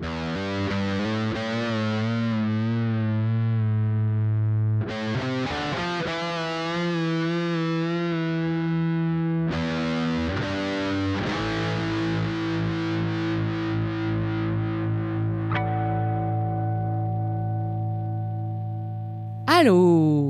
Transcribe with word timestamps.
Allô, 0.00 0.08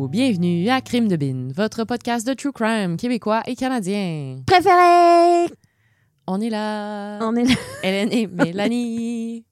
bienvenue 0.09 0.69
à 0.69 0.83
Crime 0.83 1.09
de 1.09 1.17
Bin, 1.17 1.49
votre 1.57 1.85
podcast 1.85 2.27
de 2.27 2.35
true 2.35 2.53
crime 2.53 2.99
québécois 2.99 3.43
et 3.47 3.57
canadien. 3.57 4.43
Préféré! 4.47 5.47
On 6.27 6.41
est 6.41 6.51
là. 6.51 7.19
On 7.21 7.37
est 7.37 7.45
là. 7.45 7.55
Hélène 7.83 8.13
et 8.13 8.27
Mélanie 8.33 9.45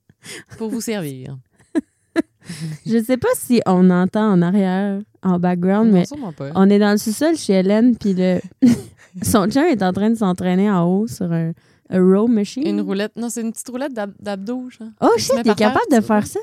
pour 0.59 0.71
vous 0.71 0.81
servir. 0.81 1.37
Je 2.87 3.03
sais 3.03 3.17
pas 3.17 3.29
si 3.37 3.61
on 3.67 3.89
entend 3.91 4.33
en 4.33 4.43
arrière, 4.43 5.01
en 5.23 5.39
background, 5.39 5.93
Non, 5.93 6.33
mais 6.41 6.51
on 6.55 6.69
est 6.71 6.79
dans 6.79 6.91
le 6.93 6.99
sous-sol 6.99 7.37
chez 7.37 7.55
Hélène, 7.55 7.97
puis 7.97 8.15
le... 8.15 8.41
son 9.23 9.49
chien 9.51 9.67
est 9.69 9.83
en 9.83 9.93
train 9.93 10.11
de 10.11 10.17
s'entraîner 10.17 10.71
en 10.71 10.85
haut 10.85 11.07
sur 11.07 11.31
un, 11.33 11.53
un 11.91 12.01
row 12.03 12.27
machine. 12.27 12.67
Une 12.67 12.81
roulette. 12.81 13.15
Non, 13.17 13.29
c'est 13.31 13.43
une 13.43 13.53
petite 13.53 13.69
roulette 13.69 13.93
d'ab- 13.95 14.15
d'abdos. 14.19 14.69
Oh 15.01 15.11
shit, 15.19 15.43
terre, 15.45 15.55
capable 15.55 15.87
de 15.93 16.01
faire 16.01 16.27
ça? 16.27 16.41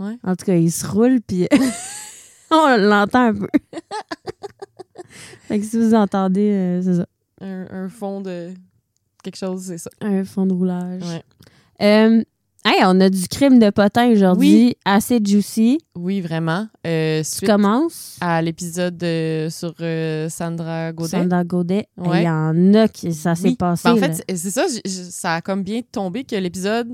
Ouais. 0.00 0.16
En 0.24 0.34
tout 0.34 0.44
cas, 0.46 0.54
il 0.56 0.72
se 0.72 0.86
roule, 0.86 1.20
puis 1.20 1.46
on 2.50 2.76
l'entend 2.78 3.26
un 3.28 3.34
peu. 3.34 3.48
fait 5.42 5.58
que 5.60 5.64
si 5.64 5.78
vous 5.78 5.94
entendez, 5.94 6.50
euh, 6.52 6.82
c'est 6.82 6.94
ça, 6.96 7.06
Un, 7.40 7.66
un 7.84 7.88
fond 7.88 8.20
de 8.20 8.50
quelque 9.22 9.36
chose, 9.36 9.62
c'est 9.66 9.78
ça. 9.78 9.90
un 10.00 10.24
fond 10.24 10.46
de 10.46 10.52
roulage. 10.52 11.02
Ouais. 11.02 11.22
Euh, 11.82 12.22
hey, 12.64 12.82
on 12.84 13.00
a 13.00 13.08
du 13.10 13.26
crime 13.28 13.58
de 13.58 13.70
potin 13.70 14.10
aujourd'hui, 14.10 14.76
assez 14.84 15.18
juicy. 15.24 15.78
Oui, 15.94 16.20
vraiment. 16.20 16.68
Euh, 16.86 17.22
Tu 17.38 17.46
commences? 17.46 18.16
à 18.20 18.40
l'épisode 18.42 18.96
de- 18.96 19.48
sur 19.50 19.74
euh, 19.80 20.28
Sandra 20.28 20.92
Godet. 20.92 21.10
Sandra 21.10 21.44
Godet. 21.44 21.86
Il 21.98 22.08
Ouais. 22.08 22.24
y 22.24 22.28
en 22.28 22.74
a 22.74 22.88
qui 22.88 23.12
ça 23.12 23.34
s'est 23.34 23.48
Oui. 23.50 23.56
passé. 23.56 23.88
Ben, 23.88 23.94
en 23.94 23.96
fait, 23.96 24.24
c'est- 24.28 24.50
ça, 24.50 24.66
j- 24.68 24.80
j- 24.84 25.10
ça 25.10 25.34
a 25.36 25.40
comme 25.40 25.62
bien 25.62 25.80
tombé 25.90 26.24
que 26.24 26.36
l'épisode 26.36 26.88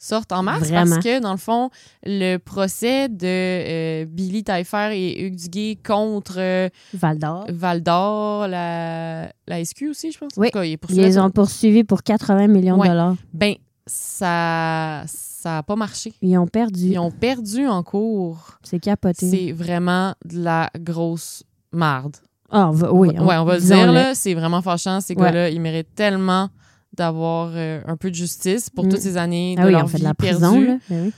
sorte 0.00 0.30
en 0.30 0.44
mars 0.44 0.60
Vraiment. 0.68 0.92
parce 0.94 1.04
que, 1.04 1.20
dans 1.20 1.32
le 1.32 1.38
fond, 1.38 1.70
le 2.04 2.36
procès 2.36 3.08
de 3.08 3.26
euh, 3.26 4.04
Billy 4.04 4.44
Taillefer 4.44 4.90
et 4.92 5.24
Hugues 5.26 5.34
Duguay 5.36 5.78
contre 5.84 6.36
euh, 6.38 6.68
Val 6.94 7.18
d'Or. 7.18 7.46
Val 7.48 7.82
d'Or, 7.82 8.46
la, 8.46 9.32
la 9.48 9.64
SQ 9.64 9.88
aussi, 9.90 10.12
je 10.12 10.18
pense. 10.18 10.30
En 10.36 10.40
Oui. 10.42 10.48
tout 10.52 10.58
cas, 10.58 10.64
il 10.64 10.70
Ils 10.72 10.78
poursuivi 10.78 11.02
les 11.02 11.18
ont 11.18 11.30
poursuivis 11.30 11.82
pour 11.82 12.04
80 12.04 12.46
millions 12.46 12.78
Ouais. 12.78 12.86
de 12.86 12.92
dollars. 12.92 13.16
Ben, 13.32 13.54
ça 13.88 15.02
ça 15.06 15.58
a 15.58 15.62
pas 15.62 15.76
marché. 15.76 16.12
Ils 16.22 16.36
ont 16.38 16.46
perdu. 16.46 16.88
Ils 16.92 16.98
ont 16.98 17.10
perdu 17.12 17.66
en 17.66 17.82
cours. 17.82 18.58
C'est 18.62 18.80
capoté. 18.80 19.30
C'est 19.30 19.52
vraiment 19.52 20.14
de 20.24 20.38
la 20.42 20.70
grosse 20.78 21.44
marde. 21.72 22.16
Ah, 22.50 22.68
on 22.68 22.72
va- 22.72 22.92
oui. 22.92 23.08
ouais, 23.10 23.36
on 23.36 23.44
va 23.44 23.54
le 23.56 23.60
dire, 23.60 23.92
là. 23.92 24.14
C'est 24.14 24.34
vraiment 24.34 24.62
fâchant. 24.62 25.00
Ces 25.00 25.14
Ouais. 25.14 25.22
gars-là, 25.22 25.50
ils 25.50 25.60
méritent 25.60 25.94
tellement 25.94 26.48
d'avoir 26.94 27.50
euh, 27.54 27.80
un 27.86 27.96
peu 27.96 28.10
de 28.10 28.14
justice 28.16 28.68
pour 28.70 28.84
Mm. 28.86 28.88
toutes 28.88 29.00
ces 29.00 29.16
années 29.16 29.54
Ah 29.58 29.62
de 29.62 29.66
oui, 29.66 29.72
leur 29.72 29.84
on 29.84 29.86
fait 29.86 29.98
vie 29.98 30.02
de 30.02 30.08
la 30.08 30.14
prison. 30.14 30.52
perdue. 30.52 30.66
Là. 30.66 30.76
Ben 30.90 31.02
oui. 31.04 31.12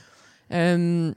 Euh, 0.53 1.11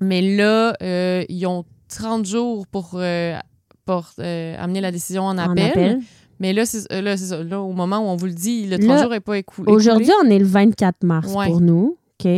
mais 0.00 0.22
là, 0.36 0.74
euh, 0.82 1.24
ils 1.28 1.44
ont 1.46 1.64
30 1.88 2.24
jours 2.24 2.66
pour, 2.68 2.92
euh, 2.94 3.36
pour 3.84 4.06
amener 4.18 4.80
la 4.80 4.90
décision 4.92 5.24
en 5.24 5.36
En 5.36 5.50
appel. 5.50 6.00
Mais 6.40 6.52
là, 6.52 6.64
c'est 6.66 6.90
euh, 6.92 7.00
là, 7.00 7.16
c'est 7.16 7.26
ça. 7.26 7.42
Là, 7.42 7.60
au 7.60 7.72
moment 7.72 7.98
où 7.98 8.08
on 8.08 8.16
vous 8.16 8.26
le 8.26 8.32
dit, 8.32 8.66
le 8.66 8.78
30 8.78 8.88
Là, 8.88 9.02
jours 9.02 9.10
n'est 9.10 9.20
pas 9.20 9.38
écoulé. 9.38 9.72
Aujourd'hui, 9.72 10.10
on 10.24 10.30
est 10.30 10.38
le 10.38 10.44
24 10.44 11.02
mars 11.04 11.32
Ouais. 11.34 11.46
pour 11.46 11.60
nous. 11.60 11.96
OK? 12.20 12.30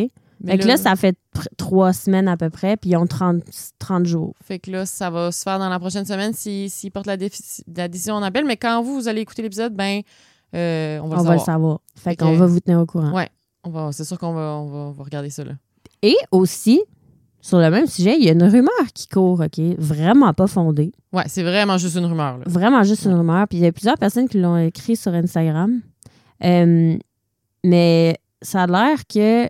Mais 0.42 0.52
Fait 0.52 0.58
que 0.58 0.66
là, 0.68 0.76
ça 0.78 0.96
fait 0.96 1.18
trois 1.58 1.92
semaines 1.92 2.26
à 2.26 2.36
peu 2.38 2.48
près, 2.48 2.78
puis 2.78 2.90
ils 2.90 2.96
ont 2.96 3.06
30, 3.06 3.42
30 3.78 4.06
jours. 4.06 4.34
Fait 4.42 4.58
que 4.58 4.70
là, 4.70 4.86
ça 4.86 5.10
va 5.10 5.30
se 5.32 5.42
faire 5.42 5.58
dans 5.58 5.68
la 5.68 5.78
prochaine 5.78 6.06
semaine 6.06 6.32
s'ils 6.32 6.70
s'ils 6.70 6.90
portent 6.90 7.06
la, 7.06 7.18
décision 7.18 8.14
en 8.14 8.22
appel. 8.22 8.46
Mais 8.46 8.56
quand 8.56 8.82
vous, 8.82 8.94
vous 8.94 9.08
allez 9.08 9.20
écouter 9.20 9.42
l'épisode, 9.42 9.74
ben, 9.74 10.00
euh, 10.54 10.98
on 11.00 11.08
va 11.08 11.16
on 11.16 11.20
le 11.20 11.26
va 11.26 11.32
le 11.34 11.38
savoir. 11.40 11.44
savoir. 11.44 11.80
Fait 11.94 12.10
Fait 12.10 12.16
qu'on 12.16 12.36
va 12.36 12.46
vous 12.46 12.60
tenir 12.60 12.80
au 12.80 12.86
courant. 12.86 13.12
Ouais. 13.12 13.28
On 13.64 13.70
va, 13.70 13.92
c'est 13.92 14.04
sûr 14.04 14.18
qu'on 14.18 14.32
va, 14.32 14.56
on 14.56 14.66
va, 14.66 14.78
on 14.78 14.90
va 14.92 15.04
regarder 15.04 15.28
ça, 15.28 15.44
là. 15.44 15.52
Et 16.02 16.16
aussi, 16.30 16.80
sur 17.42 17.58
le 17.58 17.70
même 17.70 17.86
sujet, 17.86 18.16
il 18.18 18.24
y 18.24 18.28
a 18.28 18.32
une 18.32 18.42
rumeur 18.42 18.86
qui 18.94 19.08
court, 19.08 19.40
OK? 19.40 19.58
Vraiment 19.78 20.34
pas 20.34 20.46
fondée. 20.46 20.92
Ouais, 21.12 21.24
c'est 21.26 21.42
vraiment 21.42 21.78
juste 21.78 21.96
une 21.96 22.04
rumeur, 22.04 22.38
là. 22.38 22.44
Vraiment 22.46 22.82
juste 22.82 23.06
une 23.06 23.14
rumeur. 23.14 23.48
Puis 23.48 23.58
il 23.58 23.64
y 23.64 23.66
a 23.66 23.72
plusieurs 23.72 23.96
personnes 23.96 24.28
qui 24.28 24.38
l'ont 24.38 24.58
écrit 24.58 24.96
sur 24.96 25.12
Instagram. 25.14 25.80
Euh, 26.44 26.96
mais 27.64 28.16
ça 28.42 28.64
a 28.64 28.66
l'air 28.66 29.06
que. 29.06 29.48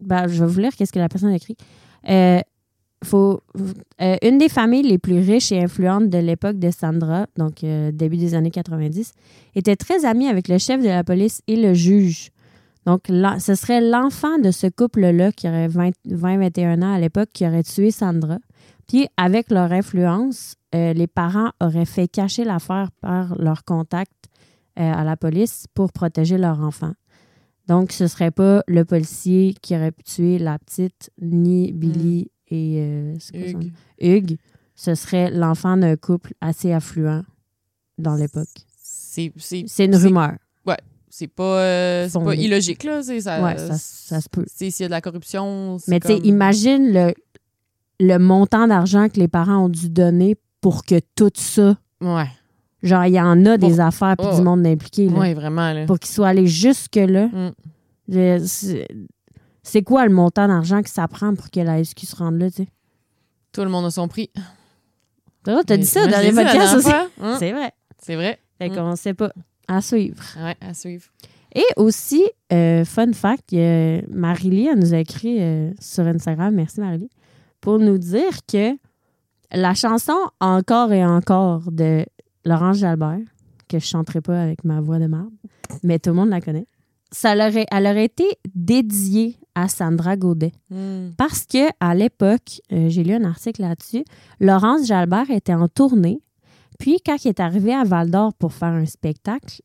Ben, 0.00 0.26
je 0.28 0.42
vais 0.42 0.50
vous 0.50 0.60
lire 0.60 0.74
qu'est-ce 0.74 0.92
que 0.92 0.98
la 0.98 1.10
personne 1.10 1.30
a 1.30 1.36
écrit. 1.36 1.56
Euh, 2.08 2.40
faut, 3.04 3.42
euh, 4.00 4.16
une 4.22 4.38
des 4.38 4.48
familles 4.48 4.82
les 4.82 4.98
plus 4.98 5.20
riches 5.20 5.52
et 5.52 5.62
influentes 5.62 6.08
de 6.08 6.18
l'époque 6.18 6.58
de 6.58 6.70
Sandra, 6.70 7.26
donc 7.36 7.60
début 7.92 8.16
des 8.16 8.34
années 8.34 8.50
90, 8.50 9.12
était 9.54 9.76
très 9.76 10.06
amie 10.06 10.28
avec 10.28 10.48
le 10.48 10.56
chef 10.58 10.82
de 10.82 10.88
la 10.88 11.04
police 11.04 11.42
et 11.46 11.56
le 11.56 11.74
juge. 11.74 12.30
Donc, 12.90 13.06
ce 13.40 13.54
serait 13.54 13.80
l'enfant 13.80 14.38
de 14.38 14.50
ce 14.50 14.66
couple-là 14.66 15.30
qui 15.30 15.46
aurait 15.46 15.68
20-21 15.68 16.82
ans 16.82 16.92
à 16.92 16.98
l'époque 16.98 17.28
qui 17.32 17.46
aurait 17.46 17.62
tué 17.62 17.92
Sandra. 17.92 18.38
Puis, 18.88 19.06
avec 19.16 19.52
leur 19.52 19.70
influence, 19.70 20.56
euh, 20.74 20.92
les 20.92 21.06
parents 21.06 21.52
auraient 21.60 21.84
fait 21.84 22.08
cacher 22.08 22.42
l'affaire 22.42 22.90
par 23.00 23.38
leur 23.38 23.62
contact 23.62 24.10
euh, 24.80 24.92
à 24.92 25.04
la 25.04 25.16
police 25.16 25.66
pour 25.72 25.92
protéger 25.92 26.36
leur 26.36 26.58
enfant. 26.62 26.90
Donc, 27.68 27.92
ce 27.92 28.08
serait 28.08 28.32
pas 28.32 28.64
le 28.66 28.84
policier 28.84 29.54
qui 29.62 29.76
aurait 29.76 29.92
pu 29.92 30.02
tuer 30.02 30.38
la 30.40 30.58
petite, 30.58 31.10
ni 31.22 31.70
Billy 31.70 32.32
et 32.48 32.80
euh? 32.80 33.14
Hugues. 33.32 33.72
Hugues. 34.00 34.36
Ce 34.74 34.96
serait 34.96 35.30
l'enfant 35.30 35.76
d'un 35.76 35.94
couple 35.94 36.34
assez 36.40 36.72
affluent 36.72 37.22
dans 37.98 38.16
l'époque. 38.16 38.48
C'est 38.82 39.30
une 39.78 39.94
rumeur. 39.94 40.38
C'est 41.12 41.26
pas, 41.26 41.42
euh, 41.60 42.08
c'est 42.08 42.22
pas 42.22 42.34
illogique, 42.36 42.84
là. 42.84 43.02
C'est, 43.02 43.20
ça, 43.20 43.42
Ouais, 43.42 43.58
ça, 43.58 43.76
ça 43.76 44.20
se 44.20 44.28
peut. 44.28 44.44
s'il 44.46 44.70
y 44.78 44.84
a 44.84 44.86
de 44.86 44.90
la 44.92 45.00
corruption, 45.00 45.76
c'est 45.78 45.90
Mais 45.90 45.98
tu 46.00 46.06
sais, 46.08 46.18
imagine 46.18 46.92
le, 46.92 47.14
le 47.98 48.18
montant 48.18 48.68
d'argent 48.68 49.08
que 49.08 49.18
les 49.18 49.26
parents 49.28 49.64
ont 49.64 49.68
dû 49.68 49.90
donner 49.90 50.36
pour 50.60 50.84
que 50.84 51.00
tout 51.16 51.30
ça, 51.34 51.76
Ouais. 52.00 52.28
genre, 52.84 53.04
il 53.06 53.14
y 53.14 53.20
en 53.20 53.44
a 53.44 53.58
des 53.58 53.80
affaires 53.80 54.14
puis 54.16 54.28
Oh. 54.30 54.36
du 54.36 54.42
monde 54.42 54.64
impliqué. 54.66 55.08
là. 55.08 55.18
Ouais, 55.18 55.34
vraiment, 55.34 55.72
là. 55.72 55.84
pour 55.86 55.98
qu'ils 55.98 56.12
soient 56.12 56.28
allés 56.28 56.46
jusque-là. 56.46 57.26
Mm. 57.26 57.52
Je- 58.08 58.44
c'est- 58.46 58.88
C'est 59.62 59.82
quoi 59.82 60.06
le 60.06 60.12
montant 60.12 60.48
d'argent 60.48 60.82
que 60.82 60.88
ça 60.88 61.06
prend 61.06 61.34
pour 61.34 61.50
que 61.50 61.60
la 61.60 61.78
SQ 61.84 62.06
se 62.06 62.16
rende 62.16 62.38
là, 62.40 62.50
tu 62.50 62.62
sais? 62.62 62.68
Tout 63.52 63.60
le 63.62 63.68
monde 63.68 63.84
a 63.84 63.90
son 63.90 64.08
prix. 64.08 64.30
T'as 65.44 65.76
dit 65.76 65.84
ça 65.86 66.06
dans 66.06 66.20
les 66.20 66.32
podcasts 66.32 66.74
aussi? 66.76 66.90
Hein? 66.90 67.36
C'est 67.38 67.52
vrai. 67.52 67.72
C'est 67.98 68.14
vrai. 68.16 68.38
Fait 68.58 68.68
Mm. 68.70 68.74
qu'on 68.74 68.96
sait 68.96 69.14
pas. 69.14 69.32
À 69.70 69.80
suivre. 69.80 70.22
Ouais, 70.36 70.56
à 70.60 70.74
suivre. 70.74 71.04
Et 71.54 71.66
aussi, 71.76 72.24
euh, 72.52 72.84
fun 72.84 73.12
fact, 73.12 73.52
il 73.52 73.58
y 73.58 73.62
a 73.62 74.02
Marie-Lie, 74.10 74.66
elle 74.66 74.78
nous 74.80 74.94
a 74.94 74.98
écrit 74.98 75.40
euh, 75.40 75.70
sur 75.80 76.04
Instagram, 76.06 76.52
merci 76.52 76.80
Marie-Lie, 76.80 77.10
pour 77.60 77.78
nous 77.78 77.96
dire 77.96 78.44
que 78.50 78.76
la 79.52 79.74
chanson 79.74 80.16
Encore 80.40 80.92
et 80.92 81.04
encore 81.04 81.70
de 81.70 82.04
Laurence 82.44 82.78
Jalbert, 82.78 83.20
que 83.68 83.78
je 83.78 83.84
chanterai 83.84 84.20
pas 84.20 84.42
avec 84.42 84.64
ma 84.64 84.80
voix 84.80 84.98
de 84.98 85.06
marde, 85.06 85.32
mais 85.84 86.00
tout 86.00 86.10
le 86.10 86.16
monde 86.16 86.30
la 86.30 86.40
connaît, 86.40 86.66
ça 87.12 87.34
l'aurait, 87.34 87.66
elle 87.70 87.86
aurait 87.86 88.04
été 88.04 88.26
dédiée 88.54 89.36
à 89.54 89.68
Sandra 89.68 90.16
Godet. 90.16 90.52
Hmm. 90.70 91.10
Parce 91.16 91.44
que 91.44 91.68
à 91.80 91.94
l'époque, 91.94 92.60
euh, 92.72 92.88
j'ai 92.88 93.04
lu 93.04 93.14
un 93.14 93.24
article 93.24 93.62
là-dessus, 93.62 94.04
Laurence 94.40 94.86
Jalbert 94.86 95.30
était 95.30 95.54
en 95.54 95.68
tournée. 95.68 96.20
Puis, 96.80 96.98
quand 97.04 97.24
il 97.24 97.28
est 97.28 97.40
arrivé 97.40 97.74
à 97.74 97.84
Val 97.84 98.10
d'Or 98.10 98.32
pour 98.34 98.54
faire 98.54 98.72
un 98.72 98.86
spectacle, 98.86 99.60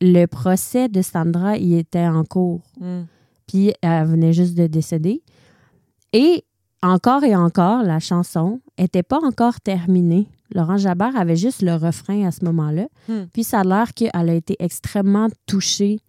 le 0.00 0.26
procès 0.26 0.88
de 0.88 1.00
Sandra 1.00 1.56
y 1.56 1.76
était 1.76 2.06
en 2.06 2.24
cours. 2.24 2.62
Hmm. 2.78 3.04
Puis, 3.46 3.72
elle 3.80 4.06
venait 4.06 4.32
juste 4.32 4.56
de 4.56 4.66
décéder. 4.66 5.22
Et 6.12 6.44
encore 6.82 7.22
et 7.22 7.36
encore, 7.36 7.84
la 7.84 8.00
chanson 8.00 8.60
était 8.76 9.04
pas 9.04 9.20
encore 9.22 9.60
terminée. 9.60 10.26
Laurence 10.52 10.80
Jalbert 10.80 11.16
avait 11.16 11.36
juste 11.36 11.62
le 11.62 11.76
refrain 11.76 12.26
à 12.26 12.32
ce 12.32 12.44
moment-là. 12.44 12.88
Hmm. 13.08 13.26
Puis, 13.32 13.44
ça 13.44 13.60
a 13.60 13.64
l'air 13.64 13.94
qu'elle 13.94 14.10
a 14.12 14.34
été 14.34 14.56
extrêmement 14.58 15.28
touchée 15.46 16.00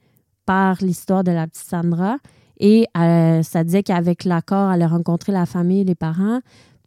par 0.48 0.78
l'histoire 0.82 1.24
de 1.24 1.32
la 1.32 1.46
petite 1.46 1.70
Sandra. 1.70 2.18
Et 2.60 2.88
euh, 2.98 3.44
ça 3.44 3.64
disait 3.64 3.84
qu'avec 3.84 4.24
l'accord, 4.24 4.72
elle 4.72 4.82
a 4.82 4.88
rencontré 4.88 5.32
la 5.32 5.46
famille, 5.46 5.84
les 5.84 5.96
parents. 5.96 6.42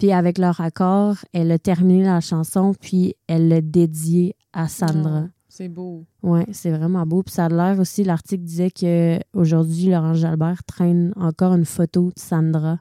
Puis 0.04 0.12
avec 0.12 0.36
leur 0.36 0.60
accord, 0.60 1.16
elle 1.32 1.50
a 1.50 1.58
terminé 1.58 2.04
la 2.04 2.20
chanson, 2.20 2.74
puis 2.78 3.14
elle 3.26 3.48
l'a 3.48 3.62
dédiée 3.62 4.36
à 4.52 4.68
Sandra. 4.68 5.22
Oh, 5.24 5.30
c'est 5.48 5.70
beau. 5.70 6.04
Ouais, 6.22 6.44
c'est 6.52 6.70
vraiment 6.70 7.06
beau. 7.06 7.22
Puis 7.22 7.32
ça 7.32 7.46
a 7.46 7.48
l'air 7.48 7.80
aussi, 7.80 8.04
l'article 8.04 8.42
disait 8.44 8.70
que 8.70 9.18
aujourd'hui, 9.32 9.86
Laurent 9.86 10.12
Jalbert 10.12 10.62
traîne 10.64 11.14
encore 11.16 11.54
une 11.54 11.64
photo 11.64 12.08
de 12.14 12.20
Sandra 12.20 12.80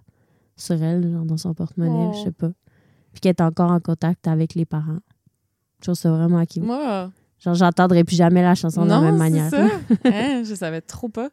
sur 0.58 0.84
elle, 0.84 1.10
genre 1.10 1.24
dans 1.24 1.38
son 1.38 1.54
porte-monnaie, 1.54 2.10
Oh. 2.10 2.14
je 2.14 2.24
sais 2.26 2.32
pas. 2.34 2.52
Puis 3.14 3.22
qu'elle 3.22 3.30
est 3.38 3.42
encore 3.42 3.72
en 3.72 3.80
contact 3.80 4.28
avec 4.28 4.54
les 4.54 4.66
parents. 4.66 5.00
Je 5.80 5.84
trouve 5.84 5.96
ça 5.96 6.12
vraiment 6.12 6.40
acquis. 6.40 6.60
Moi, 6.60 7.10
Genre, 7.40 7.54
j'entendrai 7.56 8.04
plus 8.04 8.18
jamais 8.18 8.42
la 8.42 8.56
chanson 8.56 8.84
de 8.84 8.90
la 8.90 8.96
non, 9.00 9.02
même 9.04 9.14
c'est 9.14 9.18
manière. 9.18 9.50
ça. 9.50 9.66
Hein, 10.04 10.44
je 10.44 10.56
savais 10.56 10.82
trop 10.82 11.08
pas. 11.08 11.30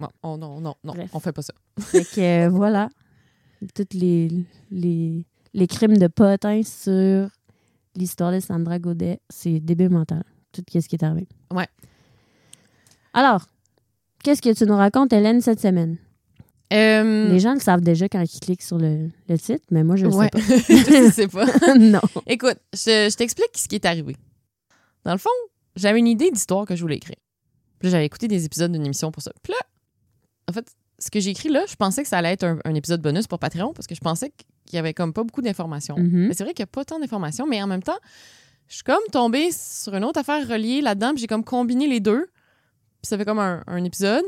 Non, 0.00 0.08
oh 0.22 0.36
non, 0.36 0.60
non, 0.60 0.74
non, 0.84 0.92
Bref. 0.94 1.10
on 1.12 1.20
fait 1.20 1.32
pas 1.32 1.42
ça. 1.42 1.52
Fait 1.80 2.04
que 2.04 2.20
euh, 2.46 2.48
voilà, 2.52 2.88
tous 3.74 3.86
les, 3.92 4.28
les, 4.70 5.24
les 5.54 5.66
crimes 5.66 5.96
de 5.98 6.06
potin 6.08 6.62
sur 6.62 7.28
l'histoire 7.96 8.32
de 8.32 8.40
Sandra 8.40 8.78
Godet, 8.78 9.20
c'est 9.30 9.60
débile 9.60 9.90
mental. 9.90 10.24
Tout 10.52 10.62
ce 10.68 10.86
qui 10.88 10.96
est 10.96 11.02
arrivé. 11.02 11.26
Ouais. 11.50 11.66
Alors, 13.14 13.46
qu'est-ce 14.22 14.42
que 14.42 14.52
tu 14.54 14.64
nous 14.64 14.76
racontes, 14.76 15.12
Hélène, 15.12 15.40
cette 15.40 15.60
semaine? 15.60 15.96
Euh, 16.72 17.28
Les 17.28 17.38
gens 17.40 17.52
le 17.54 17.60
savent 17.60 17.80
déjà 17.82 18.08
quand 18.08 18.22
ils 18.22 18.40
cliquent 18.40 18.62
sur 18.62 18.78
le, 18.78 19.10
le 19.28 19.38
titre, 19.38 19.64
mais 19.70 19.84
moi, 19.84 19.96
je 19.96 20.06
le 20.06 20.14
ouais. 20.14 20.28
sais 20.34 20.58
je 21.06 21.10
sais 21.12 21.28
pas. 21.28 21.46
pas. 21.46 21.74
non. 21.78 22.00
Écoute, 22.26 22.56
je, 22.72 23.08
je 23.10 23.16
t'explique 23.16 23.50
ce 23.56 23.68
qui 23.68 23.74
est 23.74 23.84
arrivé. 23.84 24.16
Dans 25.04 25.12
le 25.12 25.18
fond, 25.18 25.28
j'avais 25.76 25.98
une 25.98 26.06
idée 26.06 26.30
d'histoire 26.30 26.64
que 26.64 26.74
je 26.76 26.80
voulais 26.82 26.96
écrire. 26.96 27.16
Puis 27.82 27.90
j'avais 27.90 28.06
écouté 28.06 28.28
des 28.28 28.44
épisodes 28.44 28.70
d'une 28.72 28.84
émission 28.86 29.10
pour 29.10 29.22
ça. 29.22 29.32
Puis 29.42 29.52
là, 29.52 29.58
en 30.48 30.52
fait, 30.52 30.66
ce 30.98 31.10
que 31.10 31.18
j'ai 31.20 31.30
écrit 31.30 31.48
là, 31.48 31.64
je 31.68 31.74
pensais 31.74 32.02
que 32.02 32.08
ça 32.08 32.18
allait 32.18 32.32
être 32.32 32.44
un, 32.44 32.58
un 32.64 32.74
épisode 32.74 33.02
bonus 33.02 33.26
pour 33.26 33.38
Patreon 33.40 33.72
parce 33.74 33.86
que 33.88 33.94
je 33.94 34.00
pensais 34.00 34.30
qu'il 34.66 34.76
y 34.76 34.78
avait 34.78 34.94
comme 34.94 35.12
pas 35.12 35.24
beaucoup 35.24 35.42
d'informations. 35.42 35.96
Mhm. 35.98 36.28
Mais 36.28 36.34
c'est 36.34 36.44
vrai 36.44 36.54
qu'il 36.54 36.62
n'y 36.62 36.68
a 36.68 36.72
pas 36.72 36.84
tant 36.84 37.00
d'informations, 37.00 37.46
mais 37.46 37.60
en 37.62 37.66
même 37.66 37.82
temps, 37.82 37.98
je 38.68 38.74
suis 38.76 38.84
comme 38.84 39.02
tombée 39.10 39.50
sur 39.52 39.94
une 39.94 40.04
autre 40.04 40.20
affaire 40.20 40.46
reliée 40.48 40.80
là-dedans, 40.80 41.10
puis 41.12 41.20
j'ai 41.22 41.26
comme 41.26 41.44
combiné 41.44 41.88
les 41.88 41.98
deux. 42.00 42.26
Puis 43.02 43.08
ça 43.08 43.18
fait 43.18 43.24
comme 43.24 43.40
un, 43.40 43.64
un 43.66 43.82
épisode. 43.84 44.24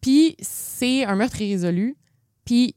Puis 0.00 0.36
c'est 0.40 1.04
un 1.04 1.16
meurtre 1.16 1.40
irrésolu. 1.40 1.96
Puis 2.44 2.76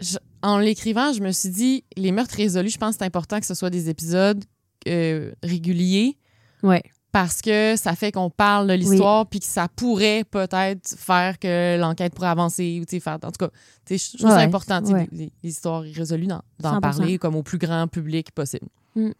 je- 0.00 0.18
en 0.42 0.58
l'écrivant, 0.58 1.12
je 1.12 1.20
me 1.22 1.30
suis 1.30 1.48
dit, 1.50 1.84
les 1.96 2.10
meurtres 2.10 2.34
résolus, 2.34 2.70
je 2.70 2.78
pense 2.78 2.96
que 2.96 2.98
c'est 2.98 3.04
important 3.06 3.38
que 3.38 3.46
ce 3.46 3.54
soit 3.54 3.70
des 3.70 3.88
épisodes 3.88 4.44
euh, 4.88 5.32
réguliers 5.44 6.18
Ouais. 6.64 6.82
Parce 7.12 7.42
que 7.42 7.76
ça 7.76 7.94
fait 7.94 8.10
qu'on 8.10 8.30
parle 8.30 8.66
de 8.68 8.72
l'histoire 8.72 9.26
puis 9.26 9.38
que 9.40 9.46
ça 9.46 9.68
pourrait 9.68 10.24
peut-être 10.24 10.94
faire 10.98 11.38
que 11.38 11.78
l'enquête 11.78 12.14
pourrait 12.14 12.28
avancer 12.28 12.82
ou 12.82 13.00
faire 13.00 13.14
en 13.22 13.30
tout 13.30 13.46
cas 13.46 13.50
je 13.88 14.16
trouve 14.16 14.30
ça 14.30 14.36
Ouais, 14.38 14.42
important 14.44 14.80
les, 14.80 15.06
les 15.42 15.48
histoires 15.50 15.86
irrésolues 15.86 16.26
d'en, 16.26 16.42
d'en 16.58 16.76
100%. 16.78 16.80
parler 16.80 17.18
comme 17.18 17.36
au 17.36 17.42
plus 17.42 17.58
grand 17.58 17.86
public 17.88 18.32
possible 18.32 18.66
Mm. 18.94 19.10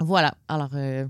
voilà 0.00 0.34
alors 0.48 0.70
euh, 0.74 1.04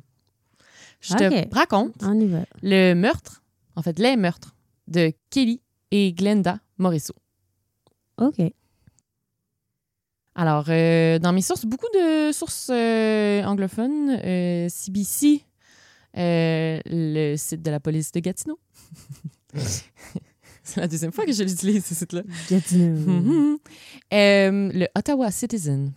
je 1.01 1.15
te 1.15 1.55
raconte 1.55 1.93
On 2.03 2.19
y 2.19 2.27
va. 2.27 2.41
le 2.63 2.95
meurtre 2.95 3.43
en 3.75 3.83
fait 3.83 3.99
les 3.99 4.17
meurtres 4.17 4.55
de 4.89 5.13
Kelly 5.31 5.61
et 5.91 6.13
Glenda 6.13 6.61
Morisseau 6.79 7.15
OK. 8.19 8.41
Alors, 10.35 10.65
euh, 10.69 11.19
dans 11.19 11.33
mes 11.33 11.41
sources, 11.41 11.65
beaucoup 11.65 11.87
de 11.95 12.31
sources 12.33 12.69
euh, 12.71 13.43
anglophones, 13.45 14.19
CBC, 14.69 15.43
euh, 16.17 16.81
le 16.87 17.37
site 17.37 17.63
de 17.63 17.71
la 17.71 17.81
police 17.81 18.13
de 18.13 18.21
Gatineau. 18.21 18.59
C'est 20.63 20.81
la 20.81 20.89
deuxième 20.89 21.13
fois 21.13 21.25
que 21.25 21.33
je 21.33 21.45
l'utilise, 21.45 21.85
ce 21.85 21.95
site-là. 21.95 22.23
Gatineau. 22.51 22.97
Mhm. 23.23 23.59
Euh, 24.13 24.71
le 24.73 24.87
Ottawa 24.97 25.31
Citizen. 25.31 25.93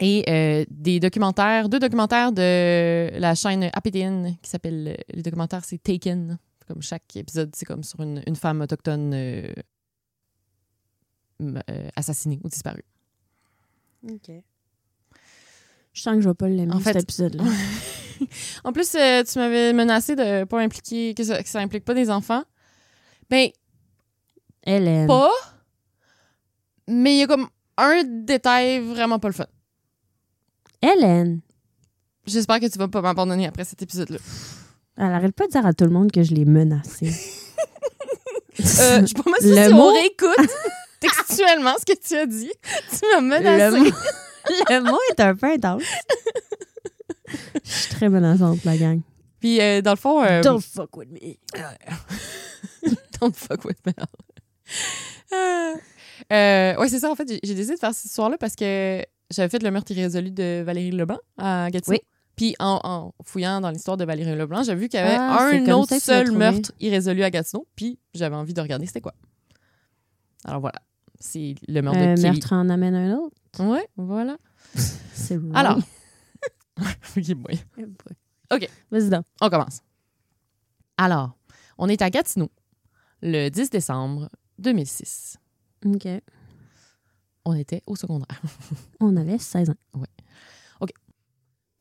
Et 0.00 0.24
euh, 0.28 0.64
des 0.70 0.98
documentaires, 0.98 1.68
deux 1.68 1.78
documentaires 1.78 2.32
de 2.32 3.10
la 3.18 3.34
chaîne 3.36 3.70
APTN 3.72 4.36
qui 4.42 4.50
s'appelle, 4.50 4.96
les 5.12 5.22
documentaires, 5.22 5.64
c'est 5.64 5.80
Taken. 5.82 6.38
Comme 6.66 6.82
chaque 6.82 7.14
épisode, 7.16 7.50
c'est 7.54 7.64
comme 7.66 7.84
sur 7.84 8.00
une, 8.00 8.22
une 8.26 8.36
femme 8.36 8.60
autochtone 8.62 9.12
euh, 9.14 9.52
euh, 11.42 11.88
assassinée 11.96 12.40
ou 12.42 12.48
disparue. 12.48 12.84
OK. 14.10 14.30
Je 15.92 16.00
sens 16.02 16.14
que 16.16 16.20
je 16.22 16.28
vais 16.28 16.34
pas 16.34 16.48
l'aimer, 16.48 16.72
En 16.74 16.80
fait- 16.80 16.94
cet 16.94 17.02
épisode-là. 17.02 17.44
En 18.64 18.72
plus, 18.72 18.94
euh, 18.94 19.22
tu 19.24 19.38
m'avais 19.38 19.72
menacé 19.72 20.14
de 20.16 20.44
pas 20.44 20.60
impliquer, 20.60 21.14
que 21.14 21.24
ça, 21.24 21.42
que 21.42 21.48
ça 21.48 21.60
implique 21.60 21.84
pas 21.84 21.94
des 21.94 22.10
enfants. 22.10 22.42
Ben, 23.30 23.48
Hélène. 24.64 25.06
pas. 25.06 25.30
Mais 26.88 27.14
il 27.14 27.18
y 27.18 27.22
a 27.22 27.26
comme 27.26 27.48
un 27.78 28.02
détail 28.04 28.80
vraiment 28.80 29.18
pas 29.18 29.28
le 29.28 29.34
fun. 29.34 29.46
Hélène. 30.82 31.40
J'espère 32.26 32.60
que 32.60 32.66
tu 32.66 32.78
vas 32.78 32.88
pas 32.88 33.00
m'abandonner 33.00 33.46
après 33.46 33.64
cet 33.64 33.82
épisode-là. 33.82 34.18
Elle 34.96 35.12
arrête 35.12 35.34
pas 35.34 35.46
de 35.46 35.52
dire 35.52 35.64
à 35.66 35.72
tout 35.72 35.84
le 35.84 35.90
monde 35.90 36.12
que 36.12 36.22
je 36.22 36.34
l'ai 36.34 36.44
menacée. 36.44 37.12
Euh, 38.60 39.00
je 39.00 39.06
suis 39.06 39.14
pas 39.14 39.28
mal 39.30 39.40
sûre 39.40 39.56
Le 39.56 39.64
si 39.68 39.72
mot- 39.74 39.88
on 39.88 39.92
réécoute 39.94 40.50
textuellement 41.00 41.74
ce 41.80 41.90
que 41.90 41.98
tu 41.98 42.14
as 42.14 42.26
dit. 42.26 42.52
Tu 42.90 42.98
m'as 43.22 43.38
le, 43.38 43.44
menacé. 43.44 43.78
mot... 43.78 43.96
le 44.68 44.80
mot 44.90 44.98
est 45.10 45.20
un 45.20 45.34
peu 45.34 45.46
intense. 45.46 45.82
Je 47.64 47.70
suis 47.70 47.94
très 47.94 48.08
menaçante, 48.08 48.64
la 48.64 48.76
gang. 48.76 49.00
Puis, 49.40 49.60
euh, 49.60 49.82
dans 49.82 49.92
le 49.92 49.96
fond... 49.96 50.22
euh, 50.22 50.40
Don't 50.42 50.60
fuck 50.60 50.96
with 50.96 51.10
me. 51.10 51.36
Don't 53.20 53.34
fuck 53.34 53.64
with 53.64 53.78
me. 53.86 53.92
Euh, 55.32 55.74
euh, 56.32 56.76
ouais, 56.78 56.88
c'est 56.88 56.98
ça. 57.00 57.10
En 57.10 57.14
fait, 57.14 57.28
j'ai- 57.28 57.54
décidé 57.54 57.74
de 57.74 57.78
faire 57.80 57.94
cette 57.94 58.06
histoire-là 58.06 58.36
parce 58.38 58.54
que 58.54 59.02
j'avais 59.30 59.48
fait 59.48 59.62
le 59.62 59.70
meurtre 59.70 59.92
irrésolu 59.92 60.30
de 60.30 60.62
Valérie 60.64 60.90
Leblanc 60.90 61.18
à 61.38 61.68
Gatineau. 61.70 61.96
Oui. 61.96 62.00
Puis 62.36 62.54
en, 62.58 62.80
en 62.82 63.12
fouillant 63.24 63.60
dans 63.60 63.70
l'histoire 63.70 63.96
de 63.96 64.04
Valérie 64.04 64.34
Leblanc, 64.36 64.62
j'ai 64.62 64.74
vu 64.74 64.88
qu'il 64.88 64.98
y 64.98 65.02
avait 65.02 65.16
Ah, 65.18 65.50
un 65.52 65.68
autre 65.72 65.98
seul 66.00 66.32
meurtre 66.32 66.72
irrésolu 66.80 67.22
à 67.22 67.30
Gatineau. 67.30 67.66
Puis 67.76 67.98
j'avais 68.14 68.36
envie 68.36 68.54
de 68.54 68.60
regarder 68.60 68.86
c'était 68.86 69.00
quoi. 69.02 69.14
Alors 70.44 70.60
voilà. 70.60 70.80
C'est 71.20 71.54
le 71.68 71.82
meurtre 71.82 71.98
Un 72.00 72.14
de 72.14 72.20
Kelly. 72.20 72.30
meurtre 72.30 72.52
en 72.54 72.68
amène 72.68 72.94
un 72.94 73.16
autre. 73.16 73.36
Ouais, 73.60 73.86
voilà. 73.96 74.36
C'est. 74.74 75.38
Alors. 75.54 75.78
Ok, 77.16 77.34
boy. 77.34 77.60
OK. 78.52 78.68
Vas-y 78.90 79.08
donc. 79.10 79.24
On 79.40 79.48
commence. 79.50 79.80
Alors, 80.96 81.36
on 81.78 81.88
est 81.88 82.02
à 82.02 82.10
Gatineau 82.10 82.50
le 83.22 83.48
10 83.48 83.70
décembre 83.70 84.28
2006. 84.58 85.38
OK. 85.86 86.08
On 87.44 87.54
était 87.54 87.82
au 87.86 87.96
secondaire. 87.96 88.40
On 89.00 89.16
avait 89.16 89.38
16 89.38 89.70
ans. 89.70 89.74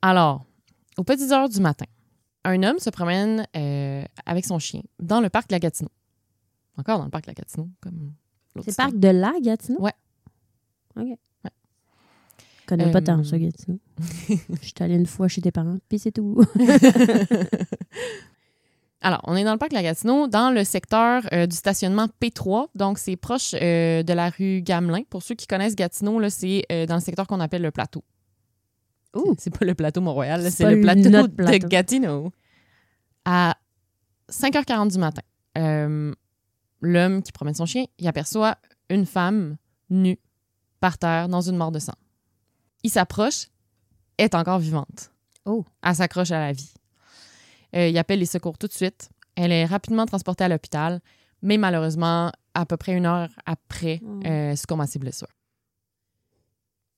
Alors, 0.01 0.43
aux 0.97 1.03
petites 1.03 1.31
heures 1.31 1.47
du 1.47 1.59
matin, 1.61 1.85
un 2.43 2.63
homme 2.63 2.79
se 2.79 2.89
promène 2.89 3.45
euh, 3.55 4.03
avec 4.25 4.45
son 4.45 4.57
chien 4.57 4.81
dans 4.99 5.21
le 5.21 5.29
parc 5.29 5.47
de 5.49 5.53
la 5.53 5.59
Gatineau. 5.59 5.91
Encore 6.77 6.97
dans 6.97 7.03
le 7.05 7.11
parc 7.11 7.25
de 7.25 7.29
la 7.29 7.35
Gatineau, 7.35 7.69
comme 7.81 8.13
l'autre 8.55 8.65
C'est 8.65 8.71
histoire. 8.71 8.87
parc 8.87 8.99
de 8.99 9.07
la 9.09 9.33
Gatineau? 9.39 9.79
Ouais. 9.79 9.93
OK. 10.95 11.19
Je 12.71 12.77
connais 12.77 12.91
pas 12.91 12.99
Euh, 12.99 13.01
tant 13.01 13.23
ça, 13.23 13.37
Gatineau. 13.37 13.79
Je 14.29 14.35
suis 14.61 14.73
allée 14.79 14.95
une 14.95 15.05
fois 15.05 15.27
chez 15.27 15.41
tes 15.41 15.51
parents, 15.51 15.77
puis 15.89 15.99
c'est 15.99 16.11
tout. 16.11 16.41
Alors, 19.03 19.21
on 19.23 19.35
est 19.35 19.43
dans 19.43 19.53
le 19.53 19.57
parc 19.57 19.73
la 19.73 19.81
Gatineau, 19.81 20.27
dans 20.27 20.51
le 20.51 20.63
secteur 20.63 21.23
euh, 21.33 21.47
du 21.47 21.55
stationnement 21.55 22.07
P3. 22.21 22.67
Donc, 22.75 22.99
c'est 22.99 23.15
proche 23.15 23.55
euh, 23.59 24.03
de 24.03 24.13
la 24.13 24.29
rue 24.29 24.61
Gamelin. 24.61 25.01
Pour 25.09 25.23
ceux 25.23 25.33
qui 25.33 25.47
connaissent 25.47 25.75
Gatineau, 25.75 26.19
là, 26.19 26.29
c'est 26.29 26.65
euh, 26.71 26.85
dans 26.85 26.95
le 26.95 27.01
secteur 27.01 27.25
qu'on 27.25 27.39
appelle 27.39 27.63
le 27.63 27.71
plateau. 27.71 28.03
Ouh. 29.15 29.33
C'est 29.39 29.57
pas 29.57 29.65
le 29.65 29.73
plateau 29.73 30.01
Mont-Royal, 30.01 30.49
C'est 30.51 30.63
pas 30.63 30.71
le 30.71 30.81
plateau 30.81 31.09
de. 31.09 31.67
Gatineau. 31.67 32.31
À 33.25 33.57
5h40 34.31 34.91
du 34.91 34.99
matin, 34.99 35.21
l'homme 36.81 37.21
qui 37.23 37.31
promène 37.31 37.53
son 37.55 37.65
chien, 37.65 37.85
il 37.97 38.07
aperçoit 38.07 38.57
une 38.89 39.05
femme 39.05 39.57
nue 39.89 40.19
par 40.79 40.97
terre 40.97 41.27
dans 41.27 41.41
une 41.41 41.57
mort 41.57 41.71
de 41.71 41.79
sang. 41.79 41.93
Il 42.83 42.89
s'approche, 42.89 43.47
est 44.17 44.35
encore 44.35 44.59
vivante. 44.59 45.11
Oh. 45.45 45.63
Elle 45.83 45.95
s'accroche 45.95 46.31
à 46.31 46.39
la 46.39 46.51
vie. 46.51 46.73
Euh, 47.75 47.87
il 47.87 47.97
appelle 47.97 48.19
les 48.19 48.25
secours 48.25 48.57
tout 48.57 48.67
de 48.67 48.73
suite. 48.73 49.09
Elle 49.35 49.51
est 49.51 49.65
rapidement 49.65 50.05
transportée 50.05 50.43
à 50.43 50.49
l'hôpital, 50.49 50.99
mais 51.41 51.57
malheureusement, 51.57 52.31
à 52.53 52.65
peu 52.65 52.77
près 52.77 52.93
une 52.97 53.05
heure 53.05 53.29
après, 53.45 53.99
Mm. 54.03 54.25
euh, 54.25 54.55
succombe 54.55 54.81
à 54.81 54.87
ses 54.87 54.99
blessures. 54.99 55.27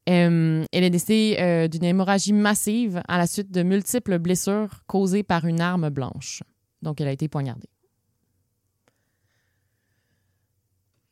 Euh, 0.10 0.66
elle 0.74 0.84
est 0.84 0.90
décédée 0.90 1.38
euh, 1.40 1.68
d'une 1.70 1.86
hémorragie 1.86 2.34
massive 2.34 3.02
à 3.08 3.18
la 3.18 3.26
suite 3.28 3.52
de 3.52 3.64
multiples 3.64 4.20
blessures 4.20 4.84
causées 4.86 5.24
par 5.24 5.46
une 5.46 5.62
arme 5.62 5.90
blanche. 5.90 6.44
Donc, 6.82 7.00
elle 7.00 7.08
a 7.08 7.12
été 7.14 7.30
poignardée. 7.30 7.70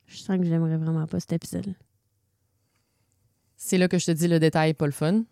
Je 0.08 0.18
sens 0.18 0.38
que 0.38 0.44
j'aimerais 0.44 0.76
vraiment 0.76 1.08
pas 1.08 1.20
cet 1.22 1.32
épisode. 1.34 1.74
C'est 3.64 3.78
là 3.78 3.88
que 3.88 4.00
je 4.00 4.08
te 4.08 4.12
dis 4.12 4.28
le 4.28 4.40
détail 4.40 4.74
pas 4.74 4.88
le 4.88 4.92
fun. 4.92 5.24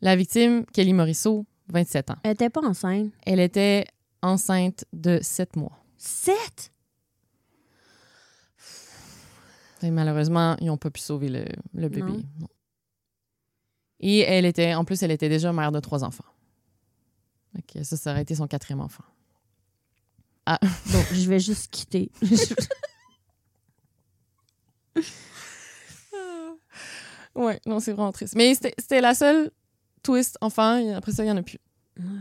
La 0.00 0.14
victime, 0.14 0.64
Kelly 0.66 0.92
Morisseau, 0.92 1.46
27 1.66 2.10
ans. 2.10 2.16
Elle 2.22 2.30
était 2.30 2.48
pas 2.48 2.60
enceinte. 2.60 3.12
Elle 3.26 3.40
était 3.40 3.86
enceinte 4.22 4.84
de 4.92 5.18
7 5.20 5.56
mois. 5.56 5.76
Sept? 5.96 6.72
Et 9.82 9.90
malheureusement, 9.90 10.56
ils 10.60 10.68
n'ont 10.68 10.76
pas 10.76 10.90
pu 10.90 11.00
sauver 11.00 11.28
le, 11.28 11.44
le 11.74 11.88
bébé. 11.88 12.02
Non. 12.02 12.22
non. 12.38 12.48
Et 13.98 14.20
elle 14.20 14.44
était, 14.44 14.74
en 14.74 14.84
plus, 14.84 15.02
elle 15.02 15.10
était 15.10 15.28
déjà 15.28 15.52
mère 15.52 15.72
de 15.72 15.80
trois 15.80 16.04
enfants. 16.04 16.24
Ok, 17.58 17.82
ça, 17.82 17.96
ça 17.96 18.12
aurait 18.12 18.22
été 18.22 18.36
son 18.36 18.46
quatrième 18.46 18.80
enfant. 18.80 19.04
Bon, 20.46 21.02
je 21.12 21.28
vais 21.28 21.40
juste 21.40 21.68
quitter. 21.72 22.12
Ouais, 27.38 27.60
non, 27.66 27.78
c'est 27.80 27.92
vraiment 27.92 28.12
triste. 28.12 28.34
Mais 28.36 28.54
c'était 28.54 29.00
la 29.00 29.14
seule 29.14 29.50
twist 30.02 30.36
enfant. 30.40 30.76
et 30.76 30.92
Après 30.92 31.12
ça, 31.12 31.22
il 31.22 31.26
n'y 31.26 31.32
en 31.32 31.36
a 31.36 31.42
plus. 31.42 31.58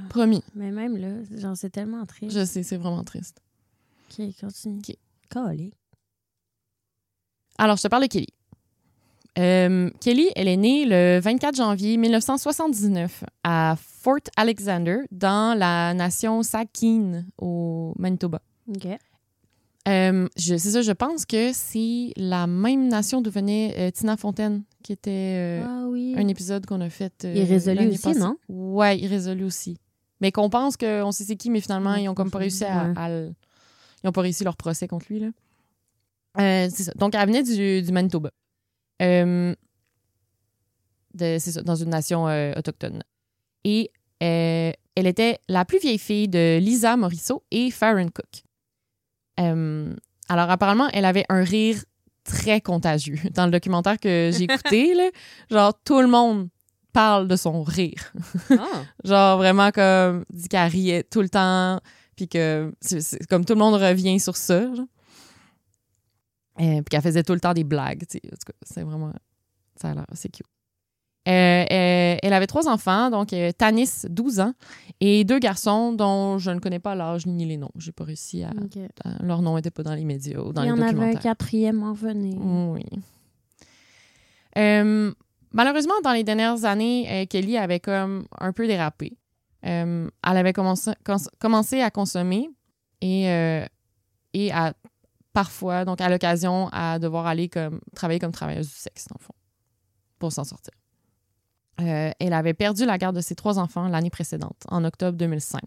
Promis. 0.10 0.44
Mais 0.56 0.72
même 0.72 0.98
là, 0.98 1.10
genre, 1.38 1.56
c'est 1.58 1.70
tellement 1.70 2.06
triste. 2.06 2.38
Je 2.38 2.46
sais, 2.46 2.64
c'est 2.64 2.78
vraiment 2.78 3.04
triste. 3.04 3.42
Ok, 4.10 4.26
continue. 4.40 4.80
Ok. 4.80 4.96
Calé. 5.30 5.74
Alors, 7.58 7.78
je 7.78 7.84
te 7.84 7.88
parle 7.88 8.04
de 8.04 8.08
Kelly. 8.08 8.28
Euh, 9.40 9.90
Kelly, 10.00 10.30
elle 10.36 10.48
est 10.48 10.58
née 10.58 10.86
le 10.86 11.20
24 11.20 11.56
janvier 11.56 11.98
1979 11.98 13.24
à 13.44 13.76
Fort 13.80 14.18
Alexander, 14.36 15.00
dans 15.12 15.58
la 15.58 15.94
nation 15.94 16.42
Sakin, 16.44 17.24
au 17.38 17.94
Manitoba. 18.00 18.42
Ok. 18.68 18.88
Euh, 19.88 20.28
c'est 20.36 20.58
ça, 20.60 20.82
je 20.82 20.92
pense 20.92 21.26
que 21.26 21.52
c'est 21.54 22.12
la 22.18 22.46
même 22.46 22.90
nation 22.90 23.22
d'où 23.22 23.32
venait 23.32 23.74
euh, 23.78 23.92
Tina 23.92 24.18
Fontaine, 24.18 24.64
qui 24.84 24.92
était 24.92 25.60
euh, 25.62 25.64
ah 25.66 25.86
oui. 25.88 26.14
un 26.18 26.28
épisode 26.28 26.66
qu'on 26.66 26.82
a 26.82 26.90
fait. 26.90 27.24
Irrésolu 27.24 27.88
aussi, 27.88 28.02
passée. 28.02 28.20
non? 28.20 28.36
Ouais, 28.50 29.00
Irrésolu 29.00 29.46
aussi. 29.46 29.78
Mais 30.20 30.32
qu'on 30.34 30.50
pense 30.50 30.76
qu'on 30.76 31.12
sait 31.12 31.24
c'est 31.24 31.38
qui, 31.38 31.50
mais 31.50 31.62
finalement, 31.62 31.96
ils 31.96 32.10
ont 32.10 32.16
comme 32.16 32.32
pas 32.32 32.40
réussi 32.40 32.66
à, 32.66 32.88
ouais. 32.88 32.94
à 32.98 33.10
le- 33.10 33.34
Ils 34.04 34.10
ont 34.10 34.12
pas 34.12 34.22
réussi 34.22 34.44
leur 34.44 34.58
procès 34.58 34.88
contre 34.88 35.06
lui, 35.10 35.20
là. 35.20 35.30
C'est 36.70 36.84
ça. 36.84 36.92
Donc, 36.98 37.16
elle 37.16 37.26
venait 37.28 37.44
du, 37.44 37.82
du 37.82 37.92
Manitoba. 37.92 38.32
C'est 39.00 39.56
ça, 41.40 41.62
dans 41.62 41.76
une 41.76 41.90
nation 41.90 42.26
autochtone. 42.58 43.04
Et 43.64 43.92
elle 44.20 45.08
était 45.08 45.40
la 45.48 45.64
plus 45.66 45.80
vieille 45.80 45.98
fille 46.00 46.28
de 46.28 46.58
Lisa 46.60 46.98
Morisseau 46.98 47.44
et 47.52 47.72
Farron 47.72 48.08
Cook. 48.08 48.44
Euh, 49.40 49.94
alors, 50.30 50.50
apparemment, 50.50 50.90
elle 50.94 51.06
avait 51.06 51.26
un 51.30 51.44
rire 51.44 51.84
très 52.24 52.62
contagieux. 52.62 53.18
Dans 53.34 53.46
le 53.46 53.52
documentaire 53.52 54.00
que 54.00 54.32
j'ai 54.34 54.44
écouté, 54.44 54.94
là, 54.94 55.10
genre, 55.50 55.74
tout 55.84 56.02
le 56.02 56.08
monde 56.08 56.50
parle 56.94 57.28
de 57.28 57.36
son 57.36 57.64
rire. 57.64 58.14
Ah. 58.52 58.84
Genre, 59.04 59.38
vraiment, 59.38 59.72
comme, 59.72 60.26
dit 60.32 60.48
qu'elle 60.48 60.70
riait 60.70 61.04
tout 61.04 61.22
le 61.22 61.30
temps, 61.30 61.80
puis 62.16 62.28
que, 62.28 62.74
comme 63.30 63.46
tout 63.46 63.54
le 63.54 63.60
monde 63.60 63.76
revient 63.76 64.20
sur 64.20 64.36
ça, 64.36 64.62
genre. 64.74 64.88
Euh, 66.60 66.78
puis 66.78 66.86
qu'elle 66.90 67.04
faisait 67.04 67.22
tout 67.22 67.34
le 67.34 67.40
temps 67.40 67.54
des 67.54 67.64
blagues, 67.64 68.06
tu 68.10 68.18
sais. 68.18 68.22
En 68.26 68.30
tout 68.30 68.52
cas, 68.52 68.54
c'est 68.64 68.82
vraiment, 68.82 69.14
ça 69.80 69.92
a 69.92 69.94
l'air, 69.94 70.08
c'est 70.14 70.30
cute. 70.30 70.48
Euh, 71.28 71.66
euh, 71.70 72.18
elle 72.24 72.34
avait 72.34 72.48
trois 72.48 72.70
enfants, 72.70 73.10
donc 73.10 73.34
euh, 73.34 73.52
Tanis, 73.52 74.06
12 74.10 74.40
ans, 74.40 74.54
et 75.02 75.26
deux 75.26 75.40
garçons 75.40 75.92
dont 75.92 76.38
je 76.38 76.52
ne 76.52 76.60
connais 76.60 76.80
pas 76.80 76.96
l'âge 76.96 77.26
ni 77.26 77.46
les 77.46 77.58
noms. 77.58 77.72
J'ai 77.78 77.92
pas 77.92 78.06
réussi 78.06 78.44
à, 78.44 78.52
Ok. 78.52 78.78
à- 79.04 79.22
Leur 79.24 79.42
nom 79.42 79.56
n'était 79.58 79.72
pas 79.72 79.84
dans 79.84 79.94
les 79.94 80.06
médias 80.06 80.40
ou 80.40 80.54
dans 80.54 80.62
Il 80.64 80.66
y 80.66 80.68
les 80.68 80.72
en 80.72 80.76
avait 80.82 80.84
un 80.86 80.94
documentaires. 80.94 81.22
quatrième 81.22 81.84
en 81.84 81.92
venir. 81.94 82.38
Oui. 82.42 82.84
Euh, 84.58 85.14
malheureusement, 85.52 85.94
dans 86.04 86.14
les 86.14 86.24
dernières 86.24 86.66
années, 86.66 87.28
Kelly 87.30 87.58
avait 87.58 87.80
comme 87.80 88.26
un 88.40 88.54
peu 88.54 88.66
dérapé. 88.68 89.18
Elle 89.62 90.10
avait 90.24 90.54
commencé, 90.54 90.92
commencé 91.40 91.82
à 91.82 91.92
consommer 91.92 92.50
et, 93.02 93.24
et 94.34 94.52
à 94.52 94.74
parfois, 95.34 95.84
donc 95.86 96.00
à 96.02 96.10
l'occasion, 96.10 96.70
à 96.72 97.00
devoir 97.00 97.28
aller 97.28 97.50
comme 97.50 97.80
travailler 97.96 98.20
comme 98.20 98.32
travailleuse 98.32 98.68
du 98.68 98.74
sexe, 98.76 99.08
dans 99.10 99.18
le 99.20 99.24
fond, 99.26 99.34
pour 100.20 100.32
s'en 100.32 100.44
sortir. 100.46 100.74
Euh, 101.80 102.12
elle 102.20 102.34
avait 102.34 102.54
perdu 102.56 102.86
la 102.86 102.98
garde 102.98 103.16
de 103.16 103.22
ses 103.22 103.36
trois 103.36 103.60
enfants 103.60 103.88
l'année 103.88 104.10
précédente, 104.10 104.64
en 104.70 104.84
octobre 104.84 105.18
2005. 105.18 105.62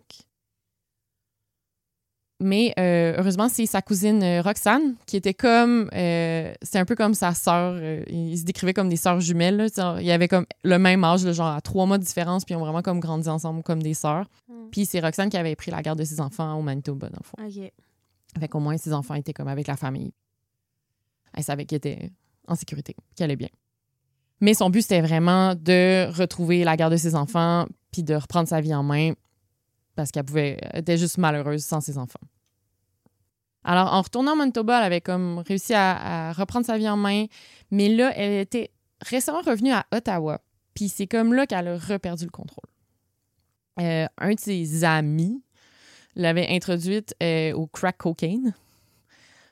Mais 2.42 2.72
euh, 2.78 3.14
heureusement, 3.18 3.50
c'est 3.50 3.66
sa 3.66 3.82
cousine 3.82 4.22
euh, 4.22 4.40
Roxane 4.40 4.94
qui 5.06 5.16
était 5.18 5.34
comme. 5.34 5.90
euh, 5.92 6.54
C'était 6.62 6.78
un 6.78 6.86
peu 6.86 6.96
comme 6.96 7.12
sa 7.12 7.34
sœur. 7.34 7.76
ils 8.08 8.38
se 8.38 8.44
décrivaient 8.44 8.72
comme 8.72 8.88
des 8.88 8.96
sœurs 8.96 9.20
jumelles. 9.20 9.58
là. 9.58 9.68
Tu 9.68 9.74
sais, 9.76 9.82
Il 9.98 10.06
y 10.06 10.10
avait 10.10 10.26
comme 10.26 10.46
le 10.64 10.78
même 10.78 11.04
âge, 11.04 11.24
là, 11.26 11.32
genre 11.32 11.48
à 11.48 11.60
trois 11.60 11.84
mois 11.84 11.98
de 11.98 12.02
différence, 12.02 12.46
puis 12.46 12.54
ils 12.54 12.56
ont 12.56 12.60
vraiment 12.60 12.80
comme 12.80 12.98
grandi 12.98 13.28
ensemble 13.28 13.62
comme 13.62 13.82
des 13.82 13.92
sœurs. 13.92 14.26
Mm. 14.48 14.70
Puis 14.72 14.86
c'est 14.86 15.00
Roxane 15.00 15.28
qui 15.28 15.36
avait 15.36 15.54
pris 15.54 15.70
la 15.70 15.82
garde 15.82 15.98
de 15.98 16.04
ses 16.04 16.18
enfants 16.18 16.54
au 16.54 16.62
Manitoba, 16.62 17.10
dans 17.10 17.18
le 17.20 17.24
fond. 17.24 17.62
Ok. 17.62 17.70
Fait 18.40 18.48
qu'au 18.48 18.60
moins, 18.60 18.78
ses 18.78 18.94
enfants 18.94 19.14
étaient 19.14 19.34
comme 19.34 19.48
avec 19.48 19.66
la 19.66 19.76
famille. 19.76 20.12
Elle 21.34 21.44
savait 21.44 21.66
qu'ils 21.66 21.76
étaient 21.76 22.10
en 22.48 22.54
sécurité, 22.54 22.96
qu'ils 23.14 23.24
allaient 23.24 23.36
bien. 23.36 23.48
Mais 24.40 24.54
son 24.54 24.70
but, 24.70 24.82
c'était 24.82 25.00
vraiment 25.02 25.54
de 25.54 26.10
retrouver 26.16 26.64
la 26.64 26.76
garde 26.76 26.92
de 26.92 26.96
ses 26.98 27.14
enfants 27.14 27.66
puis 27.92 28.02
de 28.02 28.14
reprendre 28.14 28.48
sa 28.48 28.60
vie 28.60 28.74
en 28.74 28.82
main 28.82 29.12
parce 29.96 30.10
qu'elle 30.10 30.24
pouvait, 30.24 30.56
elle 30.72 30.80
était 30.80 30.96
juste 30.96 31.18
malheureuse 31.18 31.62
sans 31.64 31.80
ses 31.80 31.98
enfants. 31.98 32.20
Alors, 33.64 33.92
en 33.92 34.00
retournant 34.00 34.32
au 34.32 34.36
Manitoba, 34.36 34.78
elle 34.78 34.84
avait 34.84 35.00
comme 35.02 35.38
réussi 35.46 35.74
à, 35.74 36.28
à 36.30 36.32
reprendre 36.32 36.64
sa 36.64 36.78
vie 36.78 36.88
en 36.88 36.96
main, 36.96 37.26
mais 37.70 37.90
là, 37.90 38.12
elle 38.16 38.40
était 38.40 38.70
récemment 39.02 39.42
revenue 39.42 39.72
à 39.72 39.84
Ottawa. 39.92 40.40
Puis 40.74 40.88
c'est 40.88 41.06
comme 41.06 41.34
là 41.34 41.46
qu'elle 41.46 41.68
a 41.68 41.76
reperdu 41.76 42.24
le 42.24 42.30
contrôle. 42.30 42.64
Euh, 43.80 44.06
un 44.16 44.34
de 44.34 44.40
ses 44.40 44.84
amis 44.84 45.42
l'avait 46.16 46.48
introduite 46.48 47.14
euh, 47.22 47.52
au 47.52 47.66
crack 47.66 47.98
cocaine. 47.98 48.54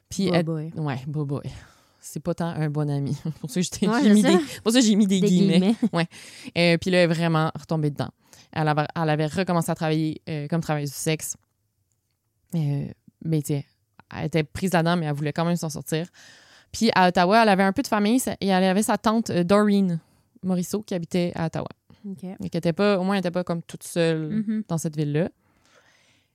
Puis 0.08 0.28
Oh 0.30 0.34
elle- 0.34 0.44
boy. 0.44 0.72
Ouais, 0.76 1.00
boy 1.06 1.26
boy. 1.26 1.42
C'est 2.10 2.20
pas 2.20 2.34
tant 2.34 2.46
un 2.48 2.70
bon 2.70 2.88
ami. 2.90 3.14
pour 3.40 3.50
ça 3.50 3.60
j'ai 3.60 3.86
Ouais, 3.88 4.02
mis, 4.02 4.22
mis 4.96 5.06
des, 5.06 5.20
Des 5.20 5.26
guillemets. 5.28 5.58
guillemets. 5.58 6.08
Euh, 6.56 6.78
puis 6.78 6.90
là, 6.90 6.98
elle 6.98 7.10
est 7.10 7.14
vraiment 7.14 7.50
retombée 7.54 7.90
dedans. 7.90 8.08
Elle 8.52 8.66
avait, 8.68 8.86
elle 8.96 9.10
avait 9.10 9.26
recommencé 9.26 9.70
à 9.70 9.74
travailler 9.74 10.22
euh, 10.28 10.48
comme 10.48 10.62
travailleuse 10.62 10.90
du 10.90 10.96
sexe. 10.96 11.36
Euh, 12.54 12.86
mais 13.24 13.42
tu 13.42 13.48
sais, 13.54 13.66
elle 14.16 14.24
était 14.26 14.42
prise 14.42 14.72
là-dedans, 14.72 14.96
mais 14.96 15.04
elle 15.06 15.14
voulait 15.14 15.34
quand 15.34 15.44
même 15.44 15.56
s'en 15.56 15.68
sortir. 15.68 16.08
Puis 16.72 16.90
à 16.94 17.08
Ottawa, 17.08 17.42
elle 17.42 17.48
avait 17.50 17.62
un 17.62 17.72
peu 17.72 17.82
de 17.82 17.88
famille 17.88 18.20
et 18.40 18.46
elle 18.46 18.64
avait 18.64 18.82
sa 18.82 18.96
tante 18.96 19.30
Doreen 19.30 20.00
Morisseau 20.42 20.80
qui 20.82 20.94
habitait 20.94 21.32
à 21.34 21.46
Ottawa. 21.46 21.68
Ok. 22.08 22.24
Et 22.42 22.48
qui 22.48 22.56
était 22.56 22.72
pas, 22.72 22.98
au 22.98 23.04
moins, 23.04 23.16
elle 23.16 23.18
n'était 23.18 23.30
pas 23.30 23.44
comme 23.44 23.62
toute 23.62 23.82
seule 23.82 24.28
Mhm. 24.46 24.62
dans 24.68 24.78
cette 24.78 24.96
ville-là. 24.96 25.28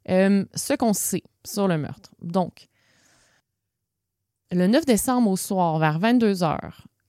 Ce 0.08 0.76
qu'on 0.76 0.94
sait 0.94 1.24
sur 1.46 1.68
le 1.68 1.78
meurtre. 1.78 2.12
Donc, 2.22 2.68
le 4.54 4.68
9 4.68 4.86
décembre 4.86 5.30
au 5.30 5.38
soir, 5.38 5.78
vers 5.80 6.00
22 6.00 6.34
h, 6.36 6.60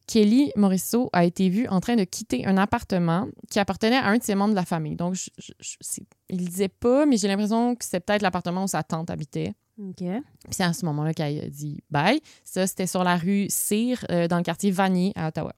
Kelly 0.07 0.53
Morisseau 0.57 1.09
a 1.15 1.25
été 1.25 1.49
vue 1.49 1.67
en 1.69 1.81
train 1.81 1.97
de 1.97 2.05
quitter 2.05 2.45
un 2.47 2.59
appartement 2.59 3.27
qui 3.51 3.59
appartenait 3.59 3.97
à 3.97 4.07
un 4.09 4.19
de 4.19 4.23
ses 4.23 4.35
membres 4.35 4.51
de 4.51 4.57
la 4.57 4.65
famille. 4.67 4.97
Donc, 4.97 5.15
je, 5.15 5.31
je- 5.39 5.53
je- 5.61 6.01
il 6.29 6.37
ne 6.43 6.47
disait 6.47 6.69
pas, 6.69 7.07
mais 7.07 7.17
j'ai 7.17 7.27
l'impression 7.29 7.75
que 7.75 7.85
c'est 7.85 8.01
peut-être 8.01 8.21
l'appartement 8.23 8.65
où 8.65 8.69
sa 8.69 8.83
tante 8.83 9.09
habitait. 9.11 9.55
Ok. 9.79 9.97
Puis 9.97 10.51
c'est 10.51 10.63
à 10.63 10.73
ce 10.75 10.85
moment-là 10.85 11.15
qu'elle 11.15 11.45
a 11.45 11.49
dit 11.49 11.81
bye. 11.91 12.21
Ça, 12.45 12.67
c'était 12.67 12.87
sur 12.87 13.03
la 13.03 13.17
rue 13.17 13.47
Cyr, 13.49 14.05
euh, 14.11 14.29
dans 14.29 14.37
le 14.37 14.43
quartier 14.43 14.71
Vanier, 14.71 15.13
à 15.17 15.29
Ottawa. 15.29 15.53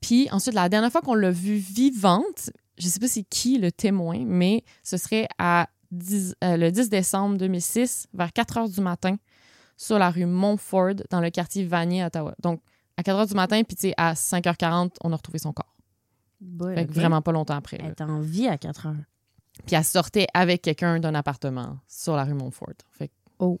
Puis 0.00 0.28
ensuite, 0.30 0.54
la 0.54 0.68
dernière 0.68 0.92
fois 0.92 1.00
qu'on 1.00 1.14
l'a 1.14 1.30
vue 1.30 1.56
vivante, 1.56 2.50
je 2.76 2.86
sais 2.86 3.00
pas 3.00 3.08
c'est 3.08 3.24
qui 3.24 3.58
le 3.58 3.72
témoin, 3.72 4.22
mais 4.24 4.62
ce 4.84 4.96
serait 4.96 5.26
à 5.38 5.68
10 5.90 6.34
euh, 6.44 6.56
le 6.56 6.70
10 6.70 6.90
décembre 6.90 7.36
2006, 7.38 8.06
vers 8.12 8.32
4 8.32 8.58
heures 8.58 8.68
du 8.68 8.80
matin, 8.80 9.16
sur 9.78 9.98
la 9.98 10.10
rue 10.10 10.26
Montford, 10.26 10.96
dans 11.08 11.20
le 11.20 11.30
quartier 11.30 11.64
Vanier, 11.64 12.04
Ottawa. 12.04 12.34
Donc, 12.42 12.60
à 12.98 13.02
4 13.02 13.16
heures 13.16 13.26
du 13.26 13.34
matin, 13.34 13.62
puis 13.62 13.76
tu 13.76 13.88
sais, 13.88 13.94
à 13.96 14.12
5h40, 14.14 14.96
on 15.04 15.12
a 15.12 15.16
retrouvé 15.16 15.38
son 15.38 15.52
corps. 15.54 15.74
Boy, 16.40 16.74
Fait 16.74 16.86
que 16.86 16.92
vraiment 16.92 17.22
pas 17.22 17.32
longtemps 17.32 17.56
après. 17.56 17.78
Elle 17.80 17.90
est 17.90 18.00
en 18.02 18.20
vie 18.20 18.48
à 18.48 18.58
4 18.58 18.86
heures. 18.88 18.94
Puis 19.66 19.74
elle 19.76 19.84
sortait 19.84 20.26
avec 20.34 20.62
quelqu'un 20.62 20.98
d'un 21.00 21.14
appartement 21.14 21.78
sur 21.88 22.16
la 22.16 22.24
rue 22.24 22.34
Montfort. 22.34 22.74
Fait 22.90 23.08
que- 23.08 23.12
Oh. 23.38 23.60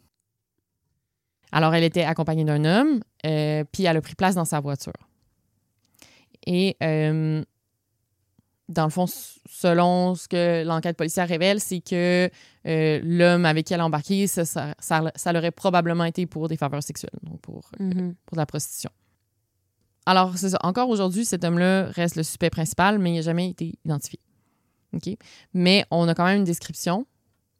Alors, 1.52 1.72
elle 1.74 1.84
était 1.84 2.02
accompagnée 2.02 2.44
d'un 2.44 2.64
homme, 2.64 3.00
euh, 3.24 3.64
puis 3.72 3.84
elle 3.84 3.96
a 3.96 4.00
pris 4.02 4.14
place 4.16 4.34
dans 4.34 4.44
sa 4.44 4.60
voiture. 4.60 4.92
Et 6.46 6.76
euh, 6.82 7.42
dans 8.68 8.84
le 8.84 8.90
fond, 8.90 9.06
selon 9.06 10.14
ce 10.14 10.28
que 10.28 10.62
l'enquête 10.64 10.96
policière 10.96 11.26
révèle, 11.26 11.58
c'est 11.60 11.80
que 11.80 12.28
euh, 12.66 13.00
l'homme 13.02 13.44
avec 13.46 13.66
qui 13.66 13.72
elle 13.74 13.80
a 13.80 13.86
embarqué, 13.86 14.26
ça, 14.26 14.44
ça, 14.44 14.74
ça, 14.78 15.10
ça 15.16 15.32
l'aurait 15.32 15.50
probablement 15.52 16.04
été 16.04 16.26
pour 16.26 16.48
des 16.48 16.56
faveurs 16.56 16.82
sexuelles, 16.82 17.18
donc 17.22 17.40
pour, 17.40 17.70
Mhm. 17.80 18.14
pour 18.26 18.36
de 18.36 18.40
la 18.40 18.46
prostitution. 18.46 18.90
Alors, 20.06 20.36
c'est 20.38 20.50
ça. 20.50 20.58
Encore 20.62 20.88
aujourd'hui, 20.88 21.24
cet 21.24 21.44
homme-là 21.44 21.86
reste 21.90 22.16
le 22.16 22.22
suspect 22.22 22.50
principal, 22.50 22.98
mais 22.98 23.10
il 23.12 23.16
n'a 23.16 23.22
jamais 23.22 23.48
été 23.50 23.78
identifié. 23.84 24.18
OK? 24.94 25.08
Mais 25.54 25.84
on 25.90 26.08
a 26.08 26.14
quand 26.14 26.24
même 26.24 26.38
une 26.38 26.44
description. 26.44 27.06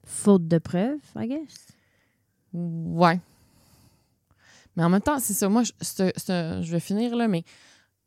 Faute 0.04 0.48
de 0.48 0.56
preuves, 0.58 0.98
I 1.16 1.26
guess? 1.28 1.66
Ouais. 2.54 3.20
Mais 4.76 4.84
en 4.84 4.88
même 4.88 5.02
temps, 5.02 5.18
c'est 5.18 5.34
ça. 5.34 5.48
Moi, 5.48 5.62
je, 5.64 5.72
je 5.82 6.70
vais 6.72 6.80
finir 6.80 7.14
là, 7.16 7.28
mais 7.28 7.44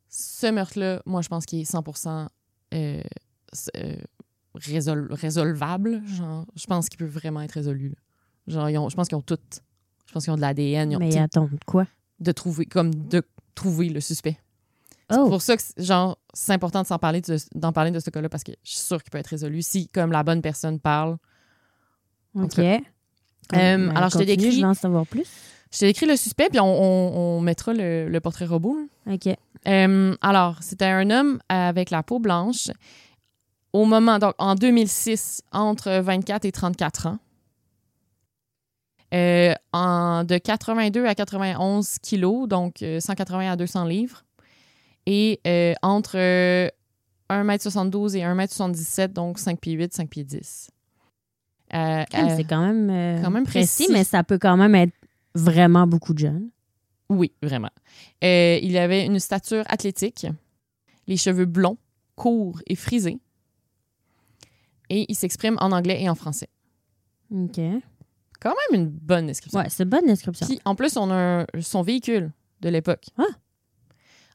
ce 0.10 0.48
meurtre-là, 0.48 1.02
moi, 1.06 1.22
je 1.22 1.28
pense 1.30 1.46
qu'il 1.46 1.60
est 1.60 1.66
100 1.66 1.84
euh, 2.74 3.02
euh, 3.78 3.96
résol- 4.56 5.12
résolvable. 5.14 6.02
Genre, 6.06 6.46
je 6.56 6.66
pense 6.66 6.90
qu'il 6.90 6.98
peut 6.98 7.06
vraiment 7.06 7.42
être 7.42 7.52
résolu. 7.54 7.90
là. 7.90 7.96
Genre, 8.48 8.70
ils 8.70 8.78
ont- 8.78 8.90
je 8.90 8.96
pense 8.96 9.08
qu'ils 9.08 9.18
ont 9.18 9.22
tout. 9.22 9.38
Je 10.08 10.14
pense 10.14 10.24
qu'ils 10.24 10.34
ont 10.34 10.38
de 10.38 10.42
l'ADN. 10.42 10.92
Ils 10.92 10.98
Mais 10.98 11.12
sais, 11.12 11.20
attends, 11.20 11.50
quoi? 11.66 11.86
de 12.20 12.32
trouver, 12.32 12.66
comme 12.66 12.94
de 12.94 13.24
trouver 13.56 13.90
le 13.90 14.00
suspect. 14.02 14.38
C'est 15.10 15.18
Oh, 15.20 15.28
pour 15.30 15.42
ça 15.42 15.58
que, 15.58 15.62
c'est- 15.64 15.82
genre, 15.84 16.18
c'est 16.34 16.54
important 16.54 16.82
de 16.82 16.88
s'en 16.88 16.98
parler, 16.98 17.20
de- 17.22 17.38
d'en 17.56 17.74
parler 17.74 17.92
de 17.92 18.00
ce 18.00 18.10
cas-là 18.10 18.30
parce 18.30 18.44
que 18.44 18.54
je 18.64 18.70
suis 18.72 18.80
sûre 18.80 19.02
qu'il 19.04 19.12
peut 19.12 19.18
être 19.18 19.28
résolu 19.28 19.62
si, 19.62 19.88
comme 19.90 20.12
la 20.12 20.24
bonne 20.24 20.42
personne 20.42 20.80
parle. 20.80 21.18
OK. 22.36 22.60
Euh, 22.60 22.78
Ben, 23.52 23.90
alors, 23.96 24.10
je 24.10 24.18
te 24.20 24.24
décris- 24.24 24.52
Je 24.52 24.58
vais 24.62 24.66
en 24.66 24.74
savoir 24.74 25.06
plus. 25.06 25.28
Je 25.74 25.80
t'ai 25.80 25.90
écrit 25.90 26.06
le 26.06 26.16
suspect, 26.16 26.50
puis 26.50 26.60
on, 26.60 26.66
on- 26.66 27.38
on 27.38 27.42
mettra 27.42 27.74
le, 27.74 28.10
le 28.10 28.20
portrait 28.20 28.46
robot. 28.46 28.78
là. 29.06 29.14
OK. 29.14 29.28
Euh, 29.68 30.16
alors, 30.22 30.58
c'était 30.62 30.86
un 30.86 31.10
homme 31.12 31.40
avec 31.50 31.90
la 31.92 32.04
peau 32.04 32.20
blanche 32.20 32.70
au 33.74 33.86
moment, 33.86 34.20
donc 34.20 34.34
en 34.38 34.56
2006, 34.56 35.42
entre 35.52 35.92
24 36.02 36.46
et 36.46 36.52
34 36.52 37.08
ans. 37.08 37.18
Euh, 39.14 39.54
en, 39.74 40.24
de 40.24 40.38
82 40.38 41.06
à 41.06 41.16
91 41.16 42.00
kilos, 42.00 42.48
donc 42.48 42.82
euh, 42.82 43.00
180 43.02 43.52
à 43.52 43.56
200 43.58 43.84
livres. 43.86 44.24
Et 45.06 45.42
euh, 45.46 45.74
entre 45.82 46.14
euh, 46.18 46.70
1m72 47.30 48.16
et 48.16 48.22
1m77, 48.22 49.08
donc 49.14 49.38
5 49.40 49.60
pieds 49.60 49.74
8, 49.74 49.94
5 49.94 50.10
pieds 50.10 50.24
10. 50.24 50.70
Euh, 51.74 52.04
Crème, 52.10 52.28
euh, 52.30 52.34
c'est 52.38 52.44
quand 52.46 52.62
même, 52.62 52.90
euh, 52.90 53.22
quand 53.22 53.32
même 53.32 53.46
précis, 53.46 53.84
précis. 53.86 53.92
mais 53.92 54.04
ça 54.06 54.24
peut 54.24 54.38
quand 54.38 54.56
même 54.58 54.76
être 54.76 54.94
vraiment 55.36 55.88
beaucoup 55.88 56.14
de 56.14 56.20
jeunes. 56.20 56.50
Oui, 57.10 57.32
vraiment. 57.42 57.70
Euh, 58.24 58.58
il 58.62 58.78
avait 58.78 59.06
une 59.06 59.20
stature 59.20 59.64
athlétique, 59.68 60.26
les 61.08 61.18
cheveux 61.18 61.46
blonds, 61.46 61.78
courts 62.16 62.62
et 62.68 62.76
frisés. 62.76 63.20
Et 64.90 65.06
il 65.10 65.16
s'exprime 65.16 65.58
en 65.60 65.72
anglais 65.72 66.02
et 66.02 66.10
en 66.10 66.16
français. 66.16 66.50
OK. 67.34 67.60
Quand 68.40 68.54
même 68.72 68.82
une 68.82 68.88
bonne 68.90 69.28
description. 69.28 69.60
Ouais, 69.60 69.70
c'est 69.70 69.84
une 69.84 69.90
bonne 69.90 70.06
description. 70.06 70.48
Puis, 70.48 70.60
en 70.66 70.76
plus, 70.76 70.98
on 70.98 71.10
a 71.12 71.42
un- 71.42 71.46
son 71.62 71.82
véhicule 71.82 72.32
de 72.62 72.70
l'époque. 72.70 73.06
Ah. 73.18 73.24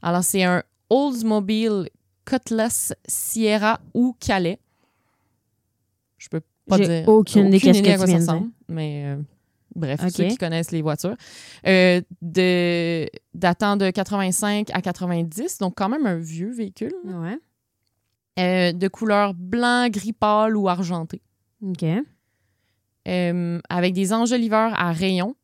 Alors, 0.03 0.23
c'est 0.23 0.45
un 0.45 0.63
Oldsmobile 0.91 1.89
Cutlass 2.25 2.93
Sierra 3.07 3.81
ou 3.95 4.15
Calais. 4.21 4.59
Je 6.19 6.29
peux 6.29 6.41
pas 6.69 6.79
dire. 6.79 7.09
aucune 7.09 7.51
qu'est-ce 7.51 7.79
idée 7.79 7.91
à 7.91 7.97
quoi 7.97 8.07
ça 8.07 8.17
ressemble, 8.17 8.51
Mais 8.69 9.03
euh, 9.07 9.23
bref, 9.77 10.01
ceux 10.09 10.25
qui 10.25 10.37
connaissent 10.37 10.73
les 10.73 10.83
voitures. 10.83 11.17
Euh, 11.67 12.01
de, 12.23 13.09
datant 13.35 13.77
de 13.77 13.91
85 13.91 14.71
à 14.73 14.83
90, 14.83 15.59
donc 15.59 15.75
quand 15.77 15.89
même 15.89 16.07
un 16.07 16.17
vieux 16.17 16.51
véhicule. 16.51 16.95
Ouais. 17.05 17.39
Euh, 18.39 18.73
de 18.73 18.89
couleur 18.89 19.35
blanc, 19.35 19.89
gris 19.89 20.13
pâle 20.13 20.57
ou 20.57 20.69
argenté. 20.69 21.23
OK. 21.63 21.85
Euh, 23.09 23.61
avec 23.69 23.95
des 23.95 24.13
enjoliveurs 24.13 24.73
à 24.75 24.93
rayons, 24.93 25.37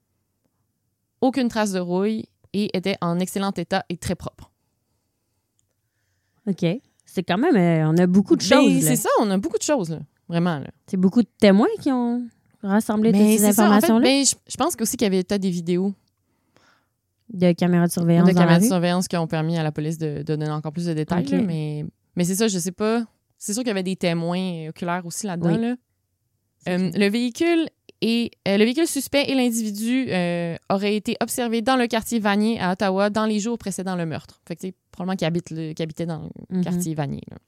aucune 1.21 1.49
trace 1.49 1.73
de 1.73 1.79
rouille 1.79 2.27
et 2.53 2.77
était 2.77 2.97
en 3.01 3.19
excellent 3.21 3.53
état 3.53 3.85
et 3.89 3.97
très 3.97 4.15
propre. 4.15 4.51
OK. 6.47 6.65
C'est 7.05 7.23
quand 7.23 7.39
même, 7.39 7.57
on 7.87 7.97
a 7.99 8.07
beaucoup 8.07 8.37
de 8.37 8.43
Ben, 8.49 8.63
choses. 8.63 8.83
C'est 8.83 8.97
ça, 8.97 9.11
on 9.21 9.31
a 9.31 9.39
beaucoup 9.39 9.59
de 9.59 9.63
choses, 9.63 9.91
là. 9.91 10.01
vraiment. 10.29 10.59
Là. 10.59 10.69
C'est 10.87 10.97
beaucoup 10.97 11.23
de 11.23 11.29
témoins 11.39 11.69
qui 11.81 11.93
ont 11.93 12.27
rassemblé 12.63 13.13
toutes 13.13 13.21
Mais 13.21 13.39
ces 13.39 13.47
c'est 13.47 13.53
ça, 13.53 13.63
en 13.65 13.69
fait, 13.71 13.77
informations-là? 13.87 14.05
ben, 14.05 14.25
je, 14.25 14.57
pense 14.57 14.75
aussi 14.81 14.97
qu'il 14.97 15.05
y 15.05 15.07
avait 15.07 15.23
peut-être 15.25 15.41
des 15.41 15.51
vidéos 15.51 15.93
de 17.33 17.53
caméras 17.53 17.87
de 17.87 17.93
surveillance 17.93 18.29
de 18.29 18.35
caméras 18.35 18.59
de 18.61 18.65
surveillance 18.65 19.09
qui 19.09 19.17
ont 19.17 19.27
permis 19.27 19.57
à 19.59 19.63
la 19.63 19.73
police 19.73 19.99
de, 19.99 20.19
de 20.19 20.23
donner 20.23 20.51
encore 20.51 20.73
plus 20.73 20.87
de 20.87 20.93
détails. 20.95 21.25
Là, 21.27 21.41
mais 21.41 21.85
mais 22.17 22.25
c'est 22.25 22.35
ça, 22.35 22.47
je 22.49 22.59
sais 22.59 22.73
pas. 22.73 23.05
C'est 23.39 23.55
sûr 23.55 23.63
qu'il 23.63 23.69
y 23.69 23.73
avait 23.73 23.83
des 23.83 23.97
témoins 23.97 24.69
oculaires 24.69 25.05
aussi 25.07 25.27
là-dedans. 25.27 25.55
Oui. 25.55 25.61
là. 25.61 25.75
Euh, 26.69 26.91
le 26.95 27.09
véhicule 27.09 27.69
et 28.03 28.31
euh, 28.47 28.57
le 28.59 28.65
véhicule 28.65 28.87
suspect 28.87 29.25
et 29.29 29.35
l'individu 29.35 30.07
euh, 30.11 30.57
auraient 30.71 30.95
été 30.95 31.17
observés 31.21 31.63
dans 31.63 31.77
le 31.77 31.87
quartier 31.87 32.21
Vanier 32.21 32.61
à 32.61 32.73
Ottawa 32.73 33.11
dans 33.11 33.25
les 33.27 33.41
jours 33.41 33.59
précédant 33.59 33.97
le 33.97 34.07
meurtre. 34.07 34.41
Fait 34.47 34.55
que 34.55 34.61
c'est 34.61 34.75
probablement 34.93 35.17
qu'il 35.17 35.27
habite 35.27 35.51
le- 35.51 35.73
qu'il 35.73 35.83
habitait 35.83 36.07
dans 36.07 36.31
le 36.51 36.59
Mhm. 36.59 36.65
quartier 36.65 36.95
Vanier. 36.95 37.23
là. 37.31 37.39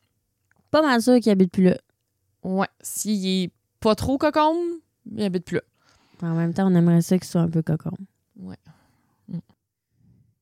Pas 0.71 0.83
mal 0.83 1.01
sûr 1.03 1.21
qu'ils 1.21 1.31
habitent 1.31 1.53
plus 1.53 1.65
là. 1.65 1.77
Ouais, 2.43 2.67
s'il 2.81 3.27
est 3.45 3.51
pas 3.81 3.95
trop 3.95 4.19
cocombe, 4.19 4.57
il 5.11 5.23
habite 5.23 5.45
plus 5.45 5.57
là. 5.57 5.63
En 6.23 6.35
même 6.35 6.55
temps, 6.55 6.71
on 6.71 6.75
aimerait 6.75 7.03
ça 7.03 7.19
qu'ils 7.19 7.29
soient 7.29 7.43
un 7.43 7.51
peu 7.51 7.63
cocons. 7.63 7.97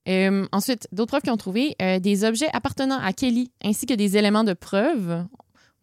Euh, 0.08 0.46
ensuite, 0.50 0.88
d'autres 0.90 1.10
preuves 1.10 1.22
qu'ils 1.22 1.32
ont 1.32 1.36
trouvé, 1.36 1.76
euh, 1.80 2.00
des 2.00 2.24
objets 2.24 2.48
appartenant 2.52 2.98
à 2.98 3.12
Kelly 3.12 3.52
ainsi 3.64 3.86
que 3.86 3.94
des 3.94 4.16
éléments 4.16 4.42
de 4.42 4.52
preuve. 4.52 5.24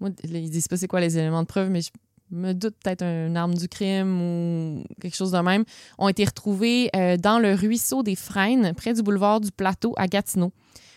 Moi, 0.01 0.09
ils 0.23 0.49
disent 0.49 0.67
pas 0.67 0.75
c'est 0.77 0.87
quoi 0.89 0.99
les 0.99 1.17
éléments 1.17 1.41
de 1.41 1.47
preuve, 1.47 1.69
mais 1.69 1.81
je 1.81 1.89
me 2.31 2.53
doute 2.53 2.75
peut-être 2.83 3.01
une 3.03 3.37
arme 3.37 3.53
du 3.53 3.69
crime 3.69 4.21
ou 4.21 4.83
quelque 5.01 5.15
chose 5.15 5.31
de 5.31 5.39
même, 5.39 5.63
ont 5.97 6.09
été 6.09 6.25
retrouvés 6.25 6.89
euh, 6.95 7.15
dans 7.15 7.39
le 7.39 7.53
ruisseau 7.53 8.03
des 8.03 8.15
Frênes, 8.15 8.73
près 8.75 8.93
du 8.93 9.01
boulevard 9.01 9.39
du 9.39 9.51
Plateau 9.51 9.93
à 9.97 10.07
Gatineau. 10.07 10.51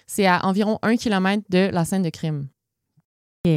C'est 0.08 0.26
à 0.26 0.44
environ 0.44 0.78
un 0.82 0.96
kilomètre 0.96 1.44
de 1.48 1.70
la 1.72 1.84
scène 1.84 2.02
de 2.02 2.10
crime. 2.10 2.48
OK. 3.46 3.52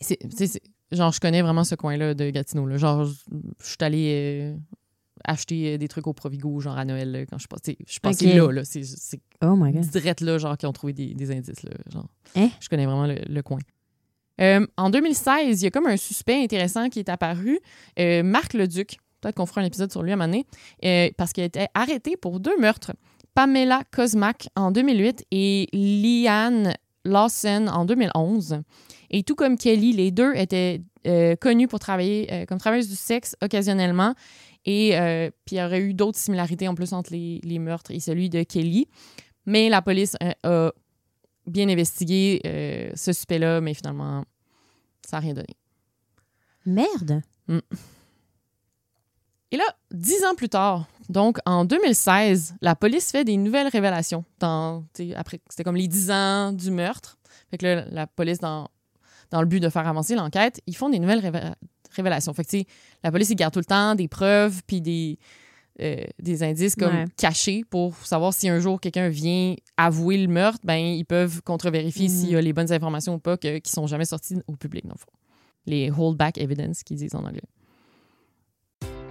C'est, 0.00 0.18
c'est- 0.36 0.46
c'est- 0.48 0.62
genre, 0.92 1.12
je 1.12 1.20
connais 1.20 1.42
vraiment 1.42 1.64
ce 1.64 1.74
coin-là 1.74 2.14
de 2.14 2.30
Gatineau. 2.30 2.66
là. 2.66 2.76
Genre, 2.76 3.04
je 3.06 3.14
suis 3.66 3.76
allée 3.80 4.52
euh, 4.54 4.56
acheter 5.24 5.74
euh, 5.74 5.78
des 5.78 5.88
trucs 5.88 6.06
au 6.06 6.12
Provigo, 6.12 6.60
genre 6.60 6.76
à 6.78 6.84
Noël, 6.84 7.10
là, 7.12 7.26
quand 7.26 7.38
je 7.38 7.46
suis. 7.64 7.76
Je 7.86 7.92
suis 7.92 8.00
passée 8.00 8.28
Ok. 8.40 8.46
là, 8.48 8.52
là. 8.52 8.64
C'est, 8.64 8.82
c'est 8.84 9.20
Oh 9.44 9.54
my 9.56 9.72
God. 9.72 9.82
direct 9.82 10.20
là, 10.20 10.38
genre, 10.38 10.56
qui 10.56 10.66
ont 10.66 10.72
trouvé 10.72 10.92
des, 10.92 11.14
des 11.14 11.30
indices, 11.30 11.62
là. 11.62 11.70
Genre, 11.92 12.06
Hein? 12.36 12.48
je 12.60 12.68
connais 12.68 12.86
vraiment 12.86 13.06
le, 13.06 13.16
le 13.28 13.42
coin. 13.42 13.58
Euh, 14.40 14.66
en 14.76 14.88
2016, 14.90 15.60
il 15.60 15.64
y 15.64 15.66
a 15.66 15.70
comme 15.70 15.86
un 15.86 15.96
suspect 15.96 16.42
intéressant 16.42 16.88
qui 16.88 16.98
est 17.00 17.08
apparu, 17.08 17.58
euh, 17.98 18.22
Marc 18.22 18.54
Leduc. 18.54 18.96
Peut-être 19.20 19.36
qu'on 19.36 19.46
fera 19.46 19.60
un 19.60 19.64
épisode 19.64 19.92
sur 19.92 20.02
lui 20.02 20.10
à 20.10 20.14
un 20.14 20.16
moment 20.16 20.28
donné, 20.32 20.46
euh, 20.84 21.10
parce 21.16 21.32
qu'il 21.32 21.42
a 21.42 21.46
été 21.46 21.66
arrêté 21.74 22.16
pour 22.16 22.40
deux 22.40 22.58
meurtres. 22.58 22.92
Pamela 23.34 23.82
Kozmak 23.94 24.48
en 24.56 24.72
2008 24.72 25.24
et 25.30 25.68
Liane 25.72 26.74
Lawson 27.04 27.68
en 27.68 27.84
2011. 27.84 28.62
Et 29.10 29.22
tout 29.22 29.34
comme 29.34 29.58
Kelly, 29.58 29.92
les 29.92 30.10
deux 30.10 30.34
étaient 30.34 30.80
euh, 31.06 31.36
connus 31.36 31.68
pour 31.68 31.78
travailler 31.78 32.32
euh, 32.32 32.46
comme 32.46 32.58
travailleuses 32.58 32.88
du 32.88 32.96
sexe 32.96 33.36
occasionnellement. 33.42 34.14
Et 34.64 34.96
euh, 34.96 35.30
puis 35.44 35.56
il 35.56 35.58
y 35.58 35.62
aurait 35.62 35.80
eu 35.80 35.94
d'autres 35.94 36.18
similarités 36.18 36.68
en 36.68 36.74
plus 36.74 36.92
entre 36.92 37.12
les, 37.12 37.40
les 37.42 37.58
meurtres 37.58 37.90
et 37.90 38.00
celui 38.00 38.30
de 38.30 38.42
Kelly. 38.42 38.86
Mais 39.44 39.68
la 39.68 39.82
police 39.82 40.16
a 40.44 40.72
bien 41.46 41.68
investigué 41.68 42.40
ce 42.94 43.12
suspect-là, 43.12 43.60
mais 43.60 43.74
finalement, 43.74 44.24
ça 45.04 45.16
n'a 45.16 45.20
rien 45.20 45.34
donné. 45.34 45.56
Merde. 46.64 47.22
Et 49.52 49.56
là, 49.56 49.64
dix 49.92 50.24
ans 50.24 50.34
plus 50.34 50.48
tard, 50.48 50.86
donc 51.08 51.38
en 51.46 51.64
2016, 51.64 52.54
la 52.62 52.74
police 52.74 53.10
fait 53.12 53.22
des 53.24 53.36
nouvelles 53.36 53.68
révélations. 53.68 54.24
Dans, 54.40 54.84
après, 55.14 55.40
c'était 55.48 55.62
comme 55.62 55.76
les 55.76 55.88
dix 55.88 56.10
ans 56.10 56.52
du 56.52 56.70
meurtre. 56.70 57.18
Fait 57.50 57.58
que 57.58 57.66
là, 57.66 57.84
la 57.90 58.06
police, 58.06 58.38
dans, 58.38 58.68
dans 59.30 59.40
le 59.42 59.46
but 59.46 59.60
de 59.60 59.68
faire 59.68 59.86
avancer 59.86 60.14
l'enquête, 60.14 60.60
ils 60.66 60.74
font 60.76 60.88
des 60.88 60.98
nouvelles 60.98 61.20
révé- 61.20 61.52
révélations. 61.94 62.32
Fait 62.32 62.44
que, 62.44 62.56
la 63.04 63.10
police, 63.12 63.28
ils 63.30 63.36
gardent 63.36 63.52
tout 63.52 63.58
le 63.60 63.64
temps 63.66 63.94
des 63.94 64.08
preuves 64.08 64.62
puis 64.66 64.80
des, 64.80 65.18
euh, 65.82 65.96
des 66.18 66.42
indices 66.42 66.74
comme 66.74 66.94
Ouais. 66.94 67.04
cachés 67.18 67.62
pour 67.68 67.94
savoir 68.06 68.32
si 68.32 68.48
un 68.48 68.58
jour 68.58 68.80
quelqu'un 68.80 69.10
vient 69.10 69.54
avouer 69.76 70.16
le 70.16 70.28
meurtre, 70.28 70.60
ben 70.64 70.76
ils 70.78 71.04
peuvent 71.04 71.42
contre-vérifier 71.42 72.08
Mhm. 72.08 72.14
s'il 72.14 72.30
y 72.30 72.36
a 72.36 72.40
les 72.40 72.52
bonnes 72.54 72.72
informations 72.72 73.14
ou 73.14 73.18
pas 73.18 73.36
que, 73.36 73.58
qui 73.58 73.70
sont 73.70 73.86
jamais 73.86 74.06
sorties 74.06 74.36
au 74.46 74.56
public, 74.56 74.86
dans 74.86 74.94
le 74.94 74.98
fond. 74.98 75.12
Les 75.66 75.90
hold 75.90 76.16
back 76.16 76.38
evidence 76.38 76.82
qu'ils 76.82 76.96
disent 76.96 77.14
en 77.14 77.24
anglais. 77.24 77.42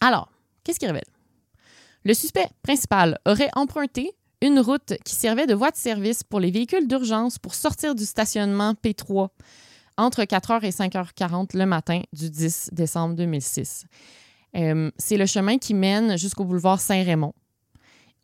Alors, 0.00 0.30
qu'est-ce 0.64 0.78
qu'il 0.78 0.88
révèle? 0.88 1.04
Le 2.04 2.14
suspect 2.14 2.48
principal 2.62 3.18
aurait 3.26 3.50
emprunté 3.54 4.12
une 4.42 4.58
route 4.58 4.94
qui 5.04 5.14
servait 5.14 5.46
de 5.46 5.54
voie 5.54 5.70
de 5.70 5.76
service 5.76 6.24
pour 6.24 6.40
les 6.40 6.50
véhicules 6.50 6.88
d'urgence 6.88 7.38
pour 7.38 7.54
sortir 7.54 7.94
du 7.94 8.06
stationnement 8.06 8.72
P3 8.72 9.28
entre 9.98 10.22
4h 10.22 10.64
et 10.64 10.70
5h40 10.70 11.56
le 11.56 11.66
matin 11.66 12.00
du 12.12 12.30
10 12.30 12.70
décembre 12.72 13.14
2006. 13.16 13.84
Euh, 14.56 14.90
c'est 14.96 15.18
le 15.18 15.26
chemin 15.26 15.58
qui 15.58 15.74
mène 15.74 16.16
jusqu'au 16.16 16.44
boulevard 16.44 16.80
Saint-Raymond. 16.80 17.34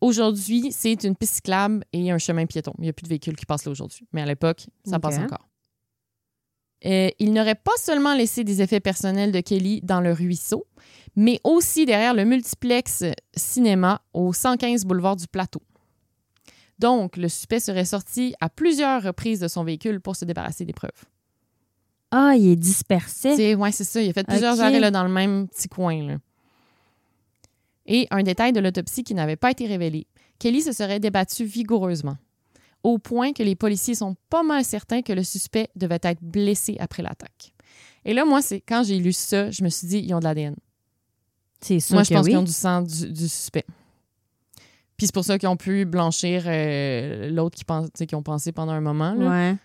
Aujourd'hui, 0.00 0.72
c'est 0.72 1.04
une 1.04 1.16
piste 1.16 1.36
cyclable 1.36 1.84
et 1.92 2.10
un 2.10 2.18
chemin 2.18 2.46
piéton. 2.46 2.72
Il 2.78 2.82
n'y 2.82 2.88
a 2.88 2.92
plus 2.92 3.04
de 3.04 3.08
véhicules 3.08 3.36
qui 3.36 3.46
passent 3.46 3.64
là 3.64 3.72
aujourd'hui, 3.72 4.06
mais 4.12 4.22
à 4.22 4.26
l'époque, 4.26 4.66
ça 4.84 4.98
passe 4.98 5.18
encore. 5.18 5.46
Euh, 6.84 7.08
il 7.18 7.32
n'aurait 7.32 7.54
pas 7.54 7.72
seulement 7.78 8.14
laissé 8.14 8.44
des 8.44 8.60
effets 8.62 8.80
personnels 8.80 9.32
de 9.32 9.40
Kelly 9.40 9.80
dans 9.82 10.00
le 10.00 10.12
ruisseau, 10.12 10.66
mais 11.16 11.40
aussi 11.42 11.86
derrière 11.86 12.14
le 12.14 12.24
multiplex 12.24 13.04
cinéma 13.34 14.02
au 14.12 14.32
115 14.32 14.84
boulevard 14.84 15.16
du 15.16 15.26
Plateau. 15.26 15.62
Donc, 16.78 17.16
le 17.16 17.28
suspect 17.28 17.60
serait 17.60 17.86
sorti 17.86 18.34
à 18.40 18.50
plusieurs 18.50 19.02
reprises 19.02 19.40
de 19.40 19.48
son 19.48 19.64
véhicule 19.64 20.00
pour 20.00 20.14
se 20.14 20.26
débarrasser 20.26 20.66
des 20.66 20.74
preuves. 20.74 20.90
Ah, 22.10 22.34
il 22.36 22.48
est 22.48 22.56
dispersé. 22.56 23.54
Ouais, 23.54 23.72
c'est 23.72 23.84
ça. 23.84 24.02
Il 24.02 24.10
a 24.10 24.12
fait 24.12 24.26
plusieurs 24.26 24.60
arrêts 24.60 24.78
là, 24.80 24.90
dans 24.90 25.02
le 25.02 25.08
même 25.08 25.48
petit 25.48 25.68
coin. 25.68 26.06
là. 26.06 26.16
Et 27.86 28.06
un 28.10 28.22
détail 28.22 28.52
de 28.52 28.60
l'autopsie 28.60 29.04
qui 29.04 29.14
n'avait 29.14 29.36
pas 29.36 29.50
été 29.52 29.66
révélé. 29.66 30.06
Kelly 30.38 30.60
se 30.60 30.72
serait 30.72 31.00
débattu 31.00 31.44
vigoureusement, 31.44 32.16
au 32.82 32.98
point 32.98 33.32
que 33.32 33.42
les 33.42 33.56
policiers 33.56 33.94
sont 33.94 34.16
pas 34.30 34.42
mal 34.42 34.64
certains 34.64 35.02
que 35.02 35.12
le 35.12 35.22
suspect 35.24 35.68
devait 35.76 35.98
être 36.02 36.22
blessé 36.22 36.76
après 36.78 37.02
l'attaque. 37.02 37.52
Et 38.04 38.14
là, 38.14 38.24
moi, 38.24 38.40
c'est 38.42 38.60
quand 38.60 38.84
j'ai 38.84 38.98
lu 38.98 39.12
ça, 39.12 39.50
je 39.50 39.64
me 39.64 39.68
suis 39.68 39.88
dit, 39.88 39.98
ils 39.98 40.14
ont 40.14 40.20
de 40.20 40.24
l'ADN. 40.24 40.54
C'est 41.60 41.80
sûr 41.80 41.94
Moi, 41.94 42.04
je 42.04 42.10
que 42.10 42.14
pense 42.14 42.24
oui. 42.24 42.30
qu'ils 42.30 42.38
ont 42.38 42.42
du 42.44 42.52
sang 42.52 42.82
du, 42.82 43.10
du 43.12 43.28
suspect. 43.28 43.64
Puis 44.96 45.06
c'est 45.06 45.12
pour 45.14 45.24
ça 45.24 45.38
qu'ils 45.38 45.48
ont 45.48 45.56
pu 45.56 45.84
blanchir 45.84 46.44
euh, 46.46 47.28
l'autre 47.30 47.56
qui, 47.56 47.64
pense, 47.64 47.86
tu 47.86 47.92
sais, 47.98 48.06
qui 48.06 48.14
ont 48.14 48.22
pensé 48.22 48.52
pendant 48.52 48.72
un 48.72 48.80
moment. 48.80 49.14
là 49.14 49.28
Ouais. 49.28 49.56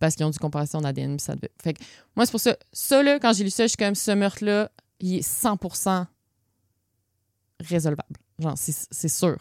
parce 0.00 0.16
qu'ils 0.16 0.26
ont 0.26 0.30
dû 0.30 0.38
comparer 0.38 0.66
son 0.66 0.84
ADN. 0.84 1.16
puis 1.16 1.24
ça 1.24 1.34
devait- 1.34 1.50
Fait 1.62 1.74
que 1.74 1.82
moi, 2.16 2.26
c'est 2.26 2.32
pour 2.32 2.40
ça. 2.40 2.56
Ça, 2.72 3.02
là, 3.02 3.18
quand 3.20 3.32
j'ai 3.32 3.44
lu 3.44 3.50
ça, 3.50 3.64
je 3.64 3.68
suis 3.68 3.76
comme, 3.76 3.94
ce 3.94 4.10
meurtre-là, 4.10 4.70
il 5.00 5.14
est 5.16 5.22
100% 5.22 6.06
résolvable. 7.60 8.16
Genre, 8.38 8.54
c'est 8.58 9.08
sûr. 9.08 9.36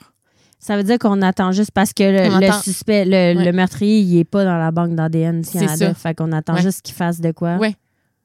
Ça 0.65 0.77
veut 0.77 0.83
dire 0.83 0.97
qu'on 0.97 1.21
attend 1.21 1.51
juste 1.51 1.69
parce 1.69 1.93
que 1.93 2.01
le, 2.03 2.51
suspect, 2.63 3.05
le, 3.05 3.11
Ouais. 3.11 3.45
le 3.45 3.51
meurtrier, 3.51 3.99
il 3.99 4.17
est 4.17 4.23
pas 4.23 4.43
dans 4.43 4.57
la 4.57 4.71
banque 4.71 4.95
d'ADN 4.95 5.43
C'est 5.43 5.59
Canada. 5.59 5.75
ça. 5.89 5.93
Fait 5.93 6.15
qu'on 6.15 6.31
attend 6.31 6.55
Ouais. 6.55 6.63
juste 6.63 6.81
qu'il 6.81 6.95
fasse 6.95 7.21
de 7.21 7.31
quoi. 7.31 7.57
Ouais. 7.57 7.75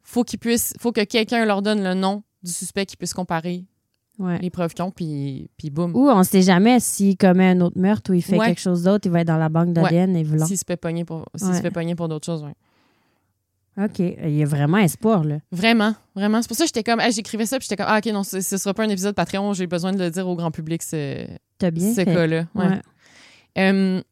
Faut 0.03 0.25
qu'ils 0.25 0.39
puissent, 0.39 0.73
faut 0.81 0.91
que 0.91 1.05
quelqu'un 1.05 1.45
leur 1.45 1.61
donne 1.61 1.85
le 1.85 1.93
nom 1.93 2.23
du 2.43 2.51
suspect 2.51 2.87
qui 2.87 2.97
puisse 2.97 3.13
comparer 3.13 3.67
Ouais. 4.19 4.39
les 4.41 4.49
preuves 4.49 4.73
qu'ils 4.73 4.85
ont, 4.87 4.91
puis, 4.91 5.51
puis 5.59 5.69
boum. 5.69 5.95
Ou 5.95 6.09
on 6.09 6.23
sait 6.23 6.41
jamais 6.41 6.81
s'il 6.81 7.19
commet 7.19 7.51
un 7.51 7.61
autre 7.61 7.79
meurtre 7.79 8.11
ou 8.11 8.15
il 8.15 8.23
fait 8.23 8.39
quelque 8.39 8.61
chose 8.61 8.85
d'autre, 8.85 9.07
il 9.07 9.11
va 9.13 9.21
être 9.21 9.27
dans 9.27 9.37
la 9.37 9.51
banque 9.51 9.75
d'ADN 9.75 10.17
et 10.17 10.23
voilà. 10.25 10.47
S'il 10.47 10.57
se 10.57 10.65
fait 10.67 10.77
pogner 10.79 11.05
pour, 11.05 11.27
s'il 11.37 11.55
se 11.55 11.61
fait 11.61 11.71
pogner 11.71 11.95
pour 11.95 12.09
d'autres 12.09 12.25
choses, 12.27 12.43
ouais. 12.43 12.55
OK. 13.77 13.99
Il 13.99 14.37
y 14.37 14.43
a 14.43 14.47
vraiment 14.47 14.79
espoir, 14.79 15.25
là. 15.25 15.39
Vraiment, 15.53 15.95
vraiment. 16.15 16.43
C'est 16.43 16.49
pour 16.49 16.57
ça 16.57 16.65
que 16.65 16.69
j'étais 16.69 16.83
comme, 16.83 17.01
hey, 17.01 17.13
j'écrivais 17.13 17.47
ça, 17.47 17.59
puis 17.59 17.67
j'étais 17.69 17.83
comme, 17.83 17.91
ah, 17.93 17.99
ok, 17.99 18.07
non, 18.13 18.25
ce, 18.25 18.41
ce 18.41 18.57
sera 18.57 18.75
pas 18.75 18.85
un 18.85 18.89
épisode 18.89 19.15
Patreon, 19.15 19.53
j'ai 19.55 19.67
besoin 19.67 19.93
de 19.93 19.99
le 19.99 20.11
dire 20.11 20.27
au 20.29 20.37
grand 20.37 20.51
public, 20.51 20.83
ce, 20.83 21.27
bien 21.61 21.95
cas-là. 22.05 22.47
Ouais. 22.55 22.67
Ouais. 22.67 22.81
Euh, 23.59 24.03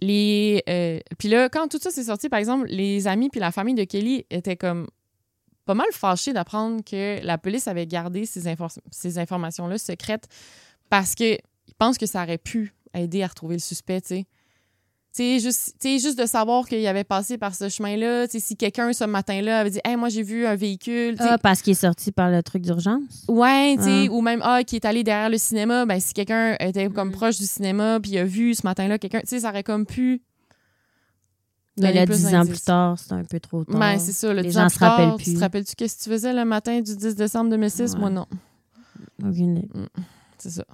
les, 0.00 0.62
euh, 0.68 1.00
puis 1.18 1.28
là, 1.28 1.48
quand 1.48 1.68
tout 1.68 1.78
ça 1.80 1.90
s'est 1.90 2.04
sorti, 2.04 2.28
par 2.28 2.38
exemple, 2.38 2.66
les 2.68 3.06
amis 3.06 3.30
puis 3.30 3.40
la 3.40 3.50
famille 3.52 3.74
de 3.74 3.84
Kelly 3.84 4.26
étaient 4.30 4.56
comme 4.56 4.86
pas 5.64 5.74
mal 5.74 5.86
fâchés 5.92 6.32
d'apprendre 6.32 6.84
que 6.84 7.24
la 7.24 7.38
police 7.38 7.66
avait 7.66 7.86
gardé 7.86 8.26
ces, 8.26 8.46
infor- 8.46 8.78
ces 8.90 9.18
informations-là 9.18 9.78
secrètes 9.78 10.28
parce 10.90 11.14
qu'ils 11.14 11.38
pensent 11.78 11.98
que 11.98 12.06
ça 12.06 12.22
aurait 12.22 12.38
pu 12.38 12.74
aider 12.94 13.22
à 13.22 13.26
retrouver 13.26 13.56
le 13.56 13.60
suspect, 13.60 14.00
tu 14.00 14.08
sais. 14.08 14.24
Tu 15.16 15.22
sais, 15.22 15.38
juste, 15.40 15.76
tu 15.80 15.98
juste 15.98 16.18
de 16.18 16.26
savoir 16.26 16.68
qu'il 16.68 16.86
avait 16.86 17.02
passé 17.04 17.38
par 17.38 17.54
ce 17.54 17.70
chemin-là, 17.70 18.28
tu 18.28 18.38
si 18.38 18.54
quelqu'un 18.54 18.92
ce 18.92 19.04
matin-là 19.04 19.60
avait 19.60 19.70
dit 19.70 19.80
Hey, 19.82 19.96
moi 19.96 20.10
j'ai 20.10 20.22
vu 20.22 20.44
un 20.44 20.56
véhicule, 20.56 21.14
tu 21.16 21.22
Ah, 21.22 21.38
parce 21.38 21.62
qu'il 21.62 21.70
est 21.70 21.74
sorti 21.80 22.12
par 22.12 22.28
le 22.30 22.42
truc 22.42 22.60
d'urgence? 22.62 23.24
Ouais, 23.26 23.76
tu 23.82 23.88
Ah. 23.88 24.12
ou 24.12 24.20
même, 24.20 24.40
ah, 24.44 24.62
qui 24.62 24.76
est 24.76 24.84
allé 24.84 25.02
derrière 25.04 25.30
le 25.30 25.38
cinéma, 25.38 25.86
ben, 25.86 25.98
si 26.00 26.12
quelqu'un 26.12 26.54
était 26.60 26.90
comme 26.90 27.08
Mm. 27.08 27.12
proche 27.12 27.38
du 27.38 27.46
cinéma, 27.46 27.98
puis 27.98 28.10
il 28.10 28.18
a 28.18 28.24
vu 28.24 28.54
ce 28.54 28.60
matin-là 28.66 28.98
quelqu'un, 28.98 29.20
tu 29.20 29.28
sais, 29.28 29.40
ça 29.40 29.48
aurait 29.48 29.62
comme 29.62 29.86
pu. 29.86 30.20
Mais 31.78 31.94
là, 31.94 32.04
plus 32.04 32.16
dix 32.16 32.26
ans 32.26 32.30
d'indices. 32.32 32.50
plus 32.52 32.60
tard, 32.64 32.98
c'est 32.98 33.12
un 33.12 33.24
peu 33.24 33.40
trop 33.40 33.64
tard. 33.64 33.78
Ben, 33.78 33.98
c'est 33.98 34.12
ça, 34.12 34.34
le 34.34 34.42
Les 34.42 34.48
10 34.48 34.54
gens 34.54 34.64
ans 34.64 34.68
se 34.68 34.74
plus 34.74 34.80
tard, 34.80 34.96
rappellent 34.98 35.16
Tu 35.18 35.24
plus. 35.24 35.34
te 35.34 35.40
rappelles-tu 35.40 35.74
qu'est-ce 35.76 35.96
que 35.98 36.02
tu 36.04 36.10
faisais 36.10 36.32
le 36.34 36.44
matin 36.44 36.80
du 36.82 36.94
10 36.94 37.14
décembre 37.14 37.48
2006? 37.50 37.94
Ouais. 37.94 38.00
Moi, 38.00 38.10
non. 38.10 38.26
Aucune 39.24 39.56
idée. 39.58 39.68
C'est 40.36 40.50
ça. 40.50 40.64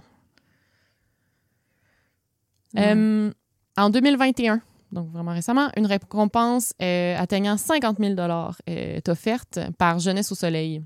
Ouais. 2.74 2.92
Euh, 2.96 3.32
en 3.76 3.90
2021, 3.90 4.60
donc 4.92 5.10
vraiment 5.10 5.32
récemment, 5.32 5.70
une 5.76 5.86
récompense 5.86 6.74
euh, 6.82 7.16
atteignant 7.18 7.56
50 7.56 7.98
000 7.98 8.14
euh, 8.18 8.50
est 8.66 9.08
offerte 9.08 9.58
par 9.78 9.98
Jeunesse 9.98 10.30
au 10.32 10.34
Soleil 10.34 10.82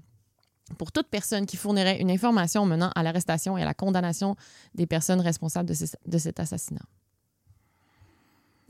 pour 0.79 0.92
toute 0.92 1.09
personne 1.09 1.46
qui 1.46 1.57
fournirait 1.57 2.01
une 2.01 2.11
information 2.11 2.66
menant 2.66 2.90
à 2.94 3.03
l'arrestation 3.03 3.57
et 3.59 3.62
à 3.62 3.64
la 3.64 3.75
condamnation 3.75 4.37
des 4.75 4.87
personnes 4.87 5.20
responsables 5.20 5.68
de, 5.68 5.75
ce- 5.75 5.96
de 6.07 6.18
cet 6.18 6.40
assassinat. 6.40 6.83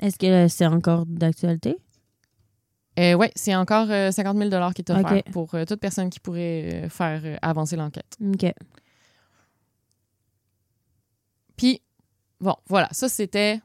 Est-ce 0.01 0.19
que 0.19 0.49
c'est 0.49 0.67
encore 0.67 1.07
d'actualité? 1.07 1.77
Euh, 2.99 3.15
oui, 3.15 3.27
c'est 3.35 3.55
encore 3.55 3.91
euh, 3.91 4.11
50 4.11 4.37
000 4.39 4.51
qui 4.73 4.81
est 4.83 4.91
offert 4.91 5.23
pour 5.33 5.55
euh, 5.55 5.65
toute 5.67 5.81
personne 5.81 6.09
qui 6.11 6.21
pourrait 6.21 6.87
faire 6.91 7.39
avancer 7.43 7.77
l'enquête. 7.77 8.17
OK. 8.23 8.53
Puis, 11.57 11.81
bon, 12.41 12.55
voilà, 12.69 12.89
ça 12.93 13.09
c'était 13.09 13.61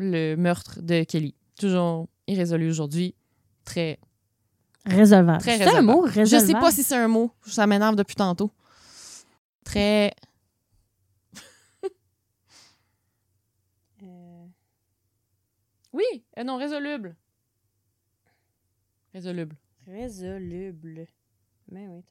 le 0.00 0.36
meurtre 0.36 0.80
de 0.82 1.04
Kelly. 1.04 1.34
Toujours 1.58 2.08
irrésolu 2.26 2.68
aujourd'hui. 2.68 3.14
Très. 3.64 3.98
Résolvable. 4.86 5.40
Très 5.40 5.58
C'est 5.58 5.62
un 5.64 5.66
résolvable. 5.70 5.86
mot, 6.00 6.06
Je 6.06 6.20
résolvable. 6.20 6.46
sais 6.52 6.58
pas 6.60 6.70
si 6.72 6.82
c'est 6.82 6.96
un 6.96 7.08
mot. 7.08 7.30
Ça 7.46 7.66
m'énerve 7.66 7.96
depuis 7.96 8.16
tantôt. 8.16 8.50
Très. 9.64 10.12
Oui, 15.92 16.04
euh, 16.38 16.44
non, 16.44 16.56
résoluble. 16.56 17.16
Résoluble. 19.12 19.56
Résoluble. 19.86 21.06
Mais 21.70 21.88
oui. 21.88 22.02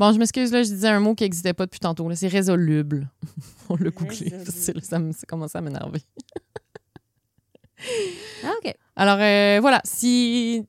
Bon, 0.00 0.12
je 0.14 0.18
m'excuse, 0.18 0.50
là, 0.50 0.62
je 0.62 0.70
disais 0.70 0.88
un 0.88 0.98
mot 0.98 1.14
qui 1.14 1.24
n'existait 1.24 1.52
pas 1.52 1.66
depuis 1.66 1.78
tantôt. 1.78 2.10
C'est 2.14 2.26
résoluble. 2.26 3.10
On 3.68 3.76
l'a 3.76 3.90
Ça, 4.82 4.98
me- 4.98 5.12
ça 5.12 5.26
commence 5.28 5.54
à 5.54 5.60
m'énerver. 5.60 6.00
Ah, 8.42 8.52
OK. 8.64 8.74
Alors, 8.96 9.18
euh, 9.20 9.58
voilà. 9.60 9.82
Si 9.84 10.66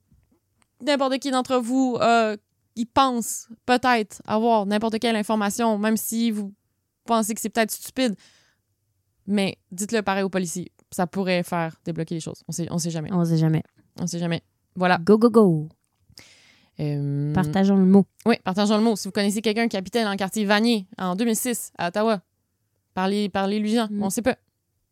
n'importe 0.81 1.17
qui 1.19 1.31
d'entre 1.31 1.55
vous 1.59 1.97
euh, 2.01 2.35
il 2.75 2.87
pense 2.87 3.47
peut-être 3.65 4.21
avoir 4.25 4.65
n'importe 4.65 4.99
quelle 4.99 5.15
information, 5.15 5.77
même 5.77 5.95
si 5.95 6.31
vous 6.31 6.53
pensez 7.05 7.33
que 7.33 7.39
c'est 7.39 7.49
peut-être 7.49 7.71
stupide, 7.71 8.15
mais 9.27 9.57
dites-le 9.71 10.01
pareil 10.01 10.23
aux 10.23 10.29
policiers. 10.29 10.73
Ça 10.91 11.07
pourrait 11.07 11.43
faire 11.43 11.77
débloquer 11.85 12.15
les 12.15 12.21
choses. 12.21 12.43
On 12.49 12.51
sait, 12.51 12.67
on 12.69 12.77
sait 12.77 12.91
jamais. 12.91 13.13
On 13.13 13.23
sait 13.23 13.37
jamais. 13.37 13.63
On 13.97 14.07
sait 14.07 14.19
jamais. 14.19 14.41
Voilà. 14.75 14.97
Go, 14.97 15.17
go, 15.17 15.29
go. 15.29 15.69
Euh, 16.81 17.33
Partageons 17.33 17.77
le 17.77 17.85
mot. 17.85 18.05
Oui, 18.25 18.35
partageons 18.43 18.77
le 18.77 18.83
mot. 18.83 18.95
Si 18.95 19.07
vous 19.07 19.11
connaissez 19.11 19.41
quelqu'un 19.41 19.67
qui 19.67 19.77
habitait 19.77 20.03
dans 20.03 20.11
le 20.11 20.17
quartier 20.17 20.45
Vanier 20.45 20.87
en 20.97 21.15
2006 21.15 21.71
à 21.77 21.89
Ottawa, 21.89 22.21
parlez, 22.93 23.29
parlez-lui 23.29 23.79
en. 23.79 23.87
Mm. 23.89 24.03
On 24.03 24.09
sait 24.09 24.21
pas. 24.21 24.37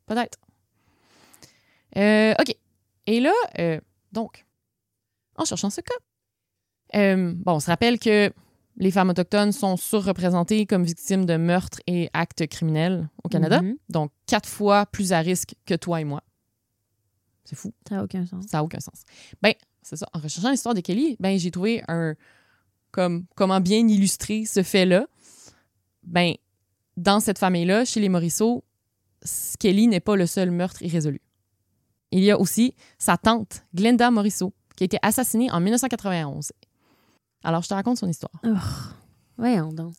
Peut-être. 0.05 0.37
Euh, 1.97 2.33
OK. 2.39 2.55
Et 3.07 3.19
là, 3.19 3.33
euh, 3.57 3.79
donc, 4.11 4.45
en 5.35 5.45
cherchant 5.45 5.69
ce 5.69 5.81
cas, 5.81 7.15
bon, 7.15 7.53
on 7.53 7.59
se 7.59 7.67
rappelle 7.67 7.97
que 7.97 8.31
les 8.77 8.91
femmes 8.91 9.09
autochtones 9.09 9.51
sont 9.51 9.77
surreprésentées 9.77 10.65
comme 10.65 10.83
victimes 10.83 11.25
de 11.25 11.35
meurtres 11.37 11.79
et 11.87 12.09
actes 12.13 12.47
criminels 12.47 13.09
au 13.23 13.29
Canada. 13.29 13.61
Mhm. 13.61 13.77
Donc, 13.89 14.11
quatre 14.25 14.47
fois 14.47 14.85
plus 14.85 15.11
à 15.11 15.19
risque 15.19 15.55
que 15.65 15.73
toi 15.75 16.01
et 16.01 16.05
moi. 16.05 16.23
C'est 17.43 17.55
fou. 17.55 17.73
Ça 17.87 17.95
n'a 17.95 18.03
aucun 18.03 18.25
sens. 18.25 18.45
Ça 18.45 18.57
n'a 18.57 18.63
aucun 18.63 18.79
sens. 18.79 19.01
Ben, 19.41 19.53
c'est 19.89 19.95
ça. 19.97 20.07
En 20.13 20.19
recherchant 20.19 20.51
l'histoire 20.51 20.75
de 20.75 20.81
Kelly, 20.81 21.15
ben, 21.19 21.37
j'ai 21.39 21.51
trouvé 21.51 21.83
un. 21.87 22.15
Comme, 22.91 23.25
comment 23.35 23.59
bien 23.61 23.87
illustrer 23.87 24.45
ce 24.45 24.63
fait-là. 24.63 25.05
Ben, 26.03 26.33
dans 26.97 27.19
cette 27.19 27.37
famille-là, 27.37 27.85
chez 27.85 27.99
les 27.99 28.09
Morisseau, 28.09 28.63
s- 29.23 29.55
Kelly 29.59 29.87
n'est 29.87 29.99
pas 29.99 30.15
le 30.15 30.25
seul 30.25 30.49
meurtre 30.51 30.81
irrésolu. 30.81 31.21
Il 32.11 32.23
y 32.23 32.31
a 32.31 32.39
aussi 32.39 32.73
sa 32.97 33.15
tante, 33.17 33.63
Glenda 33.75 34.09
Morisseau, 34.09 34.53
qui 34.75 34.83
a 34.83 34.85
été 34.85 34.97
assassinée 35.03 35.51
en 35.51 35.59
1991. 35.59 36.51
Alors, 37.43 37.61
je 37.61 37.69
te 37.69 37.73
raconte 37.75 37.97
son 37.99 38.07
histoire. 38.07 38.33
Voyons 39.37 39.71
donc. 39.71 39.93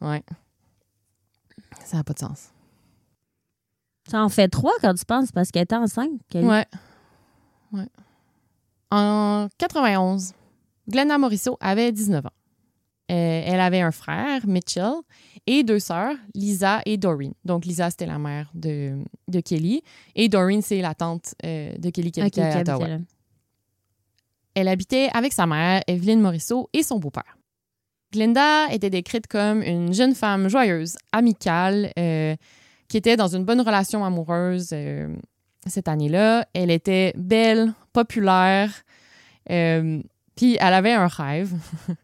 Ouais. 0.00 0.22
Ça 1.84 1.98
n'a 1.98 2.04
pas 2.04 2.14
de 2.14 2.18
sens. 2.20 2.48
Ça 4.10 4.24
en 4.24 4.28
fait 4.30 4.48
trois 4.48 4.72
quand 4.80 4.94
tu 4.94 5.04
penses 5.04 5.30
parce 5.30 5.50
qu'elle 5.50 5.64
était 5.64 5.76
enceinte. 5.76 6.10
Kelly. 6.30 6.46
Ouais. 6.48 6.66
Ouais. 7.72 7.86
En 8.90 9.48
91, 9.58 10.32
Glenda 10.88 11.18
Morisseau 11.18 11.56
avait 11.60 11.92
19 11.92 12.26
ans. 12.26 12.30
Euh, 13.10 13.42
elle 13.44 13.60
avait 13.60 13.80
un 13.80 13.90
frère, 13.90 14.46
Mitchell, 14.46 14.92
et 15.46 15.64
deux 15.64 15.80
sœurs, 15.80 16.14
Lisa 16.34 16.80
et 16.86 16.96
Doreen. 16.96 17.32
Donc, 17.44 17.64
Lisa, 17.64 17.90
c'était 17.90 18.06
la 18.06 18.18
mère 18.18 18.50
de, 18.54 19.02
de 19.26 19.40
Kelly. 19.40 19.82
Et 20.14 20.28
Doreen, 20.28 20.62
c'est 20.62 20.80
la 20.80 20.94
tante 20.94 21.34
euh, 21.44 21.72
de 21.76 21.90
Kelly 21.90 22.12
qui 22.12 22.20
habitait 22.20 22.42
à 22.42 22.60
Ottawa. 22.60 22.86
Elle 24.54 24.68
habitait 24.68 25.08
avec 25.12 25.32
sa 25.32 25.46
mère, 25.46 25.82
Evelyne 25.88 26.20
Morisseau, 26.20 26.68
et 26.72 26.84
son 26.84 26.98
beau-père. 26.98 27.36
Glenda 28.12 28.68
était 28.72 28.90
décrite 28.90 29.26
comme 29.26 29.62
une 29.62 29.92
jeune 29.92 30.14
femme 30.14 30.48
joyeuse, 30.48 30.96
amicale, 31.10 31.92
euh, 31.98 32.36
qui 32.88 32.96
était 32.96 33.16
dans 33.16 33.28
une 33.28 33.44
bonne 33.44 33.60
relation 33.60 34.04
amoureuse 34.04 34.74
cette 35.66 35.86
année-là. 35.88 36.46
Elle 36.54 36.72
était 36.72 37.12
belle, 37.16 37.72
populaire, 37.92 38.70
euh, 39.50 40.00
puis 40.36 40.56
elle 40.60 40.74
avait 40.74 40.92
un 40.92 41.06
rêve. 41.06 41.52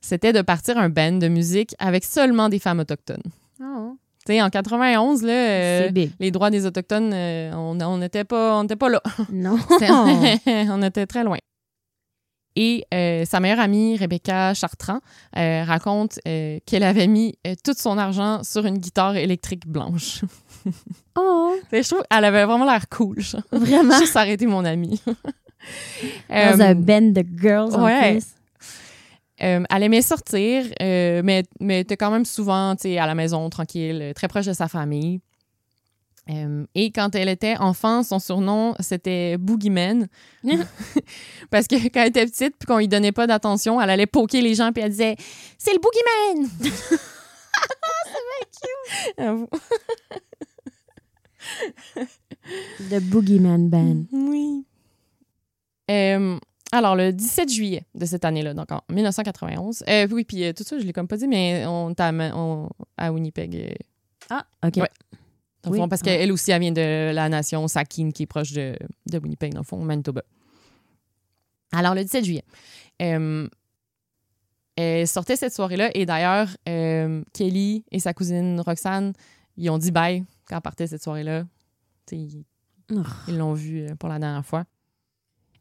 C'était 0.00 0.32
de 0.32 0.42
partir 0.42 0.78
un 0.78 0.88
band 0.88 1.12
de 1.12 1.28
musique 1.28 1.74
avec 1.78 2.04
seulement 2.04 2.48
des 2.48 2.58
femmes 2.58 2.80
autochtones. 2.80 3.22
Oh, 3.60 3.96
Tu 4.26 4.34
sais, 4.34 4.42
en 4.42 4.50
91, 4.50 5.22
là, 5.22 5.32
euh, 5.32 5.90
les 6.20 6.30
droits 6.30 6.50
des 6.50 6.66
Autochtones, 6.66 7.12
euh, 7.12 7.52
on 7.54 7.80
on 7.80 7.98
n'était 7.98 8.24
pas, 8.24 8.58
on 8.58 8.66
pas 8.66 8.88
là. 8.88 9.02
Non. 9.32 9.58
On 10.46 10.82
était 10.82 11.06
très 11.06 11.24
loin. 11.24 11.38
Et 12.56 12.86
euh, 12.92 13.24
sa 13.26 13.38
meilleure 13.38 13.60
amie, 13.60 13.96
Rebecca 13.98 14.54
Chartrand, 14.54 15.00
euh, 15.36 15.62
raconte 15.64 16.18
euh, 16.26 16.58
qu'elle 16.64 16.82
avait 16.82 17.06
mis 17.06 17.34
tout 17.62 17.74
son 17.76 17.98
argent 17.98 18.42
sur 18.42 18.64
une 18.64 18.78
guitare 18.78 19.16
électrique 19.16 19.66
blanche. 19.66 20.22
oh, 21.16 21.54
je 21.72 21.86
trouve 21.86 22.02
qu'elle 22.10 22.24
avait 22.24 22.46
vraiment 22.46 22.64
l'air 22.64 22.88
cool. 22.88 23.20
genre. 23.20 23.42
vraiment? 23.52 23.98
Juste 23.98 24.16
arrêter 24.16 24.46
mon 24.46 24.64
amie. 24.64 25.00
Dans 26.30 26.60
un 26.60 26.74
band 26.74 27.12
de 27.12 27.24
girls 27.38 27.74
en 27.74 27.86
plus. 27.86 28.24
euh, 29.42 29.64
elle 29.68 29.82
aimait 29.82 30.02
sortir, 30.02 30.64
euh, 30.80 31.20
mais, 31.24 31.44
mais 31.60 31.80
était 31.80 31.96
quand 31.96 32.10
même 32.10 32.24
souvent 32.24 32.74
à 32.74 33.06
la 33.06 33.14
maison, 33.14 33.50
tranquille, 33.50 34.12
très 34.14 34.28
proche 34.28 34.46
de 34.46 34.52
sa 34.52 34.68
famille. 34.68 35.20
Euh, 36.28 36.66
et 36.74 36.90
quand 36.90 37.14
elle 37.14 37.28
était 37.28 37.56
enfant, 37.58 38.02
son 38.02 38.18
surnom, 38.18 38.74
c'était 38.80 39.36
Boogeyman. 39.38 40.08
Parce 41.50 41.66
que 41.68 41.76
quand 41.88 42.00
elle 42.02 42.08
était 42.08 42.26
petite, 42.26 42.56
puis 42.58 42.66
qu'on 42.66 42.78
lui 42.78 42.88
donnait 42.88 43.12
pas 43.12 43.26
d'attention, 43.26 43.80
elle 43.80 43.90
allait 43.90 44.06
poker 44.06 44.42
les 44.42 44.54
gens, 44.54 44.72
puis 44.72 44.82
elle 44.82 44.90
disait 44.90 45.16
«C'est 45.58 45.72
le 45.72 45.78
Boogeyman!» 45.78 46.50
C'est 46.60 46.98
bien 49.16 49.50
cute! 49.50 49.60
The 52.90 53.00
Boogeyman 53.02 53.68
Band. 53.68 54.04
Oui. 54.12 54.64
Euh, 55.90 56.38
alors, 56.72 56.96
le 56.96 57.12
17 57.12 57.48
juillet 57.48 57.84
de 57.94 58.04
cette 58.06 58.24
année-là, 58.24 58.54
donc 58.54 58.70
en 58.72 58.80
1991. 58.90 59.84
euh, 59.88 60.08
oui, 60.10 60.24
puis 60.24 60.44
euh, 60.44 60.52
tout 60.52 60.64
ça, 60.64 60.78
je 60.78 60.84
l'ai 60.84 60.92
comme 60.92 61.06
pas 61.08 61.16
dit, 61.16 61.28
mais 61.28 61.64
on 61.66 61.90
est 61.90 62.00
à, 62.00 62.10
on- 62.36 62.68
à 62.96 63.12
Winnipeg. 63.12 63.76
Ah, 64.30 64.44
OK. 64.66 64.76
Ouais. 64.78 64.90
Dans 65.66 65.70
le 65.72 65.76
Oui. 65.76 65.82
fond, 65.82 65.88
parce 65.88 66.02
qu'elle 66.02 66.32
aussi, 66.32 66.50
elle 66.52 66.60
vient 66.60 66.72
de 66.72 67.12
la 67.12 67.28
nation 67.28 67.66
Sakin, 67.68 68.10
qui 68.10 68.22
est 68.22 68.26
proche 68.26 68.52
de, 68.52 68.76
de 69.10 69.18
Winnipeg, 69.18 69.52
dans 69.52 69.60
le 69.60 69.64
fond, 69.64 69.78
Manitoba. 69.78 70.22
Alors, 71.72 71.94
le 71.94 72.02
17 72.02 72.24
juillet. 72.24 72.44
euh, 73.02 73.48
elle 74.76 75.08
sortait 75.08 75.36
cette 75.36 75.54
soirée-là, 75.54 75.90
et 75.94 76.04
d'ailleurs, 76.06 76.48
euh, 76.68 77.22
Kelly 77.32 77.84
et 77.90 77.98
sa 77.98 78.12
cousine 78.12 78.60
Roxane, 78.60 79.12
ils 79.56 79.70
ont 79.70 79.78
dit 79.78 79.90
bye 79.90 80.22
quand 80.48 80.56
elle 80.56 80.62
partait 80.62 80.86
cette 80.86 81.02
soirée-là. 81.02 81.44
Ils- 82.12 82.44
Oh. 82.92 83.02
ils 83.26 83.36
l'ont 83.36 83.52
vu 83.54 83.80
euh, 83.80 83.94
pour 83.96 84.08
la 84.08 84.18
dernière 84.20 84.44
fois. 84.46 84.64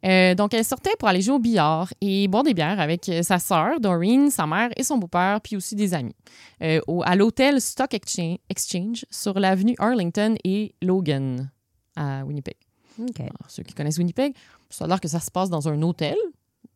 Euh, 0.06 0.36
donc, 0.36 0.54
elle 0.54 0.64
sortait 0.64 0.92
pour 1.00 1.08
aller 1.08 1.22
jouer 1.22 1.36
au 1.36 1.40
billard 1.40 1.92
et 2.00 2.28
boire 2.28 2.44
des 2.44 2.54
bières 2.54 2.80
avec 2.80 3.10
euh, 3.10 3.24
sa 3.24 3.40
sœur, 3.40 3.80
Doreen, 3.80 4.30
sa 4.30 4.46
mère 4.46 4.70
et 4.78 4.84
son 4.84 4.98
beau-père, 4.98 5.42
puis 5.42 5.56
aussi 5.58 5.76
des 5.76 5.94
amis, 5.96 6.16
euh, 6.62 6.80
au- 6.88 7.02
à 7.04 7.16
l'hôtel 7.16 7.60
Stock 7.60 7.92
Exchange, 7.94 9.06
sur 9.10 9.40
l'avenue 9.40 9.76
Arlington 9.80 10.36
et 10.44 10.76
Logan 10.82 11.50
à 11.96 12.24
Winnipeg. 12.24 12.56
OK. 13.02 13.20
Alors, 13.20 13.32
ceux 13.50 13.64
qui 13.64 13.74
connaissent 13.74 13.98
Winnipeg, 13.98 14.36
ça 14.70 14.86
a 14.86 14.88
l'air 14.88 15.02
que 15.02 15.08
ça 15.08 15.20
se 15.20 15.32
passe 15.32 15.50
dans 15.50 15.68
un 15.68 15.82
hôtel. 15.82 16.16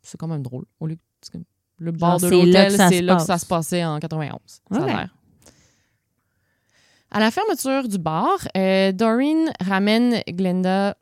C'est 0.01 0.17
quand 0.17 0.27
même 0.27 0.41
drôle. 0.41 0.65
Au 0.79 0.87
lieu 0.87 0.97
le 1.77 1.91
bar 1.91 2.19
Genre, 2.19 2.29
de 2.29 2.35
l'hôtel, 2.45 2.71
c'est 2.89 3.01
là 3.01 3.15
que 3.15 3.21
ça 3.21 3.37
se 3.37 3.45
passait 3.45 3.85
en 3.85 3.99
91. 3.99 4.39
Ça 4.71 4.83
a 4.83 4.85
l'air. 4.85 5.15
À 7.11 7.19
la 7.19 7.31
fermeture 7.31 7.87
du 7.87 7.97
bar, 7.97 8.37
euh, 8.55 8.91
Doreen 8.91 9.51
ramène 9.59 10.21
Glenda 10.27 10.95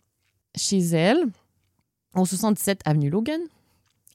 chez 0.55 0.79
elle, 0.79 1.25
au 2.15 2.25
77 2.25 2.81
avenue 2.85 3.09
Logan. 3.09 3.41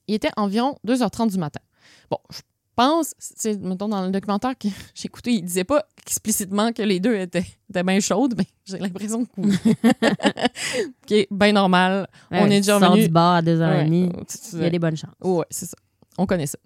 Il 0.07 0.15
était 0.15 0.31
environ 0.35 0.77
2h30 0.85 1.31
du 1.31 1.37
matin. 1.37 1.61
Bon, 2.09 2.17
je 2.29 2.41
pense, 2.75 3.13
c'est, 3.19 3.59
mettons, 3.61 3.87
dans 3.87 4.05
le 4.05 4.11
documentaire 4.11 4.57
que 4.57 4.67
j'ai 4.95 5.05
écouté, 5.05 5.33
il 5.33 5.43
disait 5.43 5.63
pas 5.63 5.85
explicitement 6.05 6.71
que 6.71 6.81
les 6.81 6.99
deux 6.99 7.15
étaient, 7.15 7.45
étaient 7.69 7.83
bien 7.83 7.99
chaudes, 7.99 8.35
mais 8.37 8.45
j'ai 8.65 8.79
l'impression 8.79 9.25
que 9.25 9.31
oui. 9.37 9.57
qui 11.05 11.15
est 11.15 11.27
bien 11.31 11.53
normal. 11.53 12.07
On 12.31 12.45
est 12.47 12.61
déjà 12.61 12.77
revenu. 12.77 13.03
du 13.03 13.09
bar 13.09 13.35
à 13.35 13.41
2h30. 13.41 13.89
Ouais, 13.89 14.25
Il 14.53 14.59
y 14.59 14.65
a 14.65 14.69
des 14.69 14.79
bonnes 14.79 14.97
chances. 14.97 15.13
Ouais, 15.21 15.45
c'est 15.49 15.65
ça. 15.65 15.77
On 16.17 16.25
connaît 16.25 16.47
ça. 16.47 16.57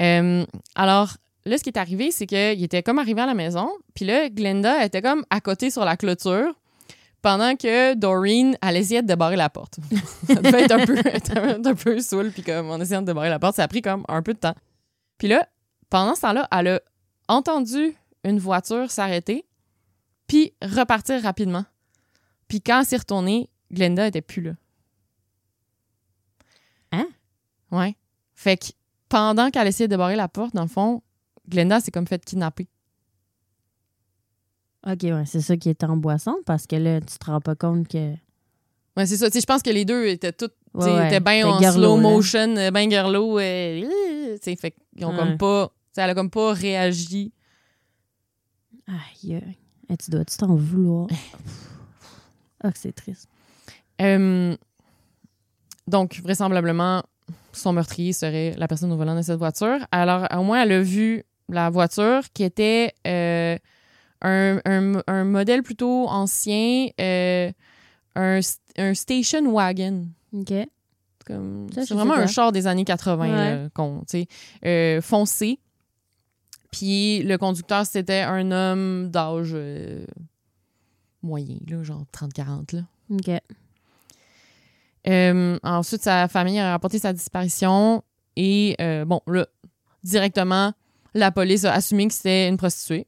Euh, 0.00 0.44
alors, 0.74 1.16
là, 1.44 1.58
ce 1.58 1.62
qui 1.62 1.70
est 1.70 1.78
arrivé, 1.78 2.10
c'est 2.10 2.26
qu'il 2.26 2.62
était 2.62 2.82
comme 2.82 2.98
arrivé 2.98 3.20
à 3.20 3.26
la 3.26 3.34
maison, 3.34 3.70
puis 3.94 4.04
là, 4.04 4.28
Glenda 4.28 4.84
était 4.84 5.02
comme 5.02 5.24
à 5.30 5.40
côté 5.40 5.70
sur 5.70 5.84
la 5.84 5.96
clôture, 5.96 6.54
pendant 7.26 7.56
que 7.56 7.94
Doreen, 7.94 8.56
elle 8.62 8.76
essayait 8.76 9.02
de 9.02 9.08
débarrer 9.08 9.34
la 9.34 9.50
porte. 9.50 9.80
ça 10.28 10.36
devait 10.36 10.62
être 10.62 10.70
un 10.70 10.86
peu, 10.86 11.68
un 11.68 11.74
peu 11.74 11.98
saoul, 11.98 12.30
puis 12.30 12.44
comme 12.44 12.70
en 12.70 12.80
essayant 12.80 13.00
de 13.00 13.06
débarrer 13.06 13.30
la 13.30 13.40
porte, 13.40 13.56
ça 13.56 13.64
a 13.64 13.68
pris 13.68 13.82
comme 13.82 14.04
un 14.06 14.22
peu 14.22 14.32
de 14.32 14.38
temps. 14.38 14.54
Puis 15.18 15.26
là, 15.26 15.48
pendant 15.90 16.14
ce 16.14 16.20
temps-là, 16.20 16.46
elle 16.52 16.68
a 16.68 16.80
entendu 17.26 17.96
une 18.22 18.38
voiture 18.38 18.92
s'arrêter, 18.92 19.44
puis 20.28 20.52
repartir 20.62 21.20
rapidement. 21.20 21.64
Puis 22.46 22.60
quand 22.60 22.78
elle 22.78 22.86
s'est 22.86 22.96
retournée, 22.96 23.50
Glenda 23.72 24.06
était 24.06 24.22
plus 24.22 24.42
là. 24.42 24.52
Hein? 26.92 27.08
Ouais. 27.72 27.96
Fait 28.36 28.56
que 28.56 28.66
pendant 29.08 29.50
qu'elle 29.50 29.66
essayait 29.66 29.88
de 29.88 29.94
débarrer 29.94 30.14
la 30.14 30.28
porte, 30.28 30.54
dans 30.54 30.62
le 30.62 30.68
fond, 30.68 31.02
Glenda 31.48 31.80
s'est 31.80 31.90
comme 31.90 32.06
fait 32.06 32.24
kidnapper. 32.24 32.68
OK, 34.86 35.02
ouais, 35.02 35.24
c'est 35.26 35.40
ça 35.40 35.56
qui 35.56 35.68
est 35.68 35.82
en 35.84 35.96
boisson 35.96 36.36
parce 36.46 36.66
que 36.66 36.76
là, 36.76 37.00
tu 37.00 37.18
te 37.18 37.24
rends 37.26 37.40
pas 37.40 37.54
compte 37.56 37.88
que. 37.88 38.12
Ouais, 38.96 39.04
c'est 39.06 39.16
ça. 39.16 39.26
Je 39.32 39.44
pense 39.44 39.62
que 39.62 39.70
les 39.70 39.84
deux 39.84 40.06
étaient 40.06 40.32
toutes, 40.32 40.54
Ouais, 40.74 40.84
ouais. 40.86 41.06
étaient 41.06 41.20
bien 41.20 41.46
en 41.48 41.60
slow 41.72 41.96
motion, 41.96 42.56
euh, 42.56 42.70
ben 42.70 42.88
girlo. 42.90 43.38
euh, 43.38 43.80
tu 43.82 44.38
sais, 44.42 44.56
fait 44.56 44.74
qu'ils 44.96 45.04
ont 45.06 45.16
comme 45.16 45.36
pas, 45.38 45.70
elle 45.96 46.10
a 46.10 46.14
comme 46.14 46.30
pas 46.30 46.52
réagi. 46.52 47.32
Aïe, 48.86 49.34
aïe. 49.34 49.56
Eh, 49.88 49.96
tu 49.96 50.10
dois-tu 50.10 50.36
t'en 50.36 50.54
vouloir? 50.54 51.08
Ah, 52.64 52.72
que 52.72 52.78
c'est 52.78 52.92
triste. 52.92 53.28
Euh, 54.00 54.56
donc, 55.86 56.18
vraisemblablement, 56.22 57.02
son 57.52 57.74
meurtrier 57.74 58.14
serait 58.14 58.54
la 58.56 58.66
personne 58.66 58.90
au 58.90 58.96
volant 58.96 59.14
de 59.14 59.20
cette 59.20 59.38
voiture. 59.38 59.78
Alors, 59.92 60.26
au 60.36 60.42
moins, 60.42 60.62
elle 60.62 60.72
a 60.72 60.80
vu 60.80 61.22
la 61.50 61.68
voiture 61.68 62.22
qui 62.32 62.44
était 62.44 62.92
euh, 63.06 63.56
un, 64.26 64.60
un- 64.64 65.02
un 65.06 65.24
modèle 65.24 65.62
plutôt 65.62 66.08
ancien, 66.08 66.88
euh, 67.00 67.50
un, 68.14 68.40
un 68.78 68.94
station 68.94 69.50
wagon. 69.52 70.08
OK. 70.32 70.52
C'est 71.28 71.90
vraiment 71.94 72.14
un 72.14 72.26
char 72.26 72.52
des 72.52 72.66
années 72.66 72.84
80, 72.84 73.22
Ouais. 73.22 73.30
là, 73.30 73.68
euh, 74.64 75.00
foncé. 75.00 75.58
Puis 76.70 77.22
le 77.22 77.36
conducteur, 77.38 77.84
c'était 77.86 78.20
un 78.22 78.50
homme 78.52 79.10
d'âge 79.10 79.50
euh, 79.54 80.04
moyen, 81.22 81.56
là, 81.68 81.82
genre 81.82 82.04
30-40. 82.12 82.76
là. 82.76 82.82
OK. 83.10 83.30
Euh, 85.08 85.58
ensuite, 85.62 86.02
sa 86.02 86.26
famille 86.28 86.58
a 86.58 86.72
rapporté 86.72 86.98
sa 86.98 87.12
disparition 87.12 88.02
et, 88.36 88.76
euh, 88.80 89.04
bon, 89.04 89.20
là, 89.28 89.46
directement, 90.02 90.72
la 91.14 91.30
police 91.30 91.64
a 91.64 91.72
assumé 91.72 92.08
que 92.08 92.14
c'était 92.14 92.48
une 92.48 92.56
prostituée. 92.56 93.06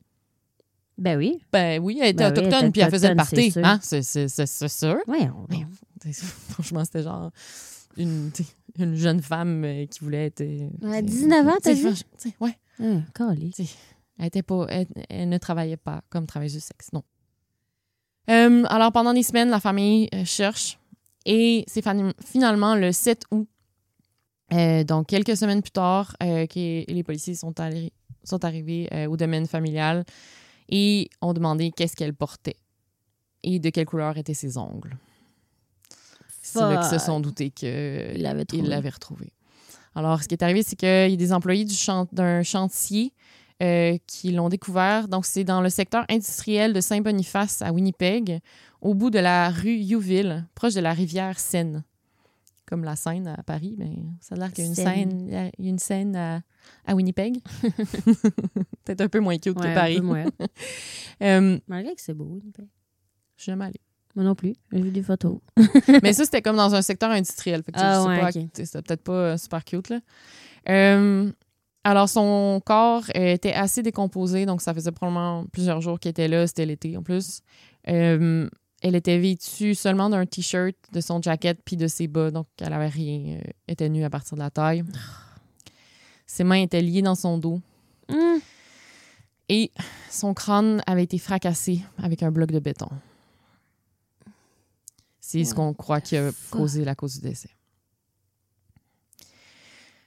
Ben 0.99 1.17
oui. 1.17 1.41
Ben 1.53 1.81
oui, 1.83 1.99
elle 2.03 2.09
était 2.09 2.25
Ben 2.25 2.33
oui, 2.33 2.39
autochtone, 2.47 2.73
puis 2.73 2.81
elle 2.81 2.91
faisait 2.91 3.11
le 3.11 3.17
party. 3.17 3.37
c'est 3.37 3.51
sûr. 3.51 3.65
Hein? 3.65 3.79
C'est, 3.83 4.03
c'est, 4.03 4.29
c'est, 4.29 4.47
c'est 4.47 4.69
sûr. 4.69 4.97
Ouais, 5.07 5.29
on... 5.31 5.47
Franchement, 6.51 6.85
c'était 6.85 7.03
genre 7.05 7.31
une, 7.97 8.31
une 8.79 8.95
jeune 8.97 9.21
femme 9.23 9.65
euh, 9.65 9.87
qui 9.87 10.01
voulait 10.01 10.27
être. 10.27 10.41
euh, 10.41 10.69
À 10.93 10.99
tu 11.01 11.07
19 11.07 11.47
ans, 11.47 11.57
t'as 11.63 11.75
dit? 11.75 12.05
sais, 12.17 12.35
Ouais. 12.41 12.57
Ah, 12.81 13.01
calé. 13.15 13.51
Elle, 14.19 14.27
était 14.27 14.43
pas, 14.43 14.67
elle, 14.69 14.87
elle 15.09 15.29
ne 15.29 15.39
travaillait 15.39 15.77
pas 15.77 16.03
comme 16.11 16.27
travailleuse 16.27 16.55
du 16.55 16.61
sexe, 16.61 16.93
non. 16.93 17.03
Euh, 18.31 18.65
alors, 18.69 18.93
pendant 18.93 19.15
des 19.15 19.23
semaines, 19.23 19.49
la 19.51 19.61
famille 19.61 20.09
euh, 20.15 20.25
cherche 20.25 20.79
et 21.25 21.65
c'est 21.67 21.83
finalement 22.25 22.75
le 22.75 22.93
7 22.93 23.25
août, 23.31 23.49
euh, 24.53 24.85
donc 24.85 25.07
quelques 25.09 25.37
semaines 25.37 25.63
plus 25.63 25.71
tard, 25.73 26.15
euh, 26.23 26.47
que 26.47 26.91
les 26.91 27.03
policiers 27.03 27.35
sont, 27.35 27.59
allés, 27.61 27.93
sont 28.25 28.45
arrivés 28.45 28.89
euh, 28.93 29.07
au 29.07 29.17
domaine 29.17 29.47
familial 29.47 30.05
et 30.69 31.11
ont 31.21 31.33
demandé 31.33 31.71
qu'est-ce 31.71 31.97
qu'elle 31.97 32.15
portait 32.15 32.57
et 33.43 33.59
de 33.59 33.71
quelle 33.71 33.87
couleur 33.87 34.17
étaient 34.19 34.35
ses 34.35 34.59
ongles. 34.59 34.97
C'est 36.43 36.61
là 36.61 36.79
qu'ils 36.79 36.99
se 36.99 37.05
sont 37.05 37.21
doutés 37.21 37.53
il 37.61 38.69
l'avait 38.69 38.89
retrouvé. 38.89 39.33
Alors, 39.95 40.23
ce 40.23 40.29
qui 40.29 40.35
est 40.35 40.43
arrivé, 40.43 40.63
c'est 40.63 40.77
qu'il 40.77 40.89
y 40.89 41.13
a 41.13 41.17
des 41.17 41.33
employés 41.33 41.65
du 41.65 41.75
d'un 42.13 42.43
chantier 42.43 43.13
euh, 43.63 43.99
qui 44.07 44.31
l'ont 44.31 44.49
découvert. 44.49 45.09
Donc, 45.09 45.27
c'est 45.27 45.45
dans 45.45 45.61
le 45.61 45.69
secteur 45.69 46.05
industriel 46.09 46.73
de 46.73 46.81
Saint-Boniface 46.81 47.63
à 47.63 47.73
Winnipeg, 47.73 48.41
au 48.81 48.95
bout 48.95 49.11
de 49.11 49.19
la 49.19 49.51
rue 49.51 49.77
Youville, 49.77 50.47
proche 50.55 50.75
de 50.75 50.81
la 50.81 50.93
rivière 50.93 51.41
Seine. 51.41 51.83
Comme 52.69 52.85
la 52.85 52.97
Seine 52.97 53.29
à 53.29 53.43
Paris, 53.43 53.77
mais 53.79 53.97
ça 54.21 54.35
a 54.35 54.39
l'air 54.39 54.53
qu'il 54.53 54.65
y 54.65 54.67
a 54.67 54.69
une. 54.69 54.75
Seine, 54.75 55.21
il 55.27 55.65
y 55.65 55.71
a- 55.97 56.01
une 56.03 56.17
à, 56.17 56.43
à 56.85 56.95
Winnipeg. 56.95 57.39
Peut-être 58.85 59.01
un 59.01 59.09
peu 59.09 59.21
moins 59.21 59.39
cute 59.39 59.59
Ouais, 59.59 59.69
que 59.71 59.75
Paris. 59.75 60.01
Euh, 61.23 61.59
Malgré 61.67 61.95
que 61.95 62.01
c'est 62.03 62.15
beau. 62.15 62.27
Winnipeg. 62.27 62.69
je 63.37 63.43
suis 63.43 63.51
jamais 63.53 63.65
allée. 63.65 63.81
Moi 64.15 64.25
non 64.25 64.35
plus. 64.35 64.55
J'ai 64.71 64.83
vu 64.83 64.91
des 64.91 65.03
photos. 65.03 65.39
Mais 66.03 66.13
ça, 66.13 66.25
c'était 66.25 66.43
comme 66.43 66.57
dans 66.57 66.75
un 66.75 66.83
secteur 66.83 67.11
industriel. 67.11 67.63
Fait 67.63 67.73
que, 67.73 67.77
tu 67.79 67.83
sais, 67.83 67.89
Ah 67.89 68.05
ouais, 68.05 68.33
C'était 68.55 68.83
peut-être 68.83 69.03
pas 69.03 69.13
euh, 69.13 69.37
super 69.37 69.65
cute. 69.65 69.89
Là. 69.89 70.01
Euh, 70.69 71.33
alors, 71.85 72.09
son 72.09 72.61
corps 72.65 73.05
euh, 73.17 73.33
était 73.33 73.53
assez 73.55 73.83
décomposé, 73.83 74.45
donc 74.47 74.61
ça 74.61 74.75
faisait 74.75 74.93
probablement 74.93 75.47
plusieurs 75.53 75.81
jours 75.81 75.99
qu'elle 75.99 76.11
était 76.11 76.29
là. 76.29 76.47
C'était 76.47 76.67
l'été 76.67 76.97
en 76.97 77.03
plus. 77.03 77.41
Elle 78.81 78.95
était 78.95 79.19
vêtue 79.19 79.75
seulement 79.75 80.09
d'un 80.09 80.25
t-shirt, 80.27 80.77
de 80.93 81.01
son 81.01 81.21
jacket 81.21 81.59
puis 81.65 81.77
de 81.77 81.89
ses 81.89 82.07
bas, 82.09 82.31
donc 82.31 82.47
elle 82.61 82.73
avait 82.73 82.89
rien. 82.89 83.37
euh, 83.39 83.41
elle 83.67 83.73
était 83.73 83.89
nue 83.89 84.05
à 84.05 84.11
partir 84.11 84.35
de 84.37 84.43
la 84.43 84.51
taille. 84.51 84.85
Ses 86.27 86.45
mains 86.45 86.61
étaient 86.63 86.83
liées 86.83 87.03
dans 87.03 87.15
son 87.15 87.39
dos 87.39 87.61
Hum. 88.11 88.41
et 89.51 89.71
son 90.11 90.33
crâne 90.33 90.83
avait 90.87 91.05
été 91.05 91.19
fracassé 91.19 91.83
avec 92.03 92.23
un 92.23 92.31
bloc 92.31 92.51
de 92.51 92.59
béton. 92.59 92.89
C'est 95.21 95.45
ce 95.45 95.55
qu'on 95.55 95.75
croit 95.75 96.01
qui 96.01 96.17
a 96.17 96.31
causé 96.51 96.85
la 96.87 96.95
cause 96.95 97.17
du 97.17 97.21
décès. 97.29 97.51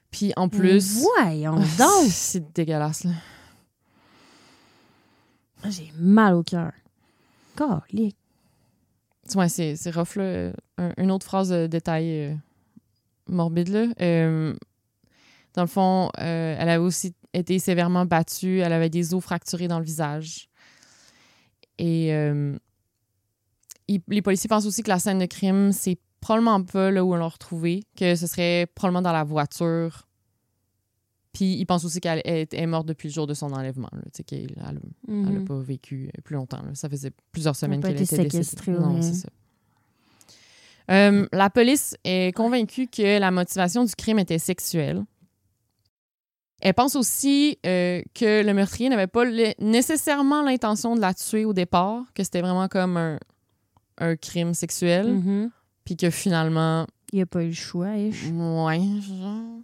Puis 0.10 0.34
en 0.36 0.50
plus. 0.50 1.00
Voyons 1.00 1.56
donc. 1.78 2.08
C'est 2.10 2.52
dégueulasse, 2.54 3.04
là. 3.04 3.12
J'ai 5.70 5.92
mal 5.96 6.34
au 6.34 6.42
cœur. 6.44 6.72
Calique. 7.56 8.18
C'est 9.48 9.76
c'est 9.76 9.92
rough, 9.92 10.18
une 10.98 11.12
autre 11.12 11.26
phrase 11.26 11.50
de 11.50 11.68
détail 11.68 12.10
euh, 12.10 12.36
morbide, 13.28 13.70
là. 13.70 13.88
Euh, 14.02 14.54
dans 15.54 15.64
le 15.64 15.68
fond, 15.68 16.10
euh, 16.20 16.56
elle 16.58 16.70
avait 16.70 16.84
aussi 16.84 17.14
été 17.34 17.60
sévèrement 17.60 18.06
battue. 18.06 18.60
Elle 18.60 18.74
avait 18.74 18.90
des 18.90 19.14
os 19.14 19.24
fracturés 19.24 19.68
dans 19.68 19.80
le 19.80 19.86
visage. 19.86 20.50
Et 21.78 22.14
les 24.08 24.22
policiers 24.22 24.48
pensent 24.48 24.68
aussi 24.68 24.84
que 24.84 24.90
la 24.90 25.00
scène 25.00 25.20
de 25.20 25.26
crime, 25.26 25.72
c'est 25.72 25.98
probablement 26.22 26.62
pas 26.64 26.92
là 26.92 27.04
où 27.04 27.14
on 27.14 27.18
l'a 27.18 27.28
retrouvée, 27.28 27.84
que 27.98 28.16
ce 28.16 28.28
serait 28.28 28.68
probablement 28.76 29.02
dans 29.02 29.12
la 29.12 29.24
voiture. 29.24 30.08
Puis 31.34 31.54
ils 31.56 31.66
pensent 31.66 31.86
aussi 31.86 32.02
qu'elle 32.02 32.22
est, 32.26 32.54
est 32.54 32.66
morte 32.66 32.86
depuis 32.88 33.08
le 33.08 33.14
jour 33.14 33.26
de 33.26 33.34
son 33.34 33.54
enlèvement. 33.54 33.90
là. 33.94 34.02
Tu 34.06 34.10
sais, 34.18 34.24
qu'elle 34.24 34.54
elle- 34.68 34.82
elle 35.08 35.22
n'a 35.22 35.30
Mhm. 35.32 35.46
pas 35.46 35.60
vécu 35.60 36.10
euh, 36.16 36.22
plus 36.24 36.36
longtemps. 36.36 36.62
là. 36.62 36.72
Ça 36.76 36.90
faisait 36.90 37.12
plusieurs 37.32 37.56
semaines 37.56 37.82
qu'elle 37.82 37.94
été 37.94 38.04
était 38.16 38.28
décédée. 38.28 38.72
Non, 38.74 39.02
c'est 39.02 39.14
ça. 39.14 39.30
Euh, 40.90 41.26
la 41.32 41.50
police 41.50 41.96
est 42.04 42.36
convaincue 42.36 42.88
que 42.88 43.18
la 43.20 43.32
motivation 43.32 43.86
du 43.86 43.96
crime 43.96 44.20
était 44.20 44.40
sexuelle. 44.40 45.04
Elle 46.60 46.74
pense 46.74 46.96
aussi 46.96 47.58
euh, 47.66 48.02
que 48.14 48.44
le 48.44 48.54
meurtrier 48.54 48.90
n'avait 48.90 49.08
pas 49.08 49.24
le- 49.24 49.54
nécessairement 49.64 50.44
l'intention 50.44 50.96
de 50.96 51.02
la 51.02 51.14
tuer 51.14 51.46
au 51.46 51.54
départ, 51.54 52.04
que 52.14 52.24
c'était 52.24 52.42
vraiment 52.42 52.68
comme 52.68 52.98
un, 52.98 53.18
un 54.00 54.16
crime 54.16 54.54
sexuel, 54.54 55.14
Mhm. 55.14 55.50
puis 55.86 55.96
que 55.96 56.10
finalement, 56.10 56.86
Il 57.14 57.18
n'y 57.18 57.22
a 57.24 57.26
pas 57.26 57.44
eu 57.44 57.48
le 57.48 57.54
choix, 57.54 57.96
ish. 57.98 58.26
ouais, 58.32 58.80
genre, 59.02 59.60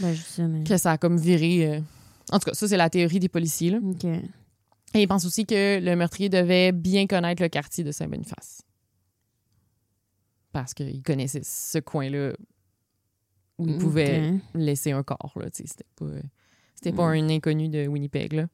Ben, 0.00 0.14
que 0.64 0.76
ça 0.76 0.92
a 0.92 0.98
comme 0.98 1.16
viré. 1.18 1.66
euh. 1.76 1.80
En 2.32 2.38
tout 2.38 2.46
cas, 2.50 2.54
ça, 2.54 2.66
c'est 2.68 2.76
la 2.76 2.90
théorie 2.90 3.20
des 3.20 3.28
policiers. 3.28 3.70
là. 3.70 3.78
OK. 3.82 4.04
Et 4.04 5.02
ils 5.02 5.06
pensent 5.08 5.26
aussi 5.26 5.44
que 5.46 5.78
le 5.80 5.96
meurtrier 5.96 6.28
devait 6.28 6.72
bien 6.72 7.06
connaître 7.06 7.42
le 7.42 7.48
quartier 7.48 7.84
de 7.84 7.92
Saint-Boniface. 7.92 8.62
Parce 10.52 10.72
qu'il 10.74 11.02
connaissait 11.02 11.42
ce 11.44 11.78
coin-là 11.78 12.32
où 13.58 13.66
il 13.68 13.78
pouvait 13.78 14.30
Ok. 14.34 14.40
laisser 14.54 14.92
un 14.92 15.02
corps. 15.02 15.32
Là, 15.36 15.50
tu 15.50 15.62
sais, 15.62 15.68
c'était 15.68 15.84
pas, 15.96 16.06
c'était 16.74 16.92
pas 16.92 17.06
Mm. 17.08 17.18
un 17.18 17.28
inconnu 17.30 17.68
de 17.68 17.86
Winnipeg. 17.86 18.32
Là. 18.32 18.46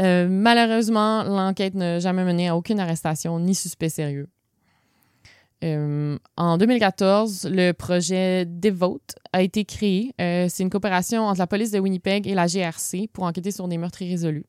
Euh, 0.00 0.28
malheureusement, 0.28 1.24
l'enquête 1.24 1.74
n'a 1.74 1.98
jamais 2.00 2.24
mené 2.24 2.48
à 2.48 2.56
aucune 2.56 2.80
arrestation 2.80 3.38
ni 3.40 3.54
suspect 3.54 3.88
sérieux. 3.88 4.28
Euh, 5.64 6.16
en 6.36 6.56
2014, 6.56 7.48
le 7.50 7.72
projet 7.72 8.44
Devote 8.46 9.16
a 9.32 9.42
été 9.42 9.64
créé. 9.64 10.14
Euh, 10.20 10.46
c'est 10.48 10.62
une 10.62 10.70
coopération 10.70 11.22
entre 11.26 11.38
la 11.40 11.46
police 11.48 11.72
de 11.72 11.80
Winnipeg 11.80 12.26
et 12.28 12.34
la 12.34 12.46
GRC 12.46 13.08
pour 13.12 13.24
enquêter 13.24 13.50
sur 13.50 13.66
des 13.66 13.76
meurtres 13.78 14.02
irrésolus. 14.02 14.44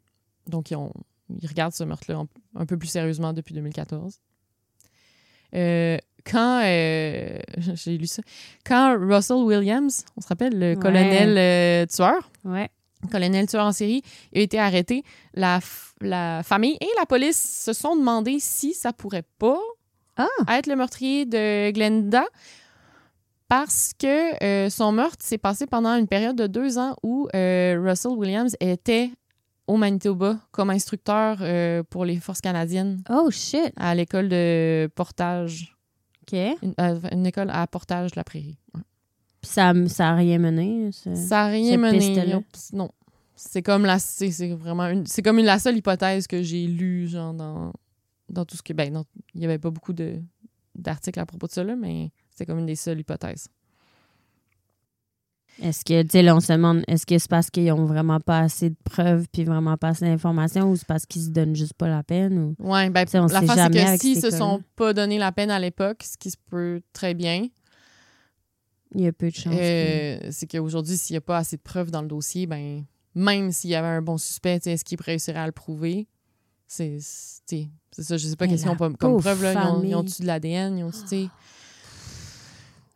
Donc, 0.48 0.70
ils, 0.72 0.76
ont- 0.76 0.94
ils 1.42 1.48
regardent 1.48 1.74
ce 1.74 1.84
meurtre-là 1.84 2.24
un, 2.56 2.66
peu 2.66 2.78
plus 2.78 2.88
sérieusement 2.88 3.34
depuis 3.34 3.56
2014. 3.56 4.20
Euh, 5.56 5.98
quand, 6.26 6.62
j'ai 7.76 7.98
lu 7.98 8.06
ça, 8.06 8.22
quand 8.64 8.96
Russell 9.00 9.38
Williams, 9.38 10.06
on 10.16 10.22
se 10.22 10.28
rappelle, 10.28 10.58
le 10.60 10.70
Ouais. 10.70 10.76
colonel 10.76 11.88
tueur, 11.88 12.30
Ouais. 12.46 12.70
colonel 13.12 13.48
tueur 13.48 13.66
en 13.66 13.72
série, 13.72 14.04
a 14.36 14.40
été 14.40 14.60
arrêté, 14.60 15.04
la, 15.34 15.60
la 16.02 16.44
famille 16.44 16.78
et 16.82 16.88
la 17.00 17.06
police 17.08 17.64
se 17.66 17.74
sont 17.74 17.96
demandé 17.96 18.38
si 18.40 18.74
ça 18.76 18.94
pourrait 18.94 19.24
pas 19.40 19.60
Ah! 20.20 20.58
être 20.58 20.68
le 20.68 20.76
meurtrier 20.76 21.26
de 21.26 21.72
Glenda 21.72 22.26
parce 23.48 23.94
que 23.98 24.44
euh, 24.44 24.70
son 24.70 24.92
meurtre 24.92 25.26
s'est 25.26 25.38
passé 25.40 25.66
pendant 25.66 25.96
une 25.96 26.08
période 26.08 26.36
de 26.36 26.46
deux 26.46 26.78
ans 26.78 26.96
où 27.02 27.28
euh, 27.36 27.82
Russell 27.84 28.12
Williams 28.12 28.56
était 28.60 29.12
au 29.66 29.76
Manitoba 29.78 30.38
comme 30.52 30.70
instructeur 30.70 31.38
euh, 31.42 31.82
pour 31.90 32.06
les 32.06 32.18
forces 32.20 32.42
canadiennes 32.42 33.02
Oh, 33.10 33.32
shit. 33.32 33.72
à 33.76 33.96
l'école 33.96 34.30
de 34.30 34.88
portage, 34.94 35.76
OK. 36.24 36.38
Puis 36.58 36.58
une, 36.78 37.02
une 37.12 37.26
école 37.26 37.50
à 37.50 37.66
portage 37.66 38.12
de 38.12 38.16
la 38.18 38.24
prairie. 38.24 38.58
Ouais. 38.76 38.82
ça 39.42 39.74
n'a 39.74 40.16
rien 40.16 40.38
mené. 40.38 40.92
ça. 40.92 41.16
Ça 41.16 41.36
n'a 41.44 41.48
rien 41.48 41.78
mené. 41.78 41.98
piste-là? 41.98 42.42
Non. 42.74 42.90
C'est 43.36 43.62
comme 43.64 43.86
la 43.86 44.00
c'est 44.00 44.32
c'est 44.32 44.50
vraiment 44.54 44.88
une 44.88 45.06
c'est 45.08 45.22
comme 45.22 45.40
une, 45.40 45.46
la 45.46 45.60
seule 45.60 45.78
hypothèse 45.78 46.28
que 46.28 46.44
j'ai 46.44 46.68
lue 46.68 47.08
genre 47.08 47.34
dans 47.34 47.72
dans 48.30 48.46
tout 48.46 48.56
ce 48.58 48.62
que 48.64 48.74
ben 48.74 49.04
il 49.34 49.42
y 49.42 49.46
avait 49.46 49.60
pas 49.60 49.70
beaucoup 49.72 49.94
d'articles 50.76 51.20
à 51.20 51.26
propos 51.26 51.48
de 51.48 51.52
ça 51.52 51.64
là, 51.64 51.76
mais 51.76 52.12
c'est 52.32 52.46
comme 52.46 52.60
une 52.60 52.66
des 52.66 52.76
seules 52.76 53.00
hypothèses. 53.00 53.48
Est-ce 55.62 55.84
que, 55.84 56.02
tu 56.04 56.10
sais, 56.12 56.22
là, 56.22 56.36
on 56.36 56.40
se 56.40 56.54
demande, 56.54 56.84
est-ce 56.88 57.06
que 57.06 57.18
c'est 57.18 57.30
parce 57.30 57.50
qu'ils 57.50 57.70
ont 57.74 57.86
vraiment 57.86 58.22
pas 58.22 58.40
assez 58.40 58.70
de 58.70 58.76
preuves 58.86 59.28
puis 59.30 59.44
vraiment 59.44 59.76
pas 59.76 59.90
assez 59.90 60.06
d'informations 60.06 60.72
ou 60.72 60.78
c'est 60.78 60.88
parce 60.88 61.06
qu'ils 61.06 61.24
se 61.24 61.30
donnent 61.32 61.56
juste 61.56 61.74
pas 61.74 61.90
la 61.90 62.02
peine 62.02 62.40
ou? 62.40 62.56
Ouais, 62.60 62.90
ben 62.90 63.06
on 63.16 63.26
la 63.28 63.42
face 63.42 63.60
c'est 63.60 63.70
que 63.70 63.98
s'ils 63.98 64.22
se 64.22 64.32
sont 64.32 64.64
pas 64.78 64.94
donné 64.94 65.18
la 65.18 65.34
peine 65.34 65.52
à 65.52 65.60
l'époque, 65.60 66.04
ce 66.04 66.18
qui 66.18 66.32
se 66.32 66.38
peut 66.50 66.82
très 66.94 67.14
bien, 67.14 67.48
Il 68.96 69.02
y 69.02 69.08
a 69.08 69.12
peu 69.12 69.30
de 69.30 69.36
chance. 69.36 69.54
que- 69.54 70.26
euh, 70.26 70.32
c'est 70.32 70.48
qu'aujourd'hui 70.48 70.96
s'il 70.98 71.16
y 71.16 71.18
a 71.18 71.22
pas 71.22 71.38
assez 71.38 71.58
de 71.58 71.62
preuves 71.62 71.92
dans 71.92 72.02
le 72.02 72.08
dossier, 72.08 72.48
ben 72.48 72.86
même 73.14 73.52
s'il 73.52 73.70
y 73.72 73.76
avait 73.76 73.88
un 73.88 74.02
bon 74.02 74.18
suspect, 74.18 74.60
est-ce 74.66 74.86
qu'il 74.86 75.00
réussirait 75.02 75.40
à 75.40 75.46
le 75.46 75.52
prouver? 75.52 76.08
C'est 76.72 77.00
c'est 77.02 78.04
ça, 78.04 78.16
je 78.16 78.28
sais 78.28 78.36
pas 78.36 78.48
qu'est-ce 78.48 78.62
qu'ils 78.62 78.72
ont 78.72 78.78
pas 78.78 78.92
comme 78.92 79.20
preuve 79.20 79.44
là, 79.44 79.54
ils 79.54 79.58
ont, 79.58 79.84
ils 79.84 79.96
ont 79.96 80.04
de 80.04 80.26
l'ADN, 80.26 80.78
ils 80.78 80.84
ont 80.84 80.92
tu 80.92 81.08
sais 81.08 81.28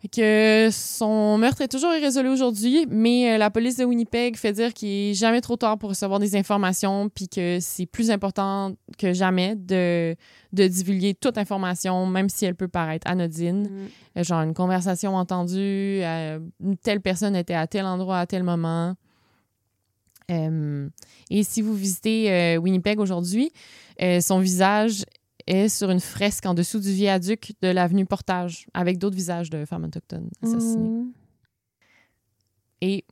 que 0.09 0.69
son 0.71 1.37
meurtre 1.37 1.61
est 1.61 1.67
toujours 1.67 1.93
irrésolu 1.93 2.29
aujourd'hui, 2.29 2.85
mais 2.89 3.33
euh, 3.33 3.37
la 3.37 3.49
police 3.49 3.77
de 3.77 3.85
Winnipeg 3.85 4.35
fait 4.35 4.51
dire 4.51 4.73
qu'il 4.73 4.89
est 4.89 5.13
jamais 5.13 5.39
trop 5.39 5.55
tard 5.55 5.77
pour 5.77 5.89
recevoir 5.89 6.19
des 6.19 6.35
informations, 6.35 7.09
puis 7.09 7.29
que 7.29 7.59
c'est 7.61 7.85
plus 7.85 8.11
important 8.11 8.73
que 8.97 9.13
jamais 9.13 9.55
de, 9.55 10.15
de 10.51 10.67
divulguer 10.67 11.13
toute 11.13 11.37
information, 11.37 12.05
même 12.05 12.27
si 12.27 12.45
elle 12.45 12.55
peut 12.55 12.67
paraître 12.67 13.09
anodine. 13.09 13.63
Mm. 13.63 13.87
Euh, 14.17 14.23
Genre 14.23 14.41
une 14.41 14.53
conversation 14.53 15.15
entendue, 15.15 16.01
euh, 16.03 16.39
telle 16.83 16.99
personne 16.99 17.35
était 17.35 17.55
à 17.55 17.67
tel 17.67 17.85
endroit 17.85 18.19
à 18.19 18.25
tel 18.25 18.43
moment. 18.43 18.95
Euh, 20.31 20.89
et 21.29 21.43
si 21.43 21.61
vous 21.61 21.73
visitez 21.73 22.31
euh, 22.31 22.57
Winnipeg 22.57 22.99
aujourd'hui, 22.99 23.51
euh, 24.01 24.21
son 24.21 24.39
visage 24.39 25.05
est 25.47 25.69
sur 25.69 25.89
une 25.89 25.99
fresque 25.99 26.45
en 26.45 26.53
dessous 26.53 26.79
du 26.79 26.91
viaduc 26.91 27.53
de 27.61 27.67
l'avenue 27.67 28.05
Portage, 28.05 28.67
avec 28.73 28.97
d'autres 28.97 29.15
visages 29.15 29.49
de 29.49 29.65
femmes 29.65 29.85
autochtones 29.85 30.29
assassinées. 30.41 30.89
Mm. 30.89 31.11
Et 32.81 33.05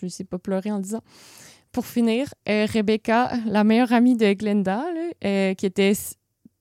je 0.00 0.06
ne 0.06 0.10
sais 0.10 0.24
pas 0.24 0.38
pleurer 0.38 0.70
en 0.70 0.76
le 0.76 0.82
disant. 0.82 1.02
Pour 1.72 1.86
finir, 1.86 2.32
euh, 2.48 2.66
Rebecca, 2.72 3.32
la 3.46 3.64
meilleure 3.64 3.92
amie 3.92 4.16
de 4.16 4.32
Glenda, 4.32 4.84
là, 4.92 5.54
qui 5.54 5.66
était 5.66 5.92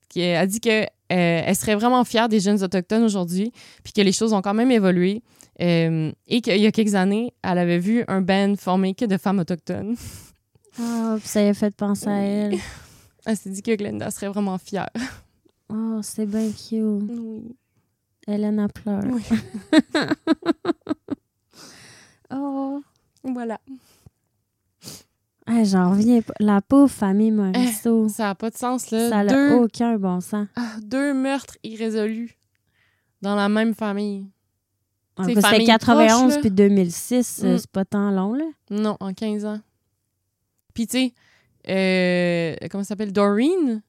qui 0.09 0.23
a 0.23 0.45
dit 0.47 0.59
que 0.59 0.85
euh, 1.11 1.41
elle 1.45 1.55
serait 1.55 1.75
vraiment 1.75 2.03
fière 2.03 2.27
des 2.29 2.39
jeunes 2.39 2.61
autochtones 2.63 3.03
aujourd'hui, 3.03 3.51
puis 3.83 3.93
que 3.93 4.01
les 4.01 4.11
choses 4.11 4.33
ont 4.33 4.41
quand 4.41 4.53
même 4.53 4.71
évolué. 4.71 5.23
euh, 5.61 6.11
et 6.27 6.41
qu'il 6.41 6.57
y 6.61 6.65
a 6.67 6.71
quelques 6.71 6.93
années, 6.95 7.33
elle 7.43 7.57
avait 7.57 7.79
vu 7.79 8.03
un 8.07 8.21
band 8.21 8.55
formé 8.57 8.93
que 8.93 9.05
de 9.05 9.17
femmes 9.17 9.39
autochtones. 9.39 9.95
Ah, 10.79 11.15
puis 11.19 11.27
ça 11.27 11.41
y 11.41 11.47
a 11.47 11.53
fait 11.55 11.75
penser 11.75 12.07
à 12.07 12.19
elle. 12.19 12.59
Elle 13.25 13.35
s'est 13.37 13.49
dit 13.49 13.61
que 13.63 13.75
Glenda 13.75 14.11
serait 14.11 14.27
vraiment 14.27 14.57
fière. 14.59 14.89
Oh, 15.69 15.99
c'est 16.03 16.25
bien 16.27 16.49
cute. 16.51 17.09
Oui. 17.09 17.55
Hélène 18.27 18.59
a 18.59 18.67
pleure. 18.67 19.03
Oui. 19.05 19.23
Oh. 22.29 22.81
Voilà. 23.23 23.59
Hey, 25.47 25.65
J'en 25.65 25.91
reviens 25.91 26.21
pas. 26.21 26.33
La 26.39 26.61
pauvre 26.61 26.91
famille 26.91 27.31
Morisseau. 27.31 28.09
Ça 28.09 28.23
n'a 28.25 28.35
pas 28.35 28.49
de 28.49 28.57
sens, 28.57 28.91
là. 28.91 29.09
ça 29.09 29.23
n'a 29.23 29.33
deux, 29.33 29.53
aucun 29.53 29.97
bon 29.97 30.19
sens. 30.19 30.47
ah, 30.55 30.73
deux 30.81 31.13
meurtres 31.13 31.57
irrésolus 31.63 32.37
dans 33.21 33.35
la 33.35 33.47
même 33.49 33.73
famille. 33.73 34.25
C'était 35.25 35.41
famille 35.41 35.65
91 35.65 36.31
proche, 36.31 36.41
puis 36.41 36.51
2006. 36.51 37.41
euh, 37.43 37.53
Mm. 37.53 37.57
C'est 37.57 37.71
pas 37.71 37.85
tant 37.85 38.11
long, 38.11 38.33
là. 38.33 38.45
Non, 38.69 38.97
en 38.99 39.13
15 39.13 39.45
ans. 39.45 39.59
Puis, 40.73 40.85
tu 40.85 40.97
sais, 40.97 41.13
euh, 41.69 42.55
comment 42.69 42.83
ça 42.83 42.89
s'appelle? 42.89 43.11
Doreen, 43.13 43.81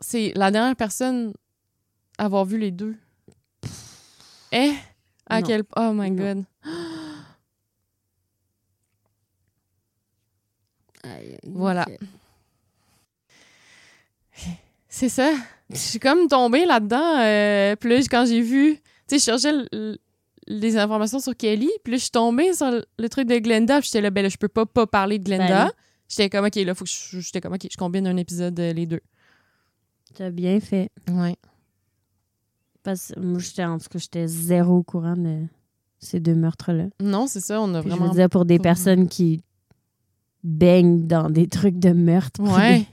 c'est 0.00 0.32
la 0.34 0.50
dernière 0.50 0.74
personne 0.74 1.32
à 2.18 2.24
avoir 2.24 2.44
vu 2.44 2.58
les 2.58 2.72
deux. 2.72 2.96
Eh? 4.50 4.72
À 5.28 5.40
Non. 5.40 5.46
quel... 5.46 5.62
Oh 5.76 5.92
my 5.92 6.10
Non. 6.10 6.24
God. 6.34 6.44
Voilà. 11.44 11.86
C'est 14.88 15.08
ça. 15.08 15.32
Je 15.70 15.76
suis 15.76 15.98
comme 15.98 16.28
tombée 16.28 16.64
là-dedans. 16.64 17.18
Euh, 17.18 17.76
puis 17.76 17.90
là, 17.90 17.96
quand 18.10 18.24
j'ai 18.26 18.40
vu... 18.40 18.76
Tu 19.08 19.18
sais, 19.18 19.18
je 19.18 19.24
cherchais 19.24 19.98
les 20.46 20.76
informations 20.76 21.20
sur 21.20 21.36
Kelly. 21.36 21.70
Puis 21.84 21.92
là, 21.92 21.96
je 21.98 22.02
suis 22.02 22.10
tombée 22.10 22.52
sur 22.54 22.70
le, 22.98 23.08
truc 23.08 23.28
de 23.28 23.38
Glenda. 23.38 23.80
Puis 23.80 23.86
j'étais 23.86 24.00
là, 24.00 24.10
ben 24.10 24.22
là, 24.22 24.28
je 24.28 24.36
peux 24.36 24.48
pas 24.48 24.66
pas 24.66 24.86
parler 24.86 25.18
de 25.18 25.24
Glenda. 25.24 25.46
Ben 25.46 25.64
non. 25.66 25.70
j'étais 26.08 26.30
comme, 26.30 26.46
OK, 26.46 26.54
là, 26.54 26.74
faut 26.74 26.84
que 26.84 26.90
je... 26.90 27.20
J'étais 27.20 27.40
comme, 27.40 27.54
OK, 27.54 27.66
je 27.70 27.76
combine 27.76 28.06
un 28.06 28.16
épisode, 28.16 28.58
euh, 28.58 28.72
les 28.72 28.86
deux. 28.86 29.00
T'as 30.14 30.30
bien 30.30 30.60
fait. 30.60 30.90
Ouais. 31.10 31.36
Parce 32.82 33.12
que 33.14 33.20
moi, 33.20 33.40
j'étais, 33.40 33.64
en 33.64 33.78
tout 33.78 33.88
cas, 33.90 33.98
j'étais 33.98 34.26
zéro 34.26 34.78
au 34.78 34.82
courant 34.82 35.16
de 35.16 35.42
ces 35.98 36.20
deux 36.20 36.34
meurtres-là. 36.34 36.86
Non, 37.00 37.26
c'est 37.26 37.40
ça, 37.40 37.60
on 37.60 37.74
a 37.74 37.80
Puis 37.80 37.90
je 37.90 37.96
vraiment... 37.96 38.12
veux 38.12 38.18
dire, 38.18 38.30
pour 38.30 38.44
des 38.44 38.58
personnes 38.58 39.08
qui 39.08 39.42
baignent 40.46 41.06
dans 41.06 41.28
des 41.28 41.48
trucs 41.48 41.78
de 41.78 41.90
meurtre. 41.90 42.40
Ouais. 42.40 42.86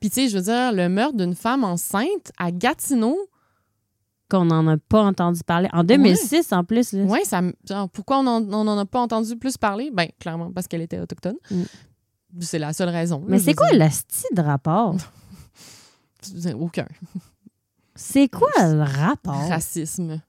Puis 0.00 0.08
tu 0.10 0.22
sais, 0.22 0.28
je 0.28 0.36
veux 0.36 0.42
dire, 0.42 0.72
le 0.72 0.88
meurtre 0.88 1.16
d'une 1.16 1.34
femme 1.34 1.64
enceinte 1.64 2.32
à 2.38 2.50
Gatineau, 2.50 3.16
Qu'on 4.30 4.46
n'en 4.46 4.66
a 4.66 4.76
pas 4.78 5.02
entendu 5.02 5.40
parler. 5.44 5.68
En 5.72 5.84
2006, 5.84 6.52
en 6.52 6.64
plus. 6.64 6.94
Ouais, 6.94 7.24
ça, 7.24 7.42
me- 7.42 7.52
genre, 7.68 7.88
pourquoi 7.90 8.20
on 8.20 8.40
n'en 8.40 8.78
a 8.78 8.86
pas 8.86 9.00
entendu 9.00 9.36
plus 9.36 9.58
parler? 9.58 9.90
Ben, 9.92 10.08
clairement, 10.18 10.50
parce 10.50 10.66
qu'elle 10.68 10.80
était 10.80 10.98
autochtone. 10.98 11.36
Mm. 11.50 11.62
C'est 12.40 12.58
la 12.58 12.72
seule 12.72 12.88
raison. 12.88 13.22
Mais 13.28 13.38
c'est 13.38 13.52
quoi 13.54 13.70
le 13.72 13.90
style 13.90 14.34
de 14.34 14.40
rapport? 14.40 14.96
Aucun. 16.58 16.86
C'est 17.94 18.28
quoi 18.28 18.48
le 18.58 18.82
rapport? 18.82 19.48
Racisme. 19.48 20.20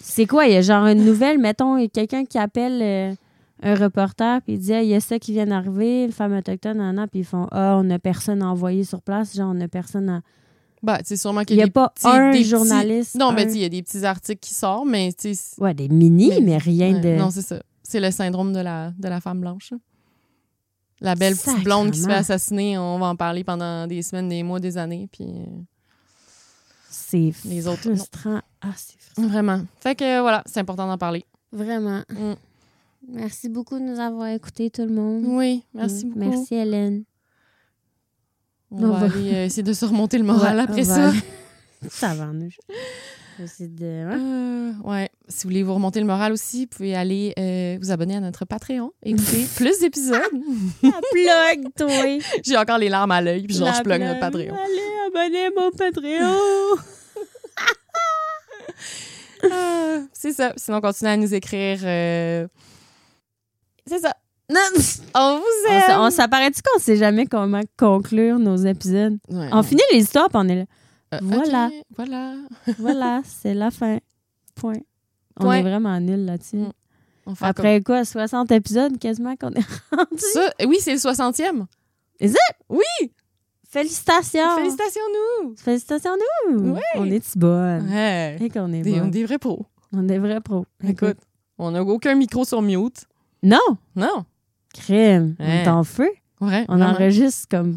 C'est 0.00 0.26
quoi? 0.26 0.46
Il 0.46 0.52
y 0.54 0.56
a 0.56 0.62
genre 0.62 0.86
une 0.86 1.04
nouvelle, 1.04 1.38
mettons, 1.38 1.76
il 1.76 1.82
y 1.82 1.86
a 1.86 1.88
quelqu'un 1.88 2.24
qui 2.24 2.38
appelle 2.38 2.82
euh, 2.82 3.14
un 3.62 3.74
reporter, 3.74 4.40
puis 4.42 4.54
il 4.54 4.58
dit, 4.58 4.72
Ah, 4.74 4.82
il 4.82 4.88
y 4.88 4.94
a 4.94 5.00
ça 5.00 5.18
qui 5.18 5.32
vient 5.32 5.46
d'arriver, 5.46 6.04
une 6.04 6.12
femme 6.12 6.32
autochtone, 6.36 6.78
nan, 6.78 6.94
nan, 6.96 7.08
puis 7.08 7.20
ils 7.20 7.24
font, 7.24 7.46
ah, 7.52 7.76
on 7.78 7.84
n'a 7.84 7.98
personne 7.98 8.42
à 8.42 8.48
envoyer 8.48 8.84
sur 8.84 9.00
place, 9.02 9.34
genre, 9.36 9.50
on 9.50 9.54
n'a 9.54 9.68
personne 9.68 10.08
à. 10.08 10.20
Ben, 10.82 10.96
tu 10.98 11.04
sais, 11.06 11.16
sûrement 11.16 11.44
qu'il 11.44 11.54
Il 11.54 11.58
n'y 11.58 11.62
a 11.62 11.66
des 11.66 11.70
pas 11.70 11.90
petits- 11.90 12.06
un 12.08 12.32
des 12.32 12.38
petits- 12.38 12.48
journaliste. 12.50 13.14
Non, 13.14 13.30
mais 13.32 13.42
un- 13.42 13.44
tu 13.46 13.50
sais, 13.52 13.58
il 13.58 13.62
y 13.62 13.64
a 13.64 13.68
des 13.68 13.82
petits 13.82 14.04
articles 14.04 14.40
qui 14.40 14.52
sortent, 14.52 14.88
mais 14.88 15.12
tu 15.12 15.32
sais. 15.34 15.60
Ouais, 15.62 15.74
des 15.74 15.88
mini, 15.88 16.30
mais, 16.30 16.40
Mais- 16.40 16.56
rien 16.58 16.94
ouais, 16.94 17.00
de. 17.00 17.16
Non, 17.18 17.30
c'est 17.30 17.42
ça. 17.42 17.62
C'est 17.84 18.00
le 18.00 18.10
syndrome 18.10 18.52
de 18.52 18.58
la, 18.60 18.90
de 18.98 19.08
la 19.08 19.20
femme 19.20 19.40
blanche. 19.40 19.70
là. 19.70 19.76
La 21.00 21.14
belle 21.14 21.34
petite 21.36 21.62
blonde 21.64 21.90
qui 21.90 21.98
se 22.00 22.06
fait 22.06 22.14
assassiner, 22.14 22.78
on 22.78 22.98
va 22.98 23.06
en 23.06 23.16
parler 23.16 23.42
pendant 23.44 23.86
des 23.88 24.02
semaines, 24.02 24.28
des 24.28 24.42
mois, 24.44 24.60
des 24.60 24.78
années. 24.78 25.08
Puis 25.12 25.24
euh, 25.24 25.44
c'est 26.88 27.32
Les 27.44 27.66
autres, 27.66 27.82
frustrant. 27.82 28.40
Ah, 28.60 28.68
c'est 28.76 28.96
frustrant. 28.98 29.26
vraiment. 29.28 29.60
Fait 29.80 29.94
que 29.94 30.20
voilà, 30.20 30.42
c'est 30.46 30.60
important 30.60 30.86
d'en 30.86 30.98
parler. 30.98 31.24
Vraiment. 31.52 32.02
Mm. 32.10 32.34
Merci 33.08 33.48
beaucoup 33.48 33.78
de 33.78 33.84
nous 33.84 33.98
avoir 34.00 34.28
écoutés, 34.28 34.70
tout 34.70 34.82
le 34.82 34.92
monde. 34.94 35.24
Oui, 35.26 35.62
merci 35.74 36.06
Mm. 36.06 36.08
beaucoup. 36.10 36.28
Merci, 36.30 36.54
Hélène. 36.54 37.04
On 38.70 38.84
On 38.84 38.92
va 38.92 39.06
va- 39.06 39.14
aller 39.14 39.34
euh, 39.34 39.44
essayer 39.46 39.62
de 39.62 39.72
surmonter 39.72 40.16
le 40.18 40.24
moral 40.24 40.56
Ouais, 40.56 40.62
après 40.62 40.84
ça. 40.84 41.12
ça 41.90 42.14
va, 42.14 42.26
nous. 42.26 42.48
De. 43.60 43.84
hein? 43.84 44.20
Euh, 44.84 44.88
ouais. 44.88 45.08
Si 45.28 45.42
vous 45.44 45.48
voulez 45.50 45.62
vous 45.62 45.74
remonter 45.74 45.98
le 46.00 46.06
moral 46.06 46.32
aussi, 46.32 46.62
vous 46.66 46.76
pouvez 46.76 46.94
aller 46.94 47.32
euh, 47.38 47.76
vous 47.80 47.90
abonner 47.90 48.14
à 48.16 48.20
notre 48.20 48.44
Patreon, 48.44 48.92
écouter 49.02 49.46
plus 49.56 49.78
d'épisodes. 49.80 50.20
Plug, 50.80 51.64
toi. 51.76 52.18
J'ai 52.44 52.56
encore 52.56 52.78
les 52.78 52.88
larmes 52.88 53.10
à 53.10 53.20
l'œil, 53.20 53.42
puis 53.46 53.56
genre, 53.56 53.68
La 53.68 53.74
je 53.78 53.82
plug 53.82 54.00
notre. 54.00 54.20
Patreon. 54.20 54.54
Allez, 54.54 54.90
abonnez 55.08 55.46
à 55.46 55.50
mon 55.56 55.70
Patreon. 55.72 56.76
Ah, 59.50 59.98
c'est 60.12 60.32
ça. 60.32 60.52
Sinon, 60.56 60.80
continuez 60.80 61.10
à 61.10 61.16
nous 61.16 61.34
écrire. 61.34 61.80
euh, 61.82 62.46
C'est 63.92 63.98
ça. 64.00 64.14
Non. 64.50 64.58
On 65.14 65.36
vous 65.36 65.44
On, 65.68 65.72
aime. 65.72 66.00
on 66.00 66.10
s'apparaît-tu 66.10 66.62
qu'on 66.62 66.78
sait 66.80 66.96
jamais 66.96 67.26
comment 67.26 67.60
conclure 67.78 68.38
nos 68.38 68.56
épisodes? 68.56 69.18
Ouais, 69.28 69.48
On 69.52 69.62
finit 69.62 69.82
les 69.92 69.98
histoires, 69.98 70.28
on 70.32 70.48
est 70.48 70.56
là. 70.56 70.64
Euh, 71.14 71.18
voilà. 71.22 71.70
voilà. 71.96 72.34
Voilà, 72.78 73.20
c'est 73.24 73.52
la 73.54 73.70
fin. 73.70 73.98
Point. 74.54 74.78
On 75.38 75.44
Point. 75.44 75.56
est 75.56 75.62
vraiment 75.62 75.98
nuls 76.00 76.24
là-dessus. 76.24 76.56
Mm. 76.56 76.72
On 77.26 77.34
Après 77.42 77.82
quoi, 77.82 78.04
60 78.06 78.50
épisodes 78.52 78.98
quasiment 78.98 79.36
qu'on 79.36 79.50
est 79.50 79.60
rendu? 79.92 80.18
Ça, 80.32 80.50
oui, 80.66 80.78
c'est 80.80 80.92
le 80.92 80.98
60e. 80.98 81.66
Félicitations! 83.68 84.56
Félicitations, 84.56 85.00
nous. 85.42 85.54
Félicitations 85.56 86.10
nous! 86.50 86.72
Ouais. 86.74 86.80
On 86.96 87.10
est-tu 87.10 87.38
bonnes? 87.38 87.88
Ouais. 87.90 88.36
Et 88.40 88.48
qu'on 88.50 88.72
est 88.72 88.82
Des, 88.82 88.98
bonnes. 88.98 89.10
des 89.10 89.24
vrais 89.24 89.38
pros. 89.38 89.66
On 89.94 90.08
est 90.08 90.18
vrais 90.18 90.40
pros. 90.40 90.66
Écoute, 90.86 91.18
on 91.58 91.70
n'a 91.70 91.82
aucun 91.82 92.14
micro 92.14 92.44
sur 92.44 92.60
mute. 92.62 93.06
Non! 93.42 93.58
Non. 93.96 94.24
Crème! 94.74 95.34
On 95.38 95.44
est 95.44 95.68
en 95.68 95.84
feu. 95.84 96.08
Ouais. 96.40 96.64
On 96.68 96.76
vraiment. 96.76 96.92
enregistre 96.92 97.46
comme 97.50 97.76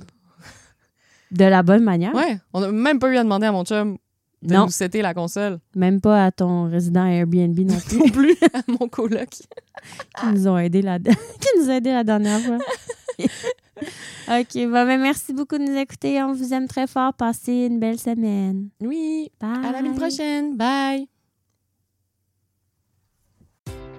de 1.31 1.45
la 1.45 1.63
bonne 1.63 1.83
manière. 1.83 2.13
Ouais. 2.13 2.37
On 2.53 2.61
n'a 2.61 2.71
même 2.71 2.99
pas 2.99 3.11
eu 3.11 3.17
à 3.17 3.23
demander 3.23 3.47
à 3.47 3.51
mon 3.51 3.63
chum 3.65 3.97
de 4.41 4.53
Non. 4.53 4.65
nous 4.65 4.71
setter 4.71 5.01
la 5.01 5.13
console. 5.13 5.59
Même 5.75 6.01
pas 6.01 6.25
à 6.25 6.31
ton 6.31 6.69
résident 6.69 7.05
Airbnb 7.05 7.57
non 7.59 7.77
plus, 7.87 7.97
Non 7.97 8.07
plus 8.09 8.37
à 8.53 8.61
mon 8.67 8.87
coloc. 8.87 9.29
qui 9.29 9.45
nous 10.31 10.47
ont 10.47 10.57
aidé 10.57 10.81
la 10.81 10.99
qui 10.99 11.47
nous 11.59 11.69
a 11.69 11.75
aidé 11.75 11.91
la 11.91 12.03
dernière 12.03 12.39
fois. 12.39 12.57
OK, 14.27 14.53
bon, 14.55 14.71
ben, 14.71 14.99
merci 15.01 15.33
beaucoup 15.33 15.57
de 15.57 15.63
nous 15.63 15.77
écouter. 15.77 16.21
On 16.23 16.33
vous 16.33 16.53
aime 16.53 16.67
très 16.67 16.87
fort. 16.87 17.13
Passez 17.13 17.65
une 17.69 17.79
belle 17.79 17.99
semaine. 17.99 18.69
Oui. 18.81 19.29
Bye. 19.39 19.65
À 19.65 19.71
la 19.71 19.79
semaine 19.79 19.95
prochaine. 19.95 20.55
Bye. 20.57 21.07